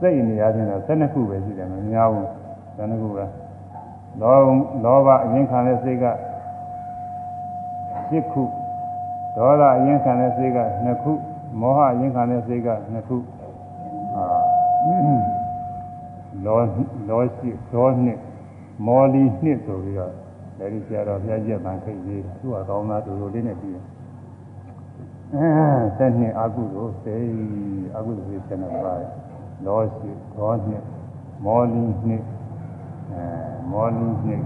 [0.00, 2.26] စိတ်နေရာချင်းတော့၁၂ခုပဲရှိတယ်မများဘူး
[2.78, 3.24] ၁၂ခုပဲ
[4.20, 4.36] လော
[4.84, 6.06] လောဘအရင်ခံတဲ့စိတ်က
[8.10, 8.42] 7ခု
[9.36, 11.12] ဒေါသအရင်ခံတဲ့စိတ်က2ခု
[11.60, 13.16] မောဟအရင်ခံတဲ့စိတ်က2ခု
[14.16, 14.24] အာ
[16.44, 16.58] လော
[17.08, 18.18] လောရှိဒေါနှစ်
[18.86, 20.12] မောလီနှစ်ဆိုပြီးတော့
[20.58, 23.84] လည်းဒီဆရာတော်ဘုရားကြီးကခိတ်ရေးသူကကောင်းသားတူတူလေးနဲ့ပြီးတယ်
[25.34, 25.46] အဲ
[25.96, 27.16] ဆက်နှစ်အကုသို့စေ
[27.96, 29.10] အကုသို့စေဆက်နေပါတယ်
[29.66, 30.82] လောရှိဒေါနှစ်
[31.44, 32.22] မောလီနှစ်
[33.12, 33.24] အဲ
[33.72, 34.42] မောလီနှစ်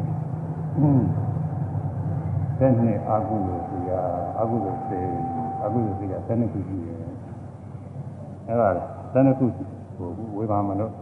[2.58, 3.90] ဆက်နှစ်အကုသို့စီက
[4.40, 5.00] အကုသို့စေ
[5.64, 6.95] အကုသို့စေကဆက်နှစ်ခုရှိတယ်
[8.48, 8.68] အဲ့ဒါ
[9.12, 9.46] ဆက်နှစ်ခု
[9.96, 10.92] ဟိုဝေဘာမလို့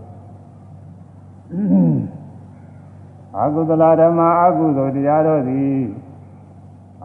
[3.40, 5.80] အကုသလဓမ္မအကုသိုလ်တရားတို့သည်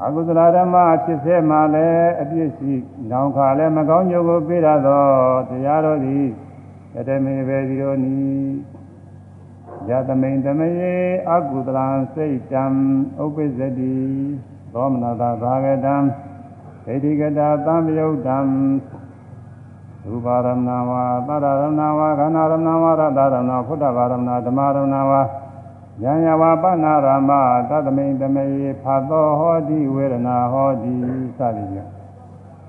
[0.03, 0.75] အကုသလဓမ္မ
[1.05, 2.73] ဖြစ်စေမှလည်းအပြစ်ရှိ
[3.11, 5.05] နောင်ခါလည်းမကောင်းကျိုးကိုပေးရသော
[5.49, 6.25] တရားတို့သည်
[6.93, 8.17] တတမေပဲဒီလိုနီ
[9.89, 10.95] ယသမိန်တမယေ
[11.29, 12.63] အကုသလံစိတ်တံ
[13.23, 13.95] ဥပ္ပစ္စတိ
[14.73, 15.95] သောမနတာသာဂတံ
[16.85, 18.37] ဒိဋ္ဌိကတာသံယုတ်တံ
[20.05, 25.21] ရူပါရမဏဝါသရရမဏဝါခန္ဓာရမဏဝါရတရမဏဖုဒ္ဓဘာရမဏဓမ္မရမဏဝါ
[26.01, 27.31] ဉာဏ်ယဝပနာရမ
[27.69, 28.45] သတ္တမိန်တမေ
[28.83, 30.93] ဖတ်သောဟောတိဝေဒနာဟောတိ
[31.37, 31.89] စသည်ဖြင့်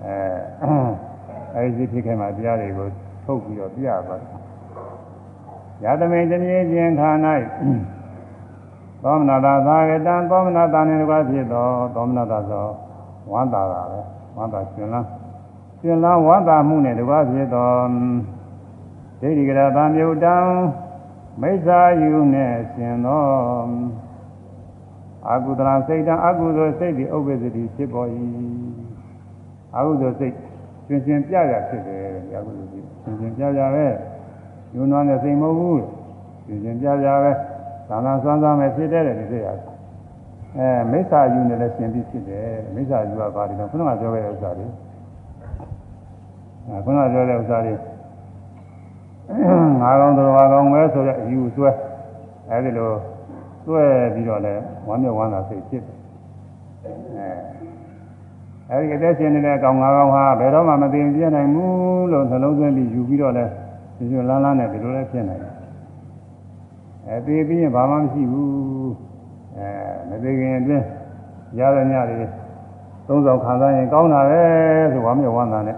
[0.04, 0.16] အဲ
[1.54, 2.88] အဲဒီဖြစ်ခဲ့မှာတရားတွေကို
[3.24, 4.30] ထုတ်ပြီးတော့ပြရပါတယ်
[5.84, 7.10] ယသမိန်တမြေချင်းခါ၌
[9.02, 12.66] သောမနာသာသာကတံသောမနာတာနှင့်တကားဖြစ်သောသောမနာသာသော
[13.32, 14.00] ဝန္တာတာပဲ
[14.36, 15.19] ဝန္တာရှင်လား
[15.82, 17.70] ရှင်လားဝန္တာမှုနဲ့တကားဖြစ်သော
[19.20, 20.36] ဒိဋ္ဌိကရသံမြုတံ
[21.40, 23.24] မိစ္ဆာယူနဲ့ရှင်သော
[25.28, 28.08] အကုသလစိတ်တံအကုသိုလ်စိတ်ဒီဥပ္ပစ္စတိဖြစ်ပေါ်၏
[29.76, 30.34] အကုသိုလ်စိတ်
[30.86, 32.04] ရှင်ရှင်ပြရဖြစ်တယ်
[32.36, 33.86] အကုသိုလ်စိတ်ရှင်ရှင်ပြရပဲ
[34.74, 35.82] ယူနွားနဲ့စိတ်မဟုတ်ဘူး
[36.46, 37.32] ရှင်ရှင်ပြရပဲ
[37.88, 39.54] သာနာစွမ်းစွမ်းပဲဖြစ်တဲ့ဒီစိတ်ဟာ
[40.56, 44.89] အဲမိစ္ဆာယူနဲ့လည်းရှင်ပြီးဖြစ်တယ်မိစ္ဆာယူကဘာဒီတော့ခုနကပြောခဲ့တဲ့ဥစ္စာတွေအဲ
[46.84, 47.74] ခုနကပြောတဲ့ဥစ္စာတွေ
[49.80, 51.70] ငါကောင်တော်ကောင်ပဲဆိုတဲ့အယူဆွဲ
[52.50, 52.90] အဲဒီလို
[53.64, 53.82] ဆွဲ
[54.14, 54.54] ပြီးတော့လဲ
[54.86, 55.96] ဝမ်းမြောက်ဝမ်းသာစိတ်ဖြစ်တယ်
[58.70, 63.44] အဲအဲဒီအသက်ရှင်နေတဲ့ကောင်ငါကောင်ဟာဘယ်တော့မှမသိပြနိုင်ဘူးလို့နှလုံးသွင်းပြီးယူပြီးတော့လဲ
[63.96, 65.54] ဒီလိုလန်းလန်းနဲ့ဒီလိုလဲဖြစ်နိုင်တယ်
[67.06, 68.92] အဲသိပြီးရင်ဘာမှမရှိဘူး
[69.56, 69.66] အဲ
[70.08, 70.84] မသိခင်အတွင်း
[71.58, 72.26] ရတဲ့ညတွေ
[73.06, 74.42] သုံးဆောင်ခံစားရင်ကောင်းတာပဲ
[74.92, 75.76] ဆိုဝမ်းမြောက်ဝမ်းသာနဲ့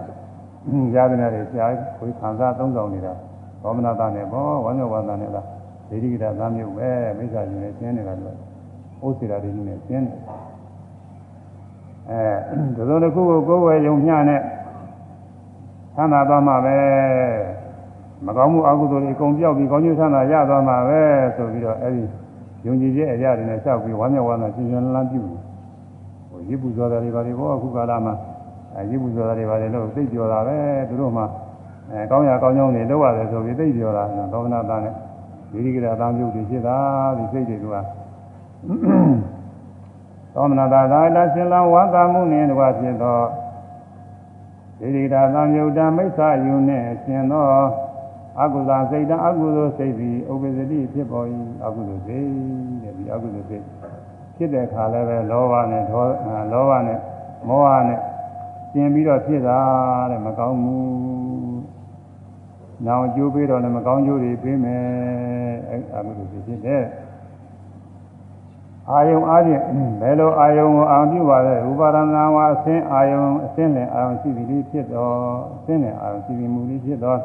[0.95, 3.13] ရတဲ့ညတွေရှားကိုခံစားသုံးဆောင်နေတာ
[3.61, 5.45] သောမနာတာနဲ့ဘောဝမ်းမြောက်ဝမ်းသာနဲ့လား
[5.89, 8.35] ဒိဋ္ဌိကတာသမ်းမြုပ်ပဲမိစ္ဆာရှင်နဲ့ကျင်းနေတာလို့
[9.05, 10.17] ဥစ္စေတာဒိဋ္ဌိနဲ့ကျင်းတယ်
[12.09, 12.21] အဲ
[12.75, 14.41] ဒါဆိုတစ်ခုကိုကိုယ်ဝယ်ယုံမျှနဲ့
[15.95, 16.77] သမ်းသာသွားမှာပဲ
[18.25, 21.01] မကောင်းမှုအကုသိုလ်တွေအကုန်ပြောက်ပြီးကောင်းကျိုးဆန္ဒရသွားမှာပဲ
[21.35, 22.03] ဆိုပြီးတော့အဲဒီ
[22.65, 25.37] ယုံကြည်ခြင်းအရာတွေနဲ့လျှောက်ပြီးဝမ်းမြောက်ဝမ်းသာရှင်ရှင်လန်းလန်းပြုတယ်
[26.29, 28.13] ဟိုရစ်ပူဇော်တာတွေပါလေဘောအခုကာလမှာ
[28.75, 30.57] အဲရစ်ပူဇော်တာတွေပါလေလို့သိပြောတာပဲ
[30.89, 31.23] သူတို့မှ
[31.91, 34.03] အဲကောင်းရကောင်းကြောင်းတွေလုပ်ရတယ်ဆိုပြီးသိပြောတာ
[34.33, 34.93] သောမနာသားနဲ့
[35.51, 36.77] ဒီဒီကရအသားပြုတ်တွေဖြစ်တာ
[37.17, 37.65] ဒီစိတ်တွေက
[40.33, 43.19] သောမနာသာသာလရှင်လဝါသာမှုနှင့်တကွဖြစ်သော
[44.79, 47.45] ဒီဒီတာသံယုတ်တမိစ္ဆာယုနှင့်ရှင်သော
[48.41, 51.25] အကုသိုလ်စိတ်တအကုသိုလ်စိတ်သည်ဥပ္ပဇ္ဇတိဖြစ်ပေါ်၏
[51.65, 52.27] အကုသိုလ်စိတ်
[52.83, 53.63] တဲ့ဒီအကုသိုလ်စိတ်
[54.37, 56.03] ဖြစ်တဲ့အခါလည်းပဲလောဘနဲ့ဒေါ
[56.53, 56.99] လောဘနဲ့
[57.47, 57.99] မောဟနဲ့
[58.73, 59.59] ပြင်ပြီးတော့ဖြစ်တာ
[60.11, 61.57] တဲ့မကောင်းဘူး။
[62.85, 64.83] နောက်ကျိုးပေးတော့လည်းမကောင်းကျိုးတွေပေးမယ်
[65.69, 66.83] အဲအကုသိုလ်စိတ်ဖြစ်တဲ့
[68.91, 69.61] အာယုံအားဖြင့်
[70.01, 75.15] ဘယ်လိုအာယုံကိုအာရုံပြုပါလဲဥပါဒနာဝါအစင်းအာယုံအစင်းနဲ့အာယုံရှိသည်ဖြစ်တော်
[75.55, 77.19] အစင်းနဲ့အာယုံရှိသည်မူလေးဖြစ်တော်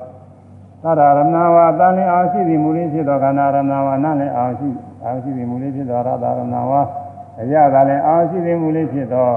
[0.83, 4.69] သရရဏဝါတန်လင်းအောင်ရှိသည်မူလေးဖြစ်တော်ခန္ဓာရဏဝါနာလည်းအောင်ရှိ
[5.05, 6.81] အောင်ရှိသည်မူလေးဖြစ်တော်ရတရဏဝါ
[7.41, 9.35] အရသာလည်းအောင်ရှိသည်မူလေးဖြစ်တော်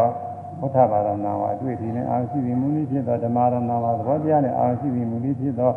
[0.61, 5.75] ဘုထဘာရဏဝါအတွေ့အထိနဲ့အောင်ရှိသည်မူလေးဖြစ်တော်ဓမ္မရဏဝါသဘောတရားနဲ့အောင်ရှိသည်မူလေးဖြစ်တော်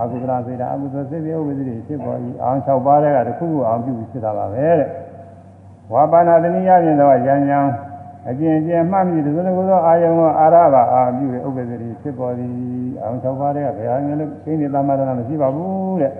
[0.00, 4.88] အကုသလစေတာအကုသစိတ်ပြေဥပ္ပဒိဖြစ်ပေါ်၏အောင်၆ပါးတဲ့ကတစ်ခုခုအောင်ပြုဖြစ်တာပါပဲတဲ့
[5.92, 7.60] ဝါပါဏတဏိယဖြင့်တော့ရံရံ
[8.28, 12.52] အကျဉ်းကျဉ်မှတ်မိဒီလိုလိုသောအာယုံကိုအာရဘာအာပြုတဲ့ဥပ္ပဇ္ဇတိဖြစ်ပေါ်သည်
[13.02, 16.12] အောင်၆ပါးတည်းကဘယ်ဟာမျိုးလဲသိနေသမထနာမရှိပါဘူးတဲ့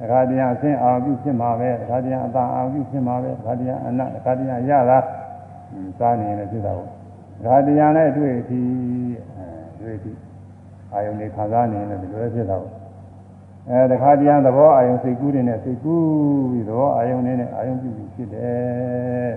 [0.00, 4.98] တခါတည်းအဆင်းအာပြုဖြစ်မှာပဲတခါတည်းအတန်အာပြုဖြစ်မှာပဲတခါတည်းအနတခါတည်းရတာ
[5.98, 6.97] စားနေလည်းဖြစ်တာပေါ့
[7.42, 8.68] တခါတည်းလည်းတွေ့သည်
[9.36, 9.46] အဲ
[9.80, 10.18] တွေ့သည်
[10.92, 12.74] အာယုံတွေခံစားနေလည်းဒီလိုဖြစ်တာပေါ့
[13.70, 19.30] အဲတခါတည်းသဘောအာယုံစိတ်ကူးတွေနဲ့စိတ်ကူးပြီးသဘောအာယုံတွေနဲ့အာယုံပြုပြီးဖြစ်တယ်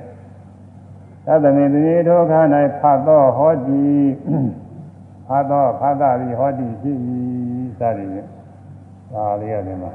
[1.26, 2.34] သတ္တမေတိဒုက္ခ၌
[2.80, 3.86] ဖတ်သောဟောတိ
[5.28, 6.98] ဖတ်သောဖတ်တာပြီးဟောတိဖြစ်၏
[7.80, 8.28] စသည်ဖြင့်
[9.14, 9.92] ဒါလေးရတယ်မှာ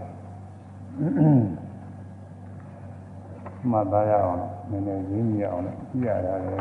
[3.70, 4.38] မှတ်သားရအောင်
[4.70, 6.52] နည်းနည်းရင်းမြအောင်လည်းကြည့်ရတာလေ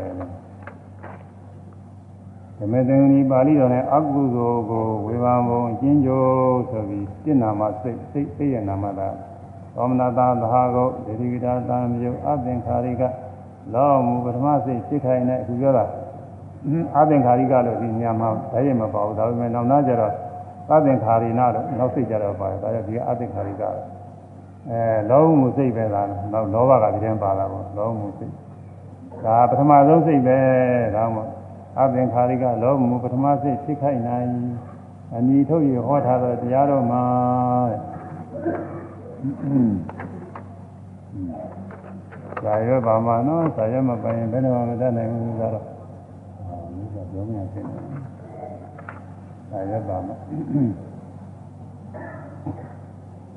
[2.59, 9.07] ဓမ္မသင်္နီပါဠိတော်နဲ့အကုသိုလ်ကိုဝေဘာဘုံအချင်းကျိုးဆိုပြီးစိတ်နာမစိတ်စိတ်စိတ်ရနာမသာ
[9.75, 13.03] သောမနာတာသဟာကုတ်ဒေတိကတာတံမြုပ်အသင်္ခါရိက
[13.73, 15.85] လောမူပထမစိတ်စိတ်ခိုင်တဲ့အခုပြောတာ
[16.97, 20.13] အသင်္ခါရိကလို့ဒီညမှာဓာတ်ရမပါဘူးဒါပေမဲ့နောက်နာကြတော့
[20.71, 23.63] အသင်္ခါရိနာတော့နောက်စိတ်ကြတော့ပါတယ်ဒါကြောင့်ဒီအသင်္ခါရိက
[24.69, 28.31] အဲလောမူစိတ်ပဲလားနောက်လောဘကဒီထဲပါလာပေါ့လောမူစိတ်
[29.25, 30.37] ဒါပထမဆုံးစိတ်ပဲ
[30.95, 31.44] ဒါမှမဟုတ်
[31.79, 34.29] အပင်ခါရိကလောဘမူပထမစိတ်ဖြစ်ခိုက်နိုင်
[35.15, 37.03] အနီထုတ်ရဟောထားတဲ့တရားတော်မှာ
[42.43, 45.65] ဇာရောဘာမှနော်ဇာရောမပိုင်ရင်ဘယ်တော့မှမတတ်နိုင်ဘူးဆိုတော့
[46.39, 47.77] အာမိကပြောမှဖြစ်နေ
[49.49, 50.11] ဇာရောဘာမှ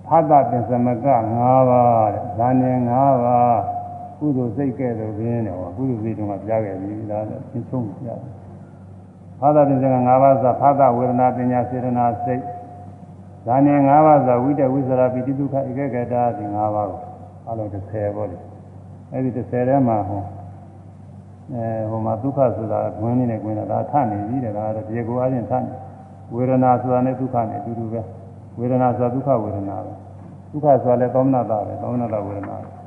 [0.07, 2.93] ဖသပင်စမက၅ပါးတဲ့ဇာနေ၅
[3.25, 3.78] ပါး
[4.19, 8.21] ကုသိုလ်စိတ်ကဲ့သို့ပြင်းတယ်ဟောကုသိုလ်စိတ်တုန်းကပြခဲ့ပြီဒါလည်းသင်ဆုံးပြတယ်
[9.41, 12.43] ဖာသာပင်စက၅ပါးသာဖာသာဝေဒနာပညာစေတနာစိတ်
[13.47, 17.01] ဒါနဲ့၅ပါးသာဝိတဝိသရာပိတိဒုက္ခဧကဂတာဒီ၅ပါးကို
[17.49, 18.39] အလုံး30ပေါ့လေ
[19.13, 20.23] အဲ့ဒီ30ထဲမှာဟော
[21.55, 25.73] အဲဟိုမှာဒုက္ခဆိုတာဂွင်းနေနဲ့ဂွင်းတာဒါထနေပြီတဲ့ဒါကတော့ဒီကိုအချင်းထနေ
[26.35, 28.01] ဝေဒနာဆိုတာနဲ့ဒုက္ခနဲ့အတူတူပဲ
[28.59, 29.93] ဝေဒနာဆိုတာဒုက္ခဝေဒနာပဲ
[30.51, 32.78] ဒုက္ခဆိုတာလည်းသောမနတာပဲသောမနတာဝေဒနာပဲ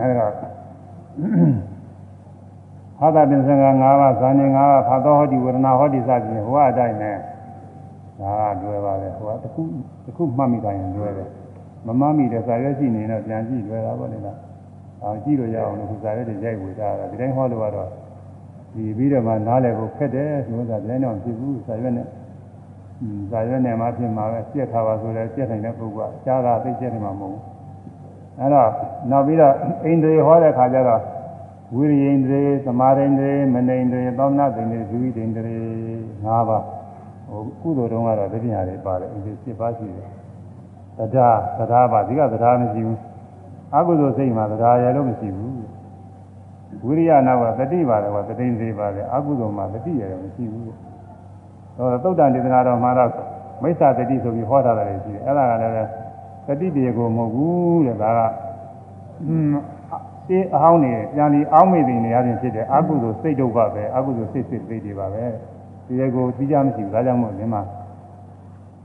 [0.00, 0.26] အဲဒါ
[2.98, 7.16] ဟာတာတင်္စင်္ဂ၅ပါးဇာနေ၅ပါးဖာသောဟောတိဝေဒနာဟောတိစသဖြင့်ဟိုအတိုင်းနဲ့
[8.20, 9.62] ဒါကလွယ်ပါပဲဟိုကတခု
[10.04, 11.28] တခုမှတ်မိတိုင်းလွယ်တယ်
[11.86, 14.38] မမှတ်မိတဲ့စာရွက်ရှိနေတော့ပြန်ကြည့်လွယ်တာပေါ့လေလား
[15.02, 17.88] အောင်ကြည့်လို့ရအောင်လို့စာရွက်တွေရိုက်ဝေတာဒီတိုင်းဟောလို့ကတော့
[18.74, 22.06] ဒီပြီးတော့မှနားလည်ဖို့ခက်တယ်ဆိုတာဒီတိုင်းတော့ဖြစ်ဘူးစာရွက်နဲ့
[23.30, 27.53] စာရွက်နဲ့မှဖြစ်မှာပဲပြက်ထားပါဆိုလည်းပြက်နိုင်တဲ့ပုဂ္ဂိုလ်ကကြားတာသိချက်နေမှာမဟုတ်ဘူး
[28.40, 28.70] အဲ့တော့
[29.10, 29.54] နောက်ပြီးတော့
[29.84, 31.02] အိန္ဒြေဟောတဲ့ခါကျတော့
[31.74, 35.58] ဝိရိယိန္ဒြေသမာရိန္ဒြေမနိန္ဒြေသောမနာသိန္ဒြေဇူဝိတ္န္ဒြေ
[36.24, 36.64] ၅ပါး
[37.28, 40.10] ဟိုကုသိုလ်တုံးကတော့တတိယတွေပါတယ်အိန္ဒြေ7ပါးရှိတယ်
[40.98, 43.00] တရားတရားပါဒီကတရားမရှိဘူး
[43.74, 45.54] အကုသိုလ်စိတ်မှာတရားရလို့မရှိဘူး
[46.86, 53.10] ဝိရိယနာကတတိပါတယ်ကတတိန်သေးပါတယ်အကုသိုလ်မှာတတိရလည်းမရှိဘူးဟောသုတ်တန်ဒေသနာတော်မှာတော့
[53.62, 56.03] မိစ္ဆာတတိဆိုပြီးဟောထားတယ်ရှိတယ်အဲ့ဒါကလည်း
[56.46, 58.20] တတိတေကိုမဟုတ်ဘူးတဲ့ဒါက
[60.28, 65.24] အေးအဟောင်းနေပြန်ပြီးအောင်းမိနေရခြင်းဖြစ်တယ်အကုသိုလ်စိတ်ဒုက္ခပဲအကုသိုလ်စိတ်စိတ်စိတ်တွေပါပဲ
[65.86, 67.62] ဒီရေကိုသိကြမရှိဘူးဒါကြောင့်မို့ဒီမှာ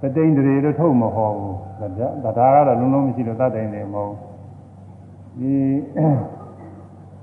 [0.01, 1.87] သတိန်တွေလို့ထုတ်မဟောဘူးဒါ
[2.37, 4.13] ဒါကတော့လုံးလုံးမရှိလို့သတ္တိန်တွေမဟုတ်
[5.39, 5.53] ဒီ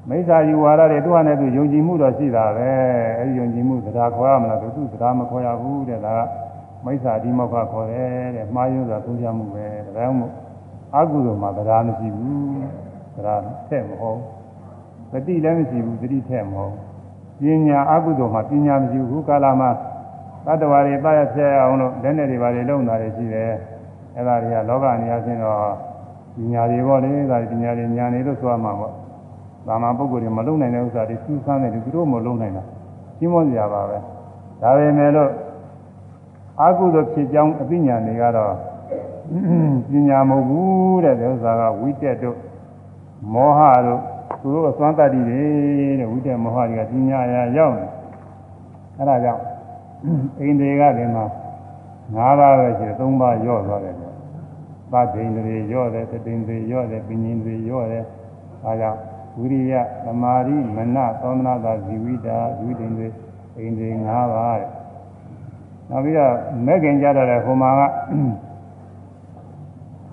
[0.08, 2.70] မိစ္ဆာယူဝါဒတွေသူ့ဟာနဲ့သူယုံကြည်မှုတော့ရှိတာပဲ
[3.18, 6.45] အဲဒီယုံကြည်မှုတရားခေါ်ရမလားသူသူတရားမခေါ်ရဘူးတဲ့ဒါက
[6.86, 10.32] မိစ္ဆာဒီမောက္ခခေါ်တယ်တဲ့မှားယွင်းစွာသုံးချမှုပဲဒါကြောင့်မို့
[10.96, 12.56] အကုသိုလ်မှာတရားမရှိဘူး
[13.14, 14.20] တရားထက်မဟုတ်
[15.10, 16.72] သတိလည်းမရှိဘူးသတိထက်မဟုတ်
[17.40, 19.70] ပညာအကုသိုလ်မှာပညာမရှိဘူးကာလမှာ
[20.46, 23.52] တတ္တဝါတွေပါရဆဲအောင်လို့လက်နဲ့တွေပါတွေလုံတာတွေရှိတယ်
[24.16, 25.60] အဲ့ဒါတွေကလောကနေရာချင်းတော့
[26.36, 28.92] ပညာတွေပေါ့လေဒါပညာတွေညာနေလို့ဆိုရမှာပေါ့
[29.66, 32.62] သာမန်ပုဂ္ဂိုလ်တွေမလုံနိုင်တဲ့ဥစ္စာတွေစူးစမ်းတယ်သူတို့မလုံနိုင်တာ
[33.18, 33.96] ကြီးမောစရာပါပဲ
[34.62, 35.30] ဒါပေမဲ့လို့
[36.60, 38.54] အာဟုသောဖြစ်ကြောင်းအသိဉာဏ်တွေကတော့
[39.90, 42.38] ပညာမဟုတ်ဘူးတဲ့ဥစ္စာကဝိတက်တို့
[43.32, 44.00] မောဟတို့
[44.40, 45.42] သူတို့အစွမ်းတတ္တိတွေ
[45.98, 47.86] တဲ့ဝိတက်မောဟတွေကပညာအရာရောက်နေ
[48.98, 49.42] အဲဒါကြောင့်
[50.40, 51.24] အိန္ဒြေကဒီမှာ
[52.16, 54.12] ၅ပါးပဲရှိတယ်၃ပါးရော့သွားတယ်ဆို
[54.92, 58.04] သတ္တိန်တွေရော့တယ်တတိန်တွေရော့တယ်ပညာတွေရော့တယ်
[58.64, 58.98] အဲဒါကြောင့်
[59.38, 59.74] ဝိရိယ
[60.04, 63.08] သမာဓိမနသောမနာသာဇီဝိတာဇီဝိတင်တွေ
[63.56, 64.70] အိန္ဒြေ၅ပါးတဲ့
[65.90, 66.32] နောက်ပြီးတော့
[66.66, 67.80] မဲ့ခင်ကြတော့လေဟိုမှာက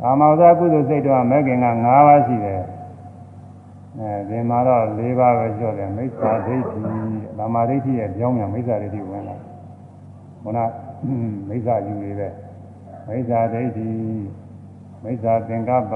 [0.04, 2.62] အာမောဇကုသိုလ်စိတ်တော့မဲ့ခင်က၅ပါးရှိတယ်
[4.00, 6.80] အဲဒီမှာတော့၄ပါးပဲပြောတယ်မိစ္ဆာဒိဋ္ဌိ
[7.38, 9.38] သမာဓိဋ္ဌိရဲ့ကြောင်းမြန်မိစ္ဆာဒိဋ္ဌိဝင်လာ
[10.44, 10.60] ခုန
[11.50, 12.28] မိစ္ဆာယူတွေပဲ
[13.08, 13.90] မိစ္ဆာဒိဋ္ဌိ
[15.04, 15.94] မိစ္ဆာသင်္ကပ္ပ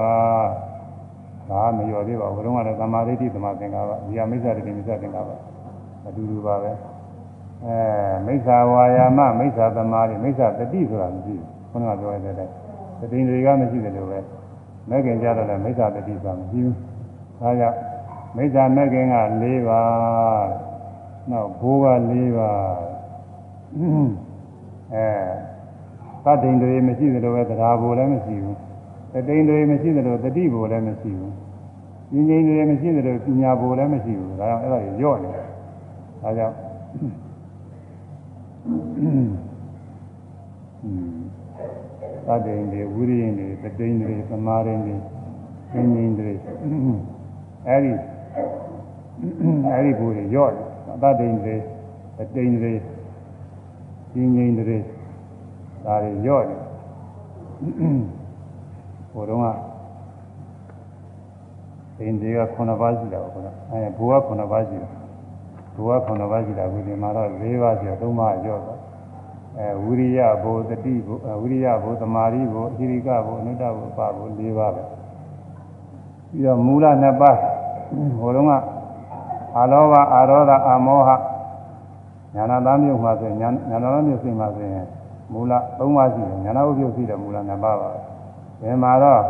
[1.50, 5.30] ဒါမလျော်သေးပါဘူးဘုရားကလည်းသမာဓိဋ္ဌိသမာသင်္ကပ္ပဒီဟာမိစ္ဆာဒိဋ္ဌိမိစ္ဆာသင်္ကပ္ပ
[6.06, 6.72] အတူတူပါပဲ
[7.66, 7.78] အဲ
[8.26, 12.34] မိစ္ဆာဝါယာမမိစ္ဆာသမာဓိမိစ္ဆာတတိဆိုတာမရှိဘူးခုနကပြောရတဲ့
[13.00, 14.18] တတိတွေကမရှိတယ်လို့ပဲ
[14.88, 16.74] မဲ့ခင်ကြတော့လည်းမိစ္ဆာတတိဆိုတာမရှိဘူး
[17.40, 17.76] ဒါကြောင့်
[18.36, 20.48] မိစ္ဆာမဲ့ခင်က၄ပါး
[21.30, 22.58] နောက်ဘိုးက၄ပါး
[24.94, 25.06] အဲ
[26.24, 28.56] သတ္တိန်တွေမရှိတယ်လို့ပဲတရားဘိုးလည်းမရှိဘူး
[29.12, 31.34] တတိန်တွေမရှိတယ်လို့တတိဘိုးလည်းမရှိဘူး
[32.28, 35.46] ဉာဏ်ဉာဏ်တွေမရှိတယ်လို့ပညာဘိုးလည်းမရှိဘူးဒါကြောင့်အဲ့ဒါကြီးညော့နေတယ်
[36.22, 36.54] ဒါကြောင့်
[42.26, 44.94] သတ္တိန်တွေဝိရိယတွေတတိန်တွေသမာဓိတွေ
[45.72, 46.32] ဉာဏ်ဉာဏ်တွေ
[47.66, 47.92] အဲ့ဒီ
[49.70, 50.64] အဲ့ဒီဘိုးတွေညော့တယ်
[51.02, 51.54] သတ္တိန်တွေ
[52.16, 54.78] တတိန်တွေဉာဏ်ဉာဏ်တွေ
[55.84, 56.60] ဒါတွေညော့တယ်
[59.12, 59.46] ဟိုတုန်းက
[61.98, 64.90] အင်းတွေက9ပါးရှိတာပေါ့ကွာအဲဘူက9ပါးရှိတယ်
[65.78, 68.78] ဘူက9ပါးရှိတာအခုဒီမှာတော့4ပါးရှိတော့3ပါးကျော်သွား
[69.58, 74.82] အဲဝိရိယဘုတတိဘုဝိရိယဘုသမာဓိဘုအဟိရိကဘုအနုတ္တဘုပဘု4ပါးပဲ
[76.30, 77.36] ပြီးတော့မူလ2ပါး
[78.18, 78.52] ဟိုတုန်းက
[79.56, 81.10] အာလောဘအာရောဓအာမောဟ
[82.34, 84.86] ညာနာသားမျိုးမှာဆိုညာညာနာသားမျိုးစိတ်မှာဆိုရင်
[85.32, 87.88] မူလ3ပါးရှိတယ်ညာနာဥပ္ပယရှိတယ်မူလ2ပါးပါ
[88.60, 89.22] ဒီမှာတော့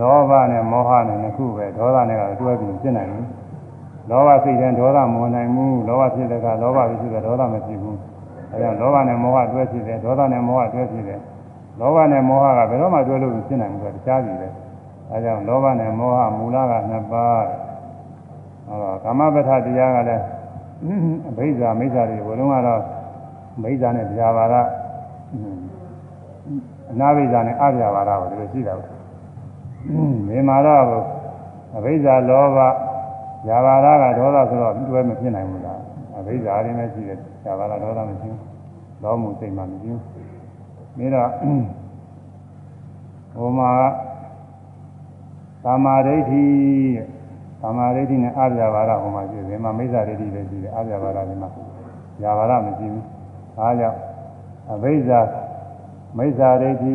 [0.00, 3.26] လောဘနဲ့မောဟနဲ့နှစ်ခုပဲဒေါသနဲ့ကတွဲပြီးဖြစ်နိုင်ဘူး
[4.10, 7.98] လောဘစိတ်တဲ့ဒေါသမဝင်နိုင်ဘူးလောဘဖြစ်တဲ့ကလောဘဖြစ်တဲ့ဒေါသမဖြစ်ဘူး
[8.52, 11.20] အဲဒါလောဘနဲ့မောဟတွဲဖြစ်တယ်ဒေါသနဲ့မောဟတွဲဖြစ်တယ်
[11.80, 14.48] လောဘနဲ့မောဟကဘယ်တော့မှတွဲလို့ဖြစ်နိုင်ဘူးဆိုတခြားပြီပဲ
[15.10, 17.44] အဲဒါကြောင့်လောဘနဲ့မောဟမူလကနှစ်ပါး
[18.68, 20.24] ဟောကာမပဋ္ဌတရားကလည်း
[21.28, 22.82] အဘိဓါမိစ္ဆာတွေဘုလုံးကတော့
[23.62, 24.54] မိစ္ဆာနဲ့ဗျာပါဒ
[26.92, 28.82] အနာဘိဓါနဲ့အဗျာပါဒကိုဒီလိုရှိတာပဲ
[30.28, 30.82] ဒီမှာတော့
[31.76, 32.58] အဘိဓါလောဘ
[33.46, 35.80] ဇာဘာရကဒေါသဆိုတော့တွဲမဖြစ်နိုင်ဘူးလား
[36.18, 38.40] အဘိဓါရင်းနဲ့ရှိတယ်ဇာဘာရဒေါသမရှိဘူး
[39.02, 40.00] လောမှုစိတ်မှမရှိဘူး
[40.96, 41.28] ပြီးတော့
[43.34, 43.72] ဟိုမှာ
[45.64, 46.44] သမာဓိဋ္ဌိ
[47.60, 51.48] သမာဓိဋ္ဌိနဲ့အာဇာဘာရဟိုမှာရှိတယ်ဒီမှာမိစ္ဆာဒိဋ္ဌိပဲရှိတယ်အာဇာဘာရဒီမှာ
[52.22, 53.04] ဇာဘာရမရှိဘူး
[53.56, 53.98] ဒါကြောင့်
[54.72, 55.20] အဘိဓါ
[56.18, 56.94] မိစ္ဆာဒိဋ္ဌိ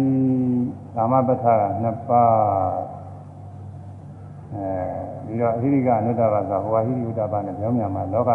[0.96, 2.99] ကာမပဋ္ဌာနှစ်ပါး
[4.54, 4.64] အဲ
[5.28, 8.32] ဒီတော့အဟိရိကအနုတ္တပါဆိုဟိုအဟိရိဥဒ္ဒပါနဲ့ပြောင်းမြန်မှာလောက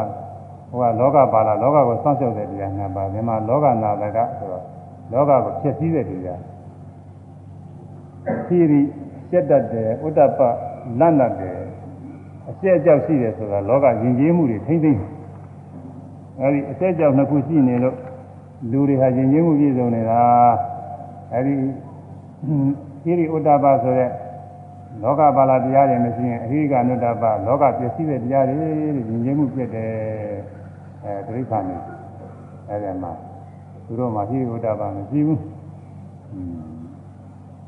[0.71, 4.65] ဟိုကလောကပါလာလောကကိုစောင့်ရှောက်တဲ့တရားနှစ်ပါးဒီမှာလောကနာတကဆိုတော့
[5.13, 6.41] လောကကိုဖြစ်စည်းတဲ့တရား
[8.47, 8.81] ဟိရိ
[9.31, 10.41] စက်တတ်တယ်ဥဒ္ဒပ
[11.01, 11.59] လန့်တတ်တယ်
[12.51, 15.03] အကျက်အကြောက်ရှိတယ်ဆိုတာလောကယဉ်ကျေးမှုတွေထိမ့်သိမ့်
[16.41, 17.97] အဲဒီအကျက်အကြောက်နှစ်ခုရှိနေလို့
[18.71, 20.23] လူတွေဟာယဉ်ကျေးမှုပြည့်စုံနေတာ
[21.33, 21.55] အဲဒီ
[23.03, 24.11] ဟိရိဥဒ္ဒပဆိုတဲ့
[25.03, 28.95] လောကပါလာတရားတွေမရှိရင်အဟိကနုတ္တပလောကပျက်စီးတဲ့တရားတွေတဲ့ယဉ်
[29.25, 29.91] ကျေးမှုပြည့်တယ်
[31.05, 31.77] အဲတိဋ္ဌာန်နေ
[32.69, 33.13] အဲဒီမှာ
[33.87, 35.43] သူတို့မှာဟိရိဥဒ္ဒပမရှိဘူး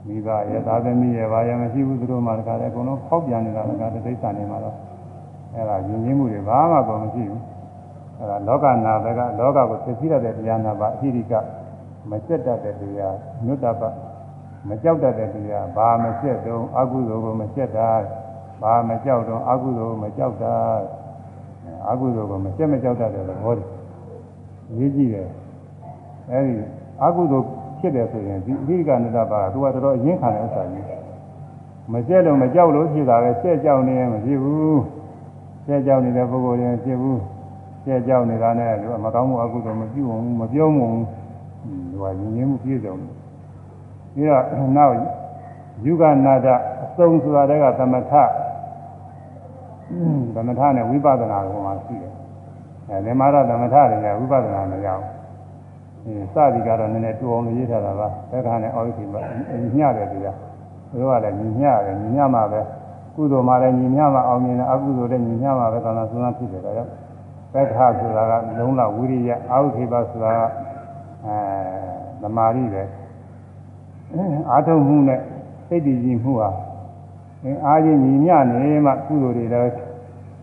[0.06, 4.76] မိဘရဲ့သာသမီရဲ့ဘာရမရှိဘူးသူတို့မှာတခါတည်းအကုန်လုံးဖောက်ပြန်နေတာတခါတည်းတိဋ္ဌာန်နေမှာတော့
[5.54, 7.42] အဲဒါယဉ်ကျေးမှုတွေဘာမှတော့မရှိဘူး
[8.18, 11.32] အဲဒါလောကနာတကလောကကိုသိသိရတဲ့တရားနာပါအဟိရိက
[12.10, 13.16] မစက်တတ်တဲ့တရား
[13.46, 13.82] နုတ္တပ
[14.68, 17.90] မကြောက်တတ်တဲ့တရားဘာမစက်တော့အကုသိုလ်ကိုမစက်တာ
[18.62, 20.54] ဘာမကြောက်တော့အကုသိုလ်ကိုမကြောက်တာ
[21.88, 23.68] အကုသိုလ်ကိုမစက်မကြောက်တတ်တဲ့သဘောတည်း
[24.78, 25.28] ရေးကြည့်တယ်
[26.30, 26.54] အဲဒီ
[27.02, 27.46] အကုသိုလ်
[27.78, 30.86] ဖြစ်တယ်ဆိုရင်ဒီအဓိကနုတ္တပကသူကတော်တော်အရင်ခံတဲ့ဥစ္စာကြီး
[31.92, 34.80] မစက်လို့မကြောက်လို့ဖြစ်တာပဲစက်ကြောက်နေရင်မဖြစ်ဘူး
[35.66, 37.20] စက်ကြောက်နေတဲ့ပုဂ္ဂိုလ်ရင်ဖြစ်ဘူး
[37.84, 40.86] စက်ကြောက်နေတာနဲ့သူကမကောင်းမှုအကုသိုလ်မပြုဘူးမပြောမှု
[41.90, 43.25] သူကယဉ်ကျေးမှုပြည့်စုံတယ်
[44.16, 44.42] ပြီးတော့
[44.76, 44.94] နောက်
[45.84, 46.46] ယူကနာဒ
[46.84, 48.12] အစုံဆိုတာတည်းကသမထ
[50.34, 52.12] သမထနဲ့ဝိပဿနာကိုမှရှိတယ်
[52.88, 55.16] အဲဒီမှာတော့သမထတွေကဝိပဿနာမရဘူး
[56.04, 59.20] အဲစသည်ကတော့နည်းနည်းတူအောင်လို့ရေးထားတာပါသက်ခါနဲ့အောက်ဒီမှာ
[59.76, 60.36] ညှတယ်တရား
[60.90, 62.60] သူတို့ကလည်းညီညတယ်ညီညမှပဲ
[63.14, 66.90] ကုသိုလ်မှလည်းညီညမှအောင်မြင်တယ်အကုသိုလ်လည်းညီညမှပဲသာသာစွမ်းစွမ်းဖြစ်တယ်ဒါကြောင့်
[67.52, 70.40] သက်ခါဆိုတာကလုံးလဝိရိယအာဟုခေပဆိုတာက
[71.26, 71.36] အဲ
[72.22, 72.82] သမာဓိပဲ
[74.50, 75.20] အာထုံမှုနဲ့
[75.68, 76.50] စိတ်တည်ကြည်မှုဟာ
[77.66, 79.74] အားချင်းညီမျှနေမှကုသိုလ်တွေလည်း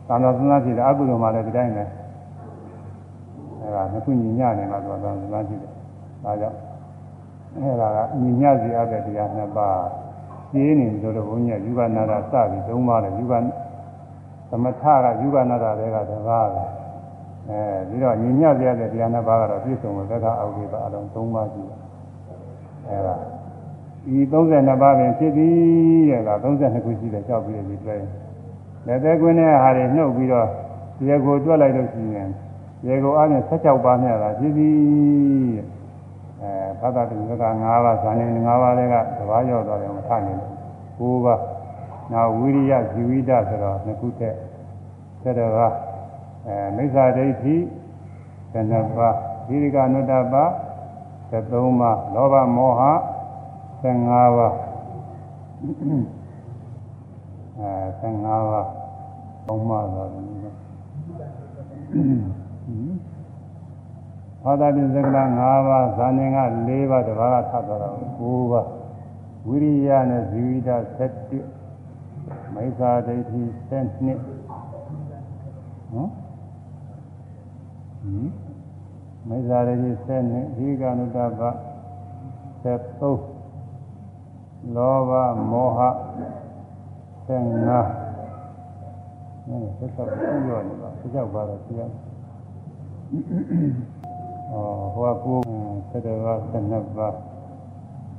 [0.07, 1.83] သာသာစွမ်းစွမ်းဖြစ်တယ်အကုသိုလ်မှလည်းဒီတိုင်းပဲ
[3.61, 5.71] အဲဒါနှစ်ခုညီမျှနေမှသာသာစွမ်းစွမ်းဖြစ်တယ်
[6.23, 6.57] ဒါကြောင့်
[7.57, 9.77] အဲဒါကညီမျှစီအပ်တဲ့တရားနှစ်ပါး
[10.51, 13.33] ရှင်းနေလို့တော့ဘုန်းကြီးကယူကနာတာစပြီးသုံးပါးတယ်ယူက
[14.49, 16.63] သမထကယူကနာတာတွေကတကားပဲ
[17.49, 17.59] အဲ
[17.89, 21.79] ပြီးတော့ညီမျှစီအပ်တဲ့တရားနှစ်ပါးကတော့ပြည့်စုံတဲ့သက္ကအောက်ကြီးပါအလုံးသုံးပါးရှိတယ်
[22.87, 23.15] အဲဒါ
[24.11, 28.01] ဤ32ပါးပင်ဖြစ်ပြီးတဲ့က32ခုရှိတယ်ကြောက်ပြီးပြီတွေ့
[28.87, 30.47] လက်သေးကွင်းတဲ့ဟာတွေနှုတ်ပြီးတော့
[31.07, 32.29] ရေကိုတွက်လိုက်လို့ရှိရင်
[32.87, 34.77] ရေကိုအားဖြင့်16ပါးနဲ့တာဖြစ်ပြီး
[36.41, 40.33] အဲဖသတုက9ပါးဇာနေ9ပါးလည်းကတဘာရောက်တော့တယ်မထနေ
[40.97, 41.41] ဘူး9ပါး
[42.11, 44.37] နောက်ဝိရိယဇီဝိတဆိုတော့နှစ်ခုတည်း
[45.21, 45.51] ဆက်တော့
[46.47, 47.55] အဲမိစ္ဆာဒိဋ္ဌိ
[48.53, 49.15] 12ပါး
[49.47, 50.45] ဒီရိကနုတ္တပါ
[51.31, 52.81] 73ပါးလောဘမောဟ
[53.83, 54.53] 15ပါး
[57.59, 58.67] အဲ15ပါး
[59.47, 60.09] သုံးပါးတော့
[64.43, 66.37] ဘာသာပြင်စကလာ5ပါးဇာနေက
[66.67, 68.67] 4ပါးတပါးကထပ်သွားတော့9ပါး
[69.47, 70.69] ဝိရိယနဲ့ဇီဝိတ
[71.57, 74.19] 7မိစ္ဆာဒိဋ္ဌိ7နှစ်
[75.95, 76.09] နော်
[78.01, 78.29] ဟင်
[79.27, 81.41] မိစ္ဆာဒိဋ္ဌိ7နှစ်ဒီကနုတ္တပ
[82.63, 83.32] 73
[84.75, 85.11] လောဘ
[85.51, 85.79] မောဟ
[87.27, 87.27] 15
[89.47, 91.81] အဲဆက်ဆက်ပြီးရောနေပါဆက်ကြောက်ပါတော့သိရ
[94.51, 95.39] အော်ဟိုကကို
[95.89, 97.15] ဆက်တယ်က12ပါး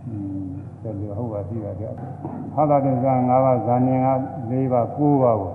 [0.07, 0.47] อืม
[0.81, 1.85] ဆက်လို့ဟုတ်ပါပြီပါကြ
[2.55, 4.09] ဟာတာတင်က5ပါးဇာနေက
[4.51, 5.53] 4ပါး9ပါးကို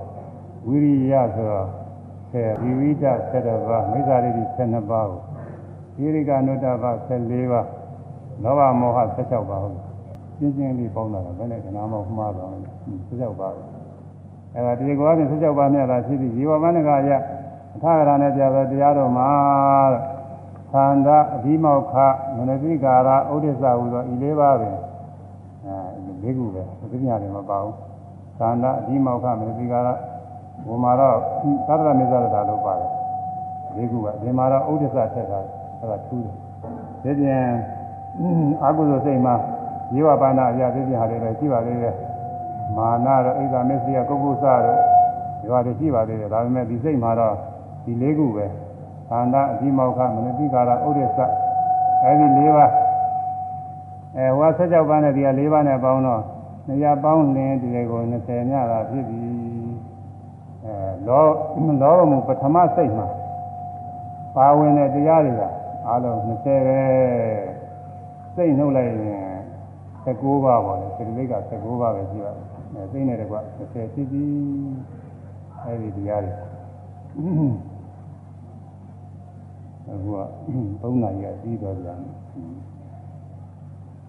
[0.67, 1.67] ဝိရိယဆိုတော့
[2.31, 5.21] ဆယ်ဝိဝိဒ7ပါးမိစ္ဆာရိတိ12ပါးကို
[5.95, 7.67] ဒီရိကနုတ္တပါ14ပါး
[8.43, 9.88] လောဘမောဟ16ပါးဟုတ်
[10.39, 12.49] ပြင်းပြင်းလေးပေါင်းတာပဲနဲ့ကနာမောမှားတော့
[13.09, 13.53] 16ပါး
[14.53, 17.11] အဲ့ဒါဒီကောအပြင်16ပါးမြတ်တာဖြစ်ပြီးဇီဝမနကရ
[17.75, 19.29] အထာဂရနဲ့ပြပဲတရားတော်မှာ
[20.73, 21.93] သန္တာအဓိမောက္ခ
[22.37, 24.69] မနတိကာရဥဒိစ္စဟူသောဤလေးပါးပဲ
[25.65, 27.75] အဲလေးခုပဲသတိညာတွေမပါဘူး
[28.39, 29.89] သန္တာအဓိမောက္ခမနတိကာရ
[30.67, 31.17] ဘုမာတော့
[31.67, 32.89] သတ္တရမေဇရတာလို့ပါတယ်
[33.75, 35.39] လေးခုကဒီမှာတော့ဥဒိစ္စထက်တာ
[35.79, 36.23] အဲ့ဒါထူး
[37.03, 37.45] တယ်ဒီပြင်
[38.63, 39.35] အာဟုဇစိတ်မှာ
[39.93, 41.95] ရေဝပါဏအရာသိပြဟာတွေပဲရှိပါသေးတယ်
[42.75, 44.61] မာနတော့အိဒါမစ္စရိယကုက္ကုစတော့
[45.41, 47.35] ဒီဟာတွေရှိပါသေးတယ်ဒါပေမဲ့ဒီစိတ်မှာတော့
[47.83, 48.45] ဒီလေးခုပဲ
[49.09, 51.19] ခန္ဓာအတိမောက္ခမနတိကာရဥဒိစ္စ
[52.03, 52.71] အဲဒီ၄ပါး
[54.17, 56.21] အဲဟောဆက်ကြောက်ပါးနဲ့ဒီဟာ၄ပါးနဲ့ပေါင်းတော့
[56.67, 59.19] နေရာပေါင်းလင်းဒီကို20ညတာဖြစ်ပြီ
[60.65, 60.73] အဲ
[61.07, 61.25] လော
[61.81, 63.07] လောဘမှုပထမစိတ်မှာ
[64.35, 65.43] ပါဝင်တဲ့တရားတွေက
[65.87, 66.81] အားလုံး20ပဲ
[68.35, 69.18] စိတ်နှုတ်လိုက်ရင်
[70.05, 74.25] 19ပါးပေါ့လေစိတ်လေးက19ပါးပဲရှိပါတယ်အဲစိတ်နဲ့တကွ20ဖြစ်ပြီ
[75.63, 76.33] အဲဒီတရားတွေ
[79.87, 81.99] အခုက3နာရီကပြီးတော့ပြန်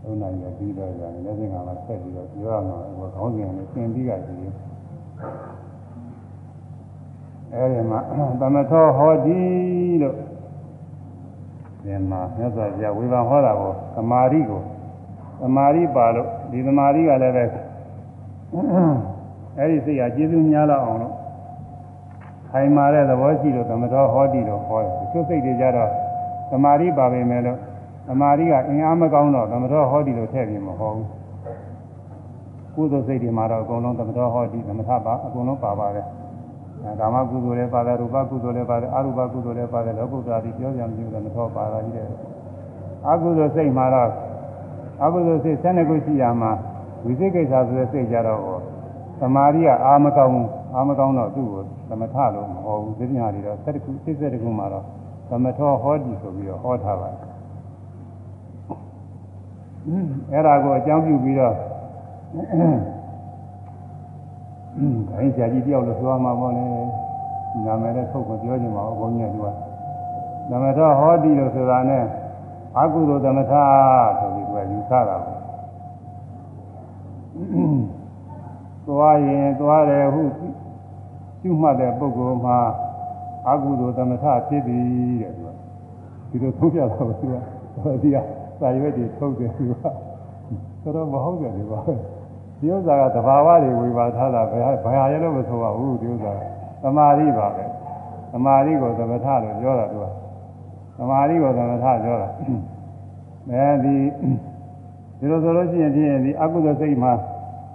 [0.03, 4.37] 3နာရီကပြီးတော့ပြန်လက်စင်ကမှဆက်ပြီးတော့ပြောရမှာဟိုခေါင်းစဉ်နဲ့သင်ပြီးကြပြီ
[7.53, 8.01] အဲဒီမှာ
[8.41, 9.39] သမထောဟောဒီ
[10.03, 10.15] လို့
[11.85, 14.61] ဒီမှာမြတ်စွာဘုရားဝေဘာဟောတာကိုသမာဓိကို
[15.41, 17.45] သမာဓိပါလို့ဒီသမာဓိကလည်းပဲ
[19.59, 21.15] အဲဒီစိတ်ကကျေးဇူးများလောက်အောင်လို့
[22.51, 25.91] ခိုင်မာတဲ့သဘောရှိလို့သမထောဟောတိလို့ဟောတယ်သူစိတ်တွေကြတော့
[26.51, 27.59] သမာဓိပါပေမဲ့လို့
[28.09, 31.09] သမာဓိကအင်အားမကောင်းတော့သမထောဟောတိလို့ထည့်ပြီးမဟောဘူး
[32.75, 36.07] ကုသိုလ်စိတ်တွေမှာတော့အကုန်လုံးသမထောဟောတိသမထပါအကုန်လုံးပါပါတယ်
[37.01, 42.09] ကာမကုသိုလ်လည်းပါတယ်ရူပကုသိုလ်လည်းပါတယ်အရူပကုသိုလ်လည်းပါတယ်လောကုတ္တရာဒီပြောကြမရှိဘူးသမထောပါတာကြီးတယ်
[43.09, 44.11] အကုသိုလ်စိတ်မှာတော့
[45.03, 46.51] အကုသိုလ်စိတ်12ခုရှိရမှာ
[47.05, 48.41] ဝိသိကိစ္စဆိုတဲ့စိတ်ကြတော့
[49.21, 50.35] သမာဓိကအာမကောင်း
[50.75, 54.85] အာမကောင်းတော့သူ့ကိုသမထလို့မဟုတ်ဘူးသိညာတွေတော့7ခု7ခုမှာတော့
[55.31, 57.21] သမထောဟောဒီဆိုပြီးတော့ဟောထားပါတယ်
[60.33, 61.55] အဲ့ဒါကိုအကြောင်းပြုပြီးတော့
[65.11, 66.65] ခိုင်းဆရာကြီးတယောက်လို့ပြောမှာပေါ့လေ
[67.65, 69.49] နာမည်နဲ့ထုတ်ကိုပြောချင်ပါဘူးဘုန်းကြီးကသူက
[70.51, 72.05] သမထဟောဒီလို့ဆိုတာနဲ့
[72.79, 73.53] အကုသိုလ်သမထ
[74.19, 75.35] ဆိုပြီးသူကယူဆတာပဲ
[78.87, 80.23] သွားရင်သွားတယ်ဟု
[81.43, 82.59] ကျွမှတ်တဲ့ပုဂ္ဂိုလ်မှာ
[83.49, 84.85] အကုသိုလ်သမထဖြစ်သည်
[85.23, 85.49] တဲ့သူက
[86.31, 87.35] ဒီလိုထုတ်ပြတော့သူက
[88.03, 88.17] ဒီက
[88.61, 89.73] စာရွက်တွေထုတ်တယ်သူက
[90.83, 91.81] ဆိုတော့မဟုတ်တယ်ဒီပါ
[92.61, 96.33] ဒီဥစ္စာကသဘာဝတွေဝေဘာထားတာဘယ်ဘယ်ဟာရလို့မဆိုပါဘူးဒီဥစ္စာ
[96.83, 97.65] သမာဓိပါပဲ
[98.33, 100.07] သမာဓိကိုသမထလို့ပြောတာသူက
[101.01, 102.29] သမာဓိကိုသမထပြောတာ
[103.51, 103.97] အဲဒီ
[105.19, 107.13] ဒီလိုဆိုလို့ရှိရင်ဖြင့်ဒီအကုသိုလ်စိတ်မှာ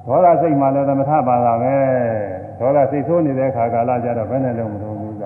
[0.06, 1.76] ဒေါသစိတ်မှလည်းသမထပါတာပဲ
[2.60, 5.24] ဒေါသစိတ်ဆိုးနေတဲ့ခါကာလကြတော့ဘယ်နဲ့လုံးမလို့ဘူးက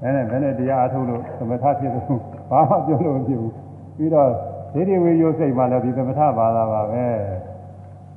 [0.00, 2.18] ဘယ်နဲ့ဘယ်နဲ့တရားအထုတ်လို့သမထဖြစ်လို့
[2.50, 3.52] ဘာမှပြောလို့မဖြစ်ဘူး
[3.96, 4.28] ပြီးတော့
[4.72, 7.06] ဒိဋ္ဌိဝိယုစိတ်မှလည်းဒီသမထပါတာပါပဲ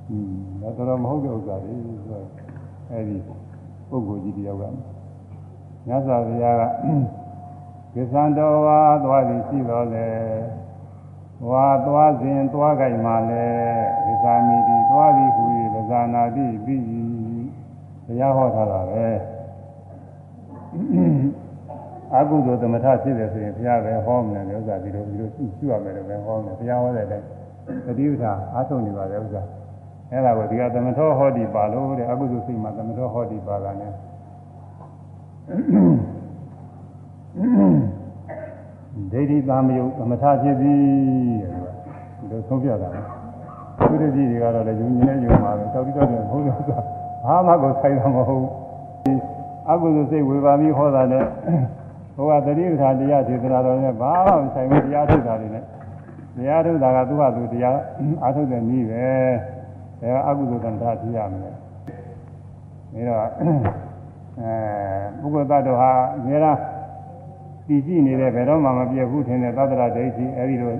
[0.07, 2.25] ဟွန်းဒါတော့မဟုတ်တဲ့ဥစ္စာတွေဆိုတော့
[2.91, 3.17] အဲဒီ
[3.89, 4.63] ပုဂ္ဂိုလ်ကြီးတယောက်က
[5.87, 6.63] မြတ်စွာဘုရားက
[7.95, 10.09] ကိစ္စံတော်ဝါသွားပြီးရှိတော်လေ
[11.49, 15.43] ဝါသွားစဉ်သွားကြိုက်မှလည်းဣဇာမိတိသွားပြီးဟူ၍
[15.73, 16.83] ပဇာနာတိပြီး
[18.07, 19.07] တရားဟောထားတာပဲ
[22.13, 27.25] အကုသိုလ်သမထဖြစ်တယ်ဆိုရင်ဘုရားပဲဟောမယ်လေဥစ္စာဒီလိုဒီလိုရှိရှိရမယ်လို့ပဲဟောမယ်ဘုရားဟောတဲ့အတိုင်း
[27.85, 29.41] တတိပ္ပာအားထုတ်နေပါလေဥစ္စာ
[30.11, 33.87] အဲ့ဒါကိုဒီကသမထောဟောဒီပါလို့တဲ့အကုသိုလ်စိတ်မှာသမထောဟောဒီပါတာ ਨੇ
[37.35, 40.75] ဒိဋ္ဌိသာမယုတ်သမထဖြစ်ပြီ
[41.41, 41.51] တဲ့
[42.19, 42.89] ဒီလိုဆုံးပြတာ
[43.89, 46.71] သူတကြီးတွေကတော့လည်းယူညင်းနေယူမှာပဲတောက်တိတော့တယ်ဘုန်းတော်က
[47.25, 48.51] ဘာမှကိုဆိုင်တာမဟုတ်ဘူး
[49.69, 51.23] အကုသိုလ်စိတ်ဝေပါပြီးဟောတာနဲ့
[52.15, 55.63] ဟိုကတတိပ္ပာတရားဒေသနာတော်နဲ့ဘာမှမဆိုင်ဘူးတရားထုတ်တာတွေနဲ့
[56.35, 57.77] တရားထုတ်တာကသူ့ဟာသူတရား
[58.25, 59.05] အထုတ်တဲ့နည်းပဲ
[60.01, 61.51] ဒါကအကုသိုလ်သမထဖြစ်ရမယ်ဒါ
[63.07, 63.21] တော့
[64.39, 66.57] အဲပုဂ္ဂိုလ်သတ္တဝါအများအား
[67.67, 70.73] တည်ကြည်နေတဲ့ဘယ်တော့မှမပြည့်ဘူးထင်တဲ့သတ္တရဒိဋ္ဌိအဲဒီလို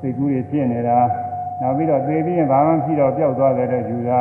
[0.00, 0.98] စိတ်ကူးတွေဖြစ်နေတာ
[1.60, 4.20] နောက်ပြီးတော့သိပြီးရင်ဘာမှဖြစ်တော့ပျောက်သွားတယ်တဲ့ယူတာ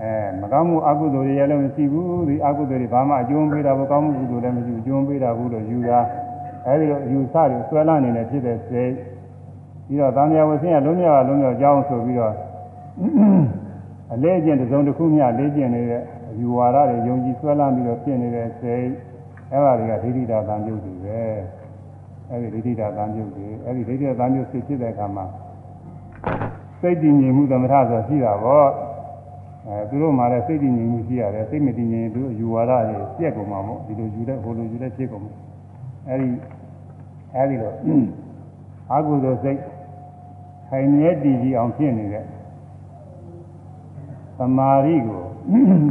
[0.00, 6.00] အဲမကောင်းမှုအကုသိုလ်တွေလည်းမရှိဘူးဒီအကုသိုလ်တွေဘာမှအကျိုးပေးတာမကောင်းမှုကုသိုလ်လည်းမရှိဘူးအကျိုးပေးတာဘူးလို့ယူတာ
[6.66, 8.92] အဲဒီလိုယူဆတွေဆွဲလာနေတယ်ဖြစ်တဲ့စိတ်
[9.86, 12.34] ပြီးတော့သံဃာဝဆင်းရလုံးမြောက်လုံးမြောက်ကြောင်းဆိုပြီးတော့
[14.12, 18.86] အလေးကျင့်တစ်စုံတစ်ခုမျှလေးကျင့်နေတဲ့အယူဝါဒတွေယုံကြည်ဆွဲလာပြီးတော့ဖြစ်နေတဲ့စိတ်
[19.54, 21.20] အဲ့ဒါတွေကဒိဋ္ဌိတာတန်ပြုတ်တွေပဲ
[22.30, 25.24] အဲ့ဒီဒိဋ္ဌိတာတန်ပြုတ်တွေအဲ့ဒီဒိဋ္ဌိတာတန်ပြုတ်ဖြစ်တဲ့အခါမှာ
[26.80, 28.68] စိတ်တည်ငြိမ်မှုသမထဆိုရှိတာပေါ့
[29.68, 35.32] အဲသူတို့မှလည်းစိတ်တည်ငြိမ်မှုရှိရတယ်စိတ်မတည်ငြိမ်သူအယူဝါဒတွေပြက်ကုန်မှာမို့ဒီလိုယူတဲ့ဟိုလိုယူတဲ့ဖြစ်ကုန်မှာ
[36.08, 36.28] အဲ့ဒီ
[37.34, 37.72] အဲ့ဒီလို
[38.90, 39.58] အာဟုသောစိတ်
[40.68, 42.24] ခိုင်မြဲတည်ကြည်အောင်ဖြစ်နေတဲ့
[44.38, 45.22] သမာဓိကို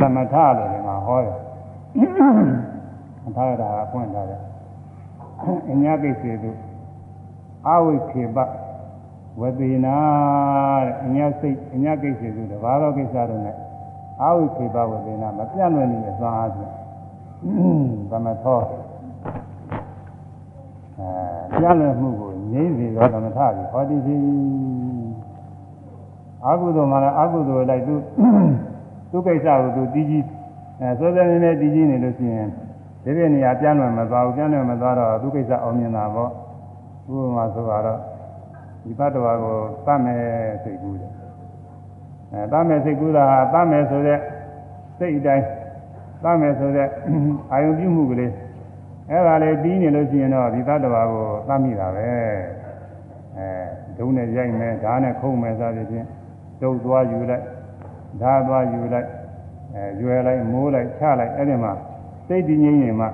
[0.02, 1.38] သမထလို့ဒီမှာဟောတယ်
[3.36, 4.42] ထားရတာအပွင့်ထားတယ်
[5.72, 6.58] အညာကိစ္စတို့
[7.68, 8.38] အဝိခေပ
[9.42, 9.98] ဝတိနာ
[10.86, 13.52] တဲ့အညာစိတ်အညာကိစ္စတို့တဘာသောကိစ္စတို့ ਨੇ
[14.22, 16.72] အဝိခေပဝတိနာမပြတ်လွယ်နေတဲ့သွားအားဖြင့်
[18.12, 18.60] သမထော
[20.98, 24.16] အဲပြတ်လွယ်မှုကိုငြိမ့်စေသောသမထကြီးဟောဒီစီ
[26.46, 27.96] အကုသိုလ်မှာလည်းအကုသိုလ်လိုက်သူ
[29.12, 30.24] သူကိစ္စကိုသူတည်ကြည်
[30.80, 32.50] အဲစောစောနေနေတည်ကြည်နေလို့ရှိရင်
[33.04, 36.30] ဒီပြနေရာပြန်လွယ်မသွားဘူးပြန်လွယ်မသွားတော့သူကိစ္စအောင်မြင်တာပေါ့
[37.12, 38.00] ဥပမာဆိုတော့
[38.84, 39.56] ဒီတ attva ကို
[39.86, 40.22] သတ်မယ်
[40.64, 41.12] စိတ်ကူးတယ်
[42.32, 44.20] အဲသတ်မယ်စိတ်ကူးတာဟာသတ်မယ်ဆိုတဲ့
[44.98, 45.46] စိတ်အတိုင်း
[46.24, 46.88] သတ်မယ်ဆိုတဲ့
[47.52, 48.32] အာယုပြုမှုကလေး
[49.10, 52.08] အဲ့ဒါလေးပြီးနေလို့ရှိရင်တော့ဒီတ attva ကိုသတ်မိတာပဲ
[53.38, 53.48] အဲ
[53.98, 56.08] ဒုံနဲ့ရိုက်မယ်ဓာတ်နဲ့ခုံမယ်စသဖြင့်
[56.62, 57.44] ဒုတ်သွားယူလိုက်
[58.22, 59.08] ဓာတ်သွားယူလိုက်
[59.76, 61.74] အဲရွယ်လိုက်မိုးလိုက်ချလိုက်အဲ့ဒီမှာ
[62.34, 63.08] စိတ်တည်ငြိမ်နေမှ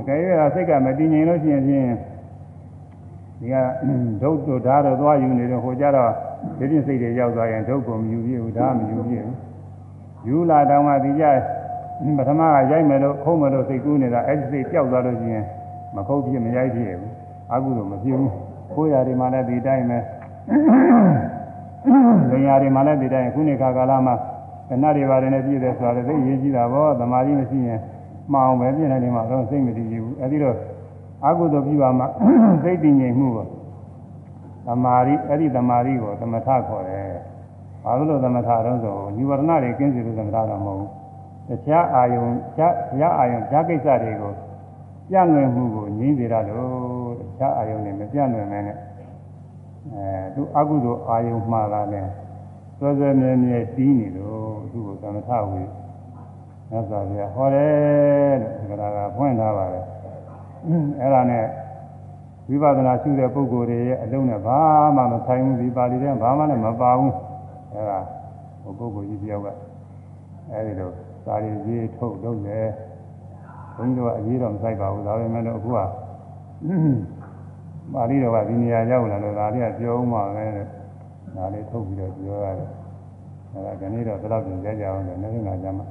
[0.00, 0.18] အကယ်၍
[0.54, 1.86] စိတ်ကမတည်ငြိမ်လို့ရှိရင်ဖြင့်
[3.40, 3.54] ဒီက
[4.22, 6.10] ဒုတ်တို့ဓာတ်တို့သွားယူနေတော့ဟိုကြတော့
[6.58, 9.36] ဒီပြင်စိတ်တွေရောက်သွားရင်ဒုတ်ကိုမယူပြဘူးဓာတ်မယူပြဘူး
[10.28, 11.24] ယူလာတောင်မှဒီကြ
[12.18, 15.44] ပထမကရိုက်မယ်လို့ခုံးမယ်လို့စိတ်ကူးနေတာအဲ့ဒီစိတ်ပျောက်သွားလို့ရှိရင်
[15.96, 17.12] မခုတ်ဖြစ်မရိုက်ဖြစ်ဘူး
[17.52, 18.32] အကုသို့မဖြစ်ဘူး
[18.76, 19.98] ကိုယ်ရာတွေမှလည်းဒီတိုင်းပဲ
[22.30, 24.14] လင်ယာတွေမှလည်းဒီတိုင်းခုနေခါကာလမှာ
[24.68, 27.80] ကဏ္ဍတွေပါတယ်နဲ့ပြည့်တယ်ဆိုတာလည်းသိရေးကြည့်တာပေါ့သမာဓိမရှိရင်
[28.32, 30.56] မှအောင်ပဲပြင်နေတယ်မှာတော့စိတ်မတည်ကြဘူးအဲဒီတော့
[31.24, 32.04] အကုသိုလ်ပြုပါမှ
[32.62, 33.48] စိတ်တည်ငြိမ်မှုပေါ့
[34.66, 37.10] သမာဓိအဲ့ဒီသမာဓိကိုသမထခေါ်တယ်။
[37.84, 40.90] ဘာလို့သမထတော့ဆိုညီဝရဏတွေကင်းစီလို့သမထတော့မဟုတ်ဘူး။
[41.48, 44.32] တခြားအာယုံတခြားတရားအာယုံတခြားကိစ္စတွေကို
[45.08, 48.78] ပြန့်လွယ်မှုကိုငြင်းစေရလို့တခြားအာယုံတွေမပြန့်လွယ်နိုင်နဲ့
[49.92, 52.06] အဲသူအကုသိုလ်အာယုံမှားလာတယ်။
[52.78, 55.62] စောစောမြဲမြဲတီးနေလို့သူ့ကိုသမထဝေ
[56.72, 59.84] မြတ်စွာဘုရားဟောတယ်လို့ဒီကရာကဖွင့်ထားပါတယ်။
[61.00, 61.44] အဲ့ဒါနဲ့
[62.48, 64.58] ဝိပဿနာရှုတဲ့ပုဂ္ဂိုလ်တွေရဲ့အလုံးနဲ့ဘာ
[64.96, 67.14] မှမဆိုင်ဘူးဒီပါဠိတဲ့ဘာမှလည်းမပါဘူး
[67.72, 67.98] အဲဒါ
[68.62, 69.48] ဟိုပုဂ္ဂိုလ်ကြီးတယောက်က
[70.50, 70.90] အဲဒီလို
[71.24, 72.66] စာရည်ကြီးထုတ်လုပ်တယ်
[73.76, 75.78] ဘုန်းကြီးတို့ကအရေးတော့မဆိုင်ပါဘူးဒါပေမဲ့လို့အခုက
[77.94, 80.44] ပါဠိတော်ကဒီနေရာရောက်လာလို့ဒါလေးကပြောဦးမှာပဲ
[81.36, 82.70] ဒါလေးထုတ်ပြီးတော့ပြောရတယ်
[83.52, 85.34] အဲဒါဒီနေ့တော့ဘယ်တော့ပြင်ကြကြအောင်လဲနေ့က
[85.64, 85.86] ကြမှာ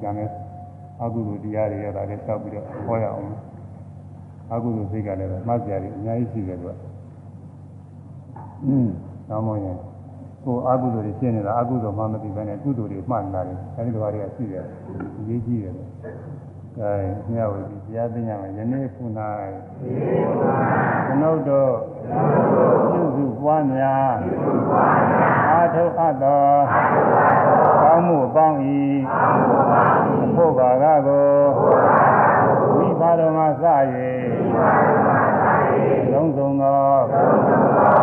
[0.00, 0.28] ကျန်တဲ့
[1.02, 3.26] အကုသိုလ်တရားတွေရတာလေးတောက်ပြီးတော့ဟောရအောင်
[4.52, 6.72] အကုသိုလ်စိတ်ကလည်းမှတ်ကြရတယ်အများကြီးရှိတယ်သူက။
[8.66, 8.88] อืม
[9.28, 9.76] တောင်းမရင်
[10.44, 14.64] ကိုအကုသိုလ်တွေရှင်းနေတာအကုသိုလ်မှမသိဘဲနဲ့ကုသိုလ်တွေမှတ်လာတယ်။အဲဒီလိုဟာတွေကရှိတယ်။
[15.18, 15.74] အရေးကြီးတယ်
[16.80, 19.02] လို့။အဲညဝေဒီတရားသိညာမှာယနေ့ခု၌
[21.06, 21.72] ကျွန်ုပ်တို့
[22.90, 24.12] ပြုစုပွားများ
[25.48, 26.44] အာထုအပ်သော
[27.82, 28.58] ကောင်းမှုပေါင်း၏
[30.34, 31.28] ဖို့ဘာကကို
[32.76, 33.64] ဝိပါတော်မှာစ၍
[36.12, 36.82] လုံးစုံသော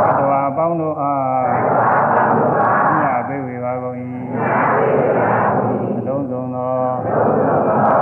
[0.10, 1.49] အတဝါပေါင်းတို့အား
[3.02, 3.95] ညပေးဝေပါကုန်၏
[6.08, 6.76] လုံးစုံသော